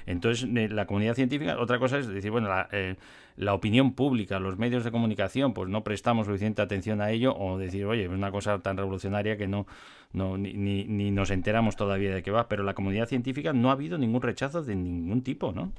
Entonces, 0.09 0.49
la 0.49 0.87
comunidad 0.87 1.15
científica, 1.15 1.59
otra 1.61 1.79
cosa 1.79 1.99
es 1.99 2.09
decir, 2.09 2.31
bueno, 2.31 2.49
la, 2.49 2.67
eh, 2.73 2.97
la 3.37 3.53
opinión 3.53 3.93
pública, 3.93 4.41
los 4.41 4.57
medios 4.57 4.83
de 4.83 4.91
comunicación, 4.91 5.53
pues 5.53 5.69
no 5.69 5.85
prestamos 5.85 6.27
suficiente 6.27 6.63
atención 6.63 7.03
a 7.03 7.11
ello, 7.11 7.37
o 7.37 7.59
decir, 7.59 7.85
oye, 7.85 8.05
es 8.05 8.09
una 8.09 8.31
cosa 8.31 8.59
tan 8.61 8.79
revolucionaria 8.79 9.37
que 9.37 9.47
no, 9.47 9.67
no 10.15 10.39
ni, 10.39 10.55
ni, 10.55 11.11
nos 11.11 11.31
enteramos 11.31 11.77
todavía 11.77 12.15
de 12.15 12.23
qué 12.23 12.31
va, 12.31 12.49
pero 12.49 12.63
la 12.63 12.73
comunidad 12.73 13.07
científica 13.07 13.53
no 13.53 13.69
ha 13.69 13.73
habido 13.73 13.99
ningún 13.99 14.23
rechazo 14.23 14.63
de 14.63 14.77
ningún 14.77 15.23
tipo, 15.23 15.53
¿no? 15.53 15.75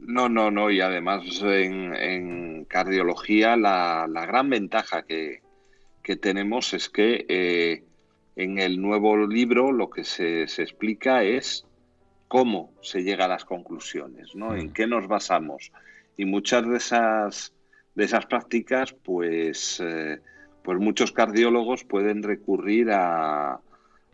No, 0.00 0.30
no, 0.30 0.50
no, 0.50 0.70
y 0.70 0.80
además 0.80 1.24
en, 1.42 1.94
en 1.94 2.64
cardiología 2.64 3.58
la, 3.58 4.06
la 4.08 4.24
gran 4.24 4.48
ventaja 4.48 5.02
que, 5.02 5.42
que 6.02 6.16
tenemos 6.16 6.72
es 6.72 6.88
que 6.88 7.26
eh, 7.28 7.84
en 8.34 8.58
el 8.58 8.80
nuevo 8.80 9.26
libro 9.26 9.72
lo 9.72 9.90
que 9.90 10.04
se, 10.04 10.48
se 10.48 10.62
explica 10.62 11.22
es 11.22 11.67
cómo 12.28 12.72
se 12.82 13.02
llega 13.02 13.24
a 13.24 13.28
las 13.28 13.44
conclusiones, 13.44 14.34
¿no? 14.34 14.54
En 14.54 14.68
Mm. 14.68 14.72
qué 14.72 14.86
nos 14.86 15.08
basamos. 15.08 15.72
Y 16.16 16.24
muchas 16.26 16.68
de 16.68 16.76
esas, 16.76 17.52
de 17.94 18.04
esas 18.04 18.26
prácticas, 18.26 18.92
pues, 18.92 19.80
eh, 19.80 20.20
pues 20.62 20.78
muchos 20.78 21.12
cardiólogos 21.12 21.84
pueden 21.84 22.22
recurrir 22.22 22.90
a, 22.92 23.60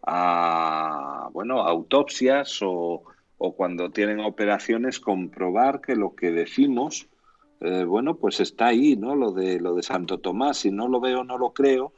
a, 0.06 1.28
bueno, 1.32 1.62
a 1.62 1.70
autopsias 1.70 2.60
o, 2.62 3.02
o 3.38 3.56
cuando 3.56 3.90
tienen 3.90 4.20
operaciones 4.20 5.00
comprobar 5.00 5.80
que 5.80 5.96
lo 5.96 6.14
que 6.14 6.30
decimos, 6.30 7.08
eh, 7.60 7.84
bueno, 7.84 8.16
pues 8.16 8.40
está 8.40 8.66
ahí, 8.66 8.96
¿no? 8.96 9.16
Lo 9.16 9.32
de, 9.32 9.58
lo 9.60 9.74
de 9.74 9.82
Santo 9.82 10.18
Tomás, 10.18 10.58
si 10.58 10.70
no 10.70 10.88
lo 10.88 11.00
veo, 11.00 11.24
no 11.24 11.38
lo 11.38 11.52
creo. 11.52 11.92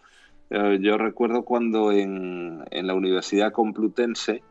Eh, 0.48 0.78
yo 0.80 0.96
recuerdo 0.96 1.44
cuando 1.44 1.90
en, 1.92 2.64
en 2.70 2.86
la 2.86 2.94
Universidad 2.94 3.52
Complutense 3.52 4.42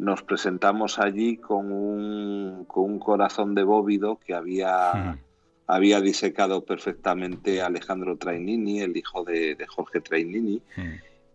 nos 0.00 0.22
presentamos 0.22 0.98
allí 0.98 1.36
con 1.36 1.70
un, 1.70 2.64
con 2.66 2.84
un 2.84 2.98
corazón 2.98 3.54
de 3.54 3.62
bóvido 3.62 4.18
que 4.24 4.34
había, 4.34 5.18
había 5.66 6.00
disecado 6.00 6.64
perfectamente 6.64 7.60
Alejandro 7.62 8.16
Trainini, 8.16 8.80
el 8.80 8.96
hijo 8.96 9.24
de, 9.24 9.54
de 9.54 9.66
Jorge 9.66 10.00
Trainini, 10.00 10.62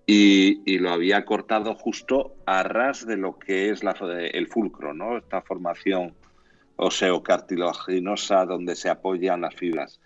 y, 0.08 0.62
y 0.66 0.80
lo 0.80 0.90
había 0.92 1.26
cortado 1.26 1.76
justo 1.76 2.36
a 2.46 2.64
ras 2.64 3.06
de 3.06 3.18
lo 3.18 3.38
que 3.40 3.70
es 3.70 3.84
la, 3.84 3.92
el 4.34 4.48
fulcro, 4.48 4.94
¿no? 4.94 5.18
Esta 5.18 5.42
formación 5.42 6.14
oseocartilaginosa 6.78 8.46
donde 8.46 8.76
se 8.76 8.90
apoyan 8.90 9.42
las 9.42 9.56
fibras. 9.56 10.00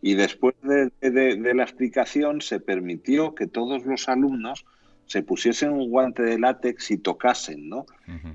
Y 0.00 0.14
después 0.14 0.54
de, 0.62 0.90
de- 1.00 1.36
de 1.36 1.54
la 1.54 1.62
explicación 1.62 2.40
se 2.40 2.60
permitió 2.60 3.34
que 3.34 3.46
todos 3.46 3.84
los 3.86 4.08
alumnos 4.08 4.64
se 5.06 5.22
pusiesen 5.22 5.72
un 5.72 5.90
guante 5.90 6.22
de 6.22 6.38
látex 6.38 6.90
y 6.90 6.98
tocasen, 6.98 7.68
¿no? 7.68 7.86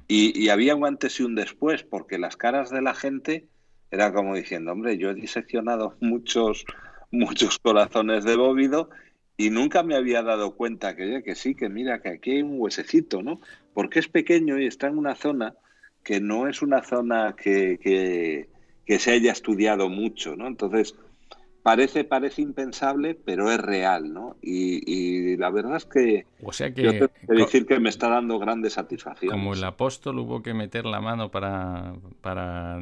Y, 0.08 0.38
y 0.40 0.50
había 0.50 0.76
un 0.76 0.86
antes 0.86 1.20
y 1.20 1.24
un 1.24 1.36
después, 1.36 1.84
porque 1.84 2.18
las 2.18 2.38
caras 2.38 2.70
de 2.70 2.82
la 2.82 2.94
gente 2.94 3.48
era 3.92 4.14
como 4.14 4.36
diciendo, 4.36 4.72
hombre, 4.72 4.98
yo 4.98 5.12
he 5.12 5.16
diseccionado 5.16 5.96
muchos, 6.02 6.66
muchos 7.12 7.60
corazones 7.60 8.24
de 8.24 8.36
bóvido 8.36 8.90
y 9.38 9.50
nunca 9.50 9.84
me 9.84 9.96
había 9.96 10.24
dado 10.24 10.56
cuenta 10.56 10.96
que, 10.96 11.22
que 11.24 11.36
sí, 11.36 11.56
que 11.56 11.70
mira, 11.70 12.02
que 12.02 12.10
aquí 12.10 12.32
hay 12.32 12.42
un 12.42 12.60
huesecito, 12.60 13.22
¿no? 13.22 13.40
Porque 13.74 14.00
es 14.00 14.08
pequeño 14.08 14.60
y 14.60 14.66
está 14.66 14.88
en 14.88 14.98
una 14.98 15.16
zona 15.16 15.56
que 16.04 16.20
no 16.20 16.48
es 16.48 16.62
una 16.62 16.84
zona 16.84 17.36
que, 17.38 17.78
que, 17.82 18.50
que 18.86 19.00
se 19.00 19.12
haya 19.12 19.32
estudiado 19.32 19.90
mucho, 19.90 20.36
¿no? 20.36 20.48
Entonces, 20.48 20.96
parece, 21.68 22.06
parece 22.06 22.42
impensable, 22.42 23.14
pero 23.14 23.52
es 23.52 23.58
real, 23.58 24.14
¿no? 24.14 24.38
Y, 24.42 24.90
y 24.90 25.36
la 25.36 25.50
verdad 25.50 25.76
es 25.76 25.84
que 25.84 26.26
O 26.42 26.54
sea 26.54 26.70
yo 26.70 26.76
que, 26.76 26.92
tengo 26.94 27.10
que 27.28 27.34
decir 27.34 27.66
que 27.66 27.78
me 27.82 27.90
está 27.90 28.08
dando 28.08 28.40
grandes 28.40 28.72
satisfacciones. 28.72 29.38
como 29.38 29.54
el 29.54 29.62
apóstol 29.66 30.18
hubo 30.20 30.42
que 30.42 30.54
meter 30.54 30.86
la 30.86 31.02
mano 31.02 31.30
para, 31.30 31.94
para 32.22 32.80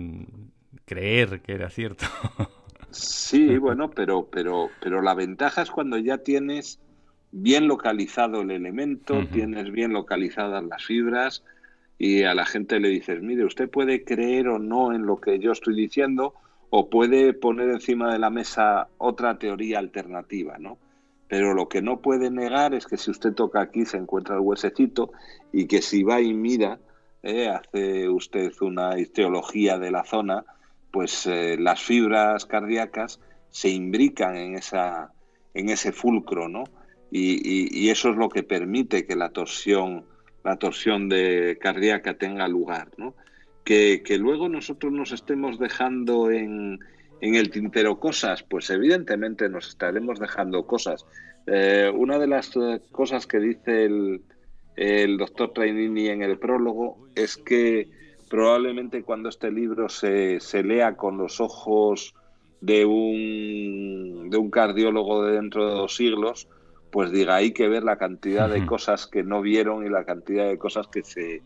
creer 0.85 1.41
que 1.41 1.53
era 1.53 1.71
cierto. 1.71 2.05
Sí, 2.91 3.57
bueno, 3.57 3.89
pero, 3.89 4.29
pero, 4.31 4.69
pero 4.79 5.01
la 5.01 5.13
ventaja 5.15 5.63
es 5.63 5.69
cuando 5.69 5.97
ya 5.97 6.19
tienes 6.19 6.79
bien 7.33 7.67
localizado 7.67 8.39
el 8.39 8.51
elemento, 8.51 9.25
tienes 9.33 9.69
bien 9.69 9.91
localizadas 9.91 10.63
las 10.63 10.85
fibras 10.85 11.43
y 11.97 12.23
a 12.23 12.33
la 12.33 12.45
gente 12.45 12.79
le 12.79 12.87
dices, 12.87 13.21
mire, 13.21 13.43
usted 13.43 13.69
puede 13.69 14.05
creer 14.05 14.47
o 14.47 14.59
no 14.59 14.93
en 14.93 15.05
lo 15.05 15.19
que 15.19 15.39
yo 15.39 15.51
estoy 15.51 15.75
diciendo 15.75 16.35
o 16.69 16.89
puede 16.89 17.33
poner 17.33 17.69
encima 17.69 18.11
de 18.11 18.19
la 18.19 18.29
mesa 18.29 18.87
otra 18.97 19.37
teoría 19.37 19.79
alternativa, 19.79 20.57
¿no? 20.57 20.77
Pero 21.27 21.53
lo 21.53 21.67
que 21.67 21.81
no 21.81 22.01
puede 22.01 22.29
negar 22.29 22.73
es 22.73 22.85
que 22.85 22.97
si 22.97 23.11
usted 23.11 23.33
toca 23.33 23.61
aquí 23.61 23.85
se 23.85 23.97
encuentra 23.97 24.35
el 24.35 24.41
huesecito 24.41 25.11
y 25.51 25.65
que 25.65 25.81
si 25.81 26.03
va 26.03 26.21
y 26.21 26.33
mira, 26.33 26.79
eh, 27.23 27.49
hace 27.49 28.07
usted 28.09 28.51
una 28.61 28.99
histología 28.99 29.79
de 29.79 29.91
la 29.91 30.03
zona, 30.03 30.45
pues 30.91 31.25
eh, 31.25 31.57
las 31.59 31.81
fibras 31.81 32.45
cardíacas 32.45 33.19
se 33.49 33.69
imbrican 33.69 34.35
en 34.35 34.55
esa 34.55 35.11
en 35.53 35.69
ese 35.69 35.93
fulcro, 35.93 36.49
¿no? 36.49 36.65
Y 37.11 37.89
eso 37.89 38.09
es 38.09 38.17
lo 38.17 38.27
que 38.27 38.43
permite 38.43 39.05
que 39.05 39.15
la 39.15 39.29
torsión 39.29 40.03
la 40.45 40.57
torsión 40.57 41.09
de 41.09 41.57
cardíaca 41.59 42.13
tenga 42.13 42.47
lugar, 42.47 42.91
¿no? 42.97 43.15
Que, 43.65 44.01
que 44.05 44.17
luego 44.17 44.47
nosotros 44.47 44.93
nos 44.93 45.11
estemos 45.11 45.59
dejando 45.59 46.31
en, 46.31 46.79
en 47.19 47.35
el 47.35 47.49
tintero 47.49 47.99
cosas, 47.99 48.43
pues 48.43 48.69
evidentemente 48.69 49.49
nos 49.49 49.67
estaremos 49.67 50.19
dejando 50.19 50.65
cosas. 50.65 51.05
Eh, 51.47 51.91
una 51.93 52.17
de 52.19 52.27
las 52.27 52.55
eh, 52.55 52.79
cosas 52.91 53.27
que 53.27 53.39
dice 53.39 53.85
el, 53.85 54.21
el 54.75 55.17
doctor 55.17 55.51
Trainini 55.53 56.09
en 56.09 56.21
el 56.21 56.37
prólogo 56.37 57.07
es 57.15 57.37
que 57.37 57.89
probablemente 58.29 59.03
cuando 59.03 59.29
este 59.29 59.51
libro 59.51 59.89
se, 59.89 60.39
se 60.39 60.63
lea 60.63 60.95
con 60.95 61.17
los 61.17 61.39
ojos 61.39 62.13
de 62.61 62.85
un, 62.85 64.29
de 64.29 64.37
un 64.37 64.49
cardiólogo 64.49 65.23
de 65.23 65.33
dentro 65.33 65.67
de 65.67 65.73
dos 65.75 65.95
siglos, 65.95 66.47
pues 66.91 67.11
diga, 67.11 67.35
hay 67.35 67.51
que 67.51 67.67
ver 67.67 67.83
la 67.83 67.97
cantidad 67.97 68.49
de 68.49 68.65
cosas 68.65 69.05
que 69.05 69.23
no 69.23 69.41
vieron 69.41 69.85
y 69.85 69.89
la 69.89 70.05
cantidad 70.05 70.47
de 70.47 70.57
cosas 70.57 70.87
que 70.87 71.03
se, 71.03 71.41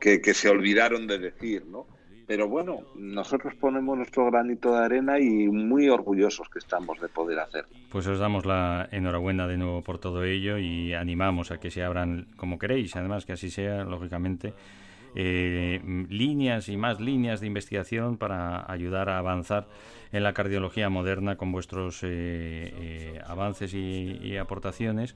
que, 0.00 0.34
se 0.34 0.48
olvidaron 0.48 1.06
de 1.06 1.18
decir, 1.18 1.66
¿no? 1.66 1.86
Pero 2.26 2.48
bueno, 2.48 2.82
nosotros 2.96 3.54
ponemos 3.54 3.96
nuestro 3.96 4.26
granito 4.26 4.72
de 4.72 4.84
arena 4.84 5.20
y 5.20 5.46
muy 5.46 5.88
orgullosos 5.88 6.48
que 6.48 6.58
estamos 6.58 7.00
de 7.00 7.08
poder 7.08 7.38
hacerlo. 7.38 7.70
Pues 7.90 8.06
os 8.08 8.18
damos 8.18 8.44
la 8.44 8.88
enhorabuena 8.90 9.46
de 9.46 9.56
nuevo 9.56 9.82
por 9.82 9.98
todo 9.98 10.24
ello 10.24 10.58
y 10.58 10.92
animamos 10.92 11.52
a 11.52 11.60
que 11.60 11.70
se 11.70 11.84
abran 11.84 12.26
como 12.36 12.58
queréis, 12.58 12.96
además 12.96 13.26
que 13.26 13.32
así 13.32 13.48
sea, 13.48 13.84
lógicamente, 13.84 14.54
eh, 15.14 15.80
líneas 16.08 16.68
y 16.68 16.76
más 16.76 17.00
líneas 17.00 17.40
de 17.40 17.46
investigación 17.46 18.18
para 18.18 18.70
ayudar 18.70 19.08
a 19.08 19.18
avanzar 19.18 19.68
en 20.10 20.24
la 20.24 20.34
cardiología 20.34 20.88
moderna 20.88 21.36
con 21.36 21.52
vuestros 21.52 22.02
eh, 22.02 22.08
eh, 22.08 23.20
avances 23.24 23.72
y 23.72 24.36
aportaciones 24.36 25.14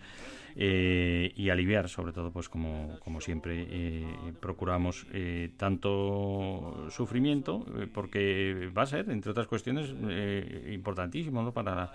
eh, 0.56 1.32
y 1.36 1.50
aliviar, 1.50 1.88
sobre 1.88 2.12
todo, 2.12 2.30
pues 2.30 2.48
como, 2.48 2.98
como 3.00 3.20
siempre 3.20 3.66
eh, 3.68 4.32
procuramos 4.40 5.06
eh, 5.12 5.50
tanto 5.56 6.86
sufrimiento, 6.90 7.66
eh, 7.78 7.86
porque 7.92 8.70
va 8.76 8.82
a 8.82 8.86
ser, 8.86 9.10
entre 9.10 9.30
otras 9.30 9.46
cuestiones, 9.46 9.94
importantísimo 10.70 11.42
¿no? 11.42 11.52
para 11.52 11.92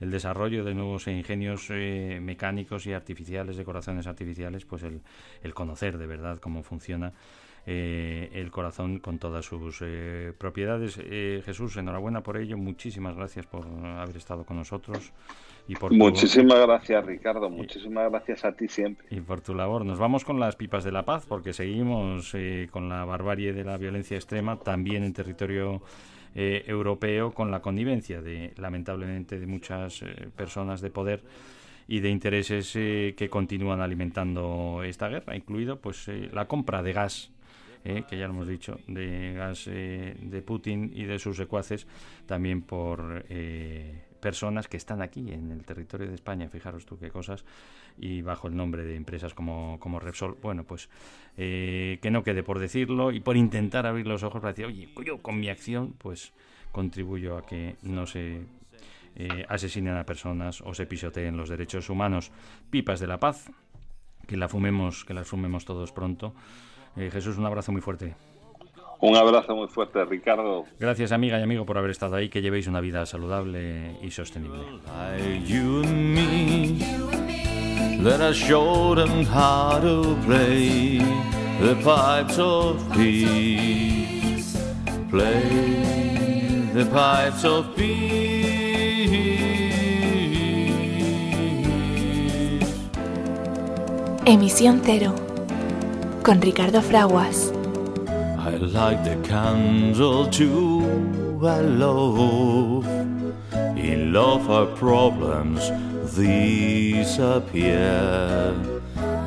el 0.00 0.10
desarrollo 0.10 0.64
de 0.64 0.74
nuevos 0.74 1.06
ingenios 1.08 1.70
mecánicos 1.70 2.86
y 2.86 2.92
artificiales, 2.92 3.56
de 3.56 3.64
corazones 3.64 4.06
artificiales, 4.06 4.64
pues 4.64 4.82
el, 4.82 5.00
el 5.42 5.54
conocer 5.54 5.96
de 5.96 6.06
verdad 6.06 6.38
cómo 6.38 6.62
funciona 6.62 7.12
eh, 7.68 8.30
el 8.32 8.52
corazón 8.52 9.00
con 9.00 9.18
todas 9.18 9.44
sus 9.44 9.78
eh, 9.80 10.32
propiedades. 10.38 11.00
Eh, 11.02 11.42
Jesús, 11.44 11.76
enhorabuena 11.76 12.22
por 12.22 12.36
ello, 12.36 12.56
muchísimas 12.56 13.16
gracias 13.16 13.44
por 13.46 13.66
haber 13.66 14.16
estado 14.16 14.44
con 14.44 14.56
nosotros 14.56 15.12
y 15.68 15.74
por 15.74 15.90
tu- 15.90 15.96
Muchísimas 15.96 16.60
gracias, 16.66 17.04
Ricardo. 17.04 17.50
Muchísimas 17.50 18.10
gracias 18.10 18.44
a 18.44 18.52
ti 18.52 18.68
siempre. 18.68 19.06
y 19.10 19.20
por 19.20 19.40
tu 19.40 19.54
labor. 19.54 19.84
Nos 19.84 19.98
vamos 19.98 20.24
con 20.24 20.38
las 20.40 20.56
pipas 20.56 20.84
de 20.84 20.92
la 20.92 21.04
paz 21.04 21.26
porque 21.26 21.52
seguimos 21.52 22.34
eh, 22.34 22.68
con 22.70 22.88
la 22.88 23.04
barbarie 23.04 23.52
de 23.52 23.64
la 23.64 23.76
violencia 23.76 24.16
extrema 24.16 24.58
también 24.58 25.02
en 25.04 25.12
territorio 25.12 25.82
eh, 26.34 26.64
europeo 26.66 27.32
con 27.32 27.50
la 27.50 27.60
connivencia 27.60 28.20
de 28.20 28.52
lamentablemente 28.56 29.38
de 29.40 29.46
muchas 29.46 30.02
eh, 30.02 30.28
personas 30.36 30.80
de 30.80 30.90
poder 30.90 31.22
y 31.88 32.00
de 32.00 32.10
intereses 32.10 32.72
que 32.72 33.28
continúan 33.30 33.80
alimentando 33.80 34.82
esta 34.84 35.08
guerra, 35.08 35.36
incluido 35.36 35.78
pues 35.80 36.08
la 36.32 36.46
compra 36.46 36.82
de 36.82 36.92
gas 36.92 37.30
eh, 37.84 38.02
que 38.10 38.18
ya 38.18 38.26
lo 38.26 38.32
hemos 38.34 38.48
dicho, 38.48 38.80
de 38.88 39.34
gas 39.34 39.68
eh, 39.70 40.16
de 40.20 40.42
Putin 40.42 40.90
y 40.92 41.04
de 41.04 41.20
sus 41.20 41.36
secuaces, 41.36 41.86
también 42.26 42.62
por 42.62 43.24
eh, 43.28 44.02
personas 44.26 44.66
que 44.66 44.76
están 44.76 45.02
aquí 45.02 45.32
en 45.32 45.52
el 45.52 45.64
territorio 45.64 46.08
de 46.08 46.14
España, 46.16 46.48
fijaros 46.48 46.84
tú 46.84 46.98
qué 46.98 47.10
cosas, 47.10 47.44
y 47.96 48.22
bajo 48.22 48.48
el 48.48 48.56
nombre 48.56 48.84
de 48.84 48.96
empresas 48.96 49.34
como, 49.34 49.78
como 49.78 50.00
Repsol. 50.00 50.36
Bueno, 50.42 50.64
pues 50.64 50.88
eh, 51.36 52.00
que 52.02 52.10
no 52.10 52.24
quede 52.24 52.42
por 52.42 52.58
decirlo 52.58 53.12
y 53.12 53.20
por 53.20 53.36
intentar 53.36 53.86
abrir 53.86 54.04
los 54.08 54.24
ojos 54.24 54.40
para 54.40 54.52
decir, 54.52 54.66
oye, 54.66 54.88
yo 55.04 55.18
con 55.22 55.38
mi 55.38 55.48
acción, 55.48 55.94
pues 55.96 56.32
contribuyo 56.72 57.38
a 57.38 57.46
que 57.46 57.76
no 57.82 58.04
se 58.04 58.40
eh, 59.14 59.46
asesinen 59.48 59.96
a 59.96 60.04
personas 60.04 60.60
o 60.60 60.74
se 60.74 60.86
pisoteen 60.86 61.36
los 61.36 61.48
derechos 61.48 61.88
humanos. 61.88 62.32
Pipas 62.68 62.98
de 62.98 63.06
la 63.06 63.20
paz, 63.20 63.48
que 64.26 64.36
la 64.36 64.48
fumemos, 64.48 65.04
que 65.04 65.14
las 65.14 65.28
fumemos 65.28 65.64
todos 65.64 65.92
pronto. 65.92 66.34
Eh, 66.96 67.10
Jesús, 67.12 67.38
un 67.38 67.46
abrazo 67.46 67.70
muy 67.70 67.80
fuerte. 67.80 68.16
Un 69.00 69.16
abrazo 69.16 69.54
muy 69.54 69.68
fuerte, 69.68 70.04
Ricardo. 70.04 70.64
Gracias 70.78 71.12
amiga 71.12 71.38
y 71.38 71.42
amigo 71.42 71.66
por 71.66 71.78
haber 71.78 71.90
estado 71.90 72.16
ahí, 72.16 72.28
que 72.28 72.42
llevéis 72.42 72.66
una 72.66 72.80
vida 72.80 73.04
saludable 73.06 73.96
y 74.02 74.10
sostenible. 74.10 74.60
Emisión 94.24 94.82
Cero. 94.84 95.14
Con 96.22 96.42
Ricardo 96.42 96.82
Fraguas. 96.82 97.55
I 98.56 98.58
like 98.58 99.04
the 99.04 99.16
candle 99.28 100.30
too, 100.30 100.80
I 101.44 101.60
love. 101.60 102.86
In 103.76 104.14
love 104.14 104.50
our 104.50 104.64
problems 104.64 105.60
disappear. 106.16 107.74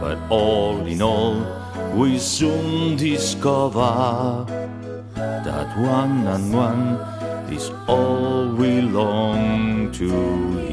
But 0.02 0.18
all 0.32 0.84
in 0.88 1.04
all, 1.04 1.46
we 1.94 2.18
soon 2.18 2.98
discover 2.98 4.48
that 5.14 5.78
one 5.78 6.26
and 6.26 6.52
one 6.52 6.98
is 7.54 7.70
all 7.88 8.48
we 8.48 8.82
long 8.82 9.92
to 9.92 10.68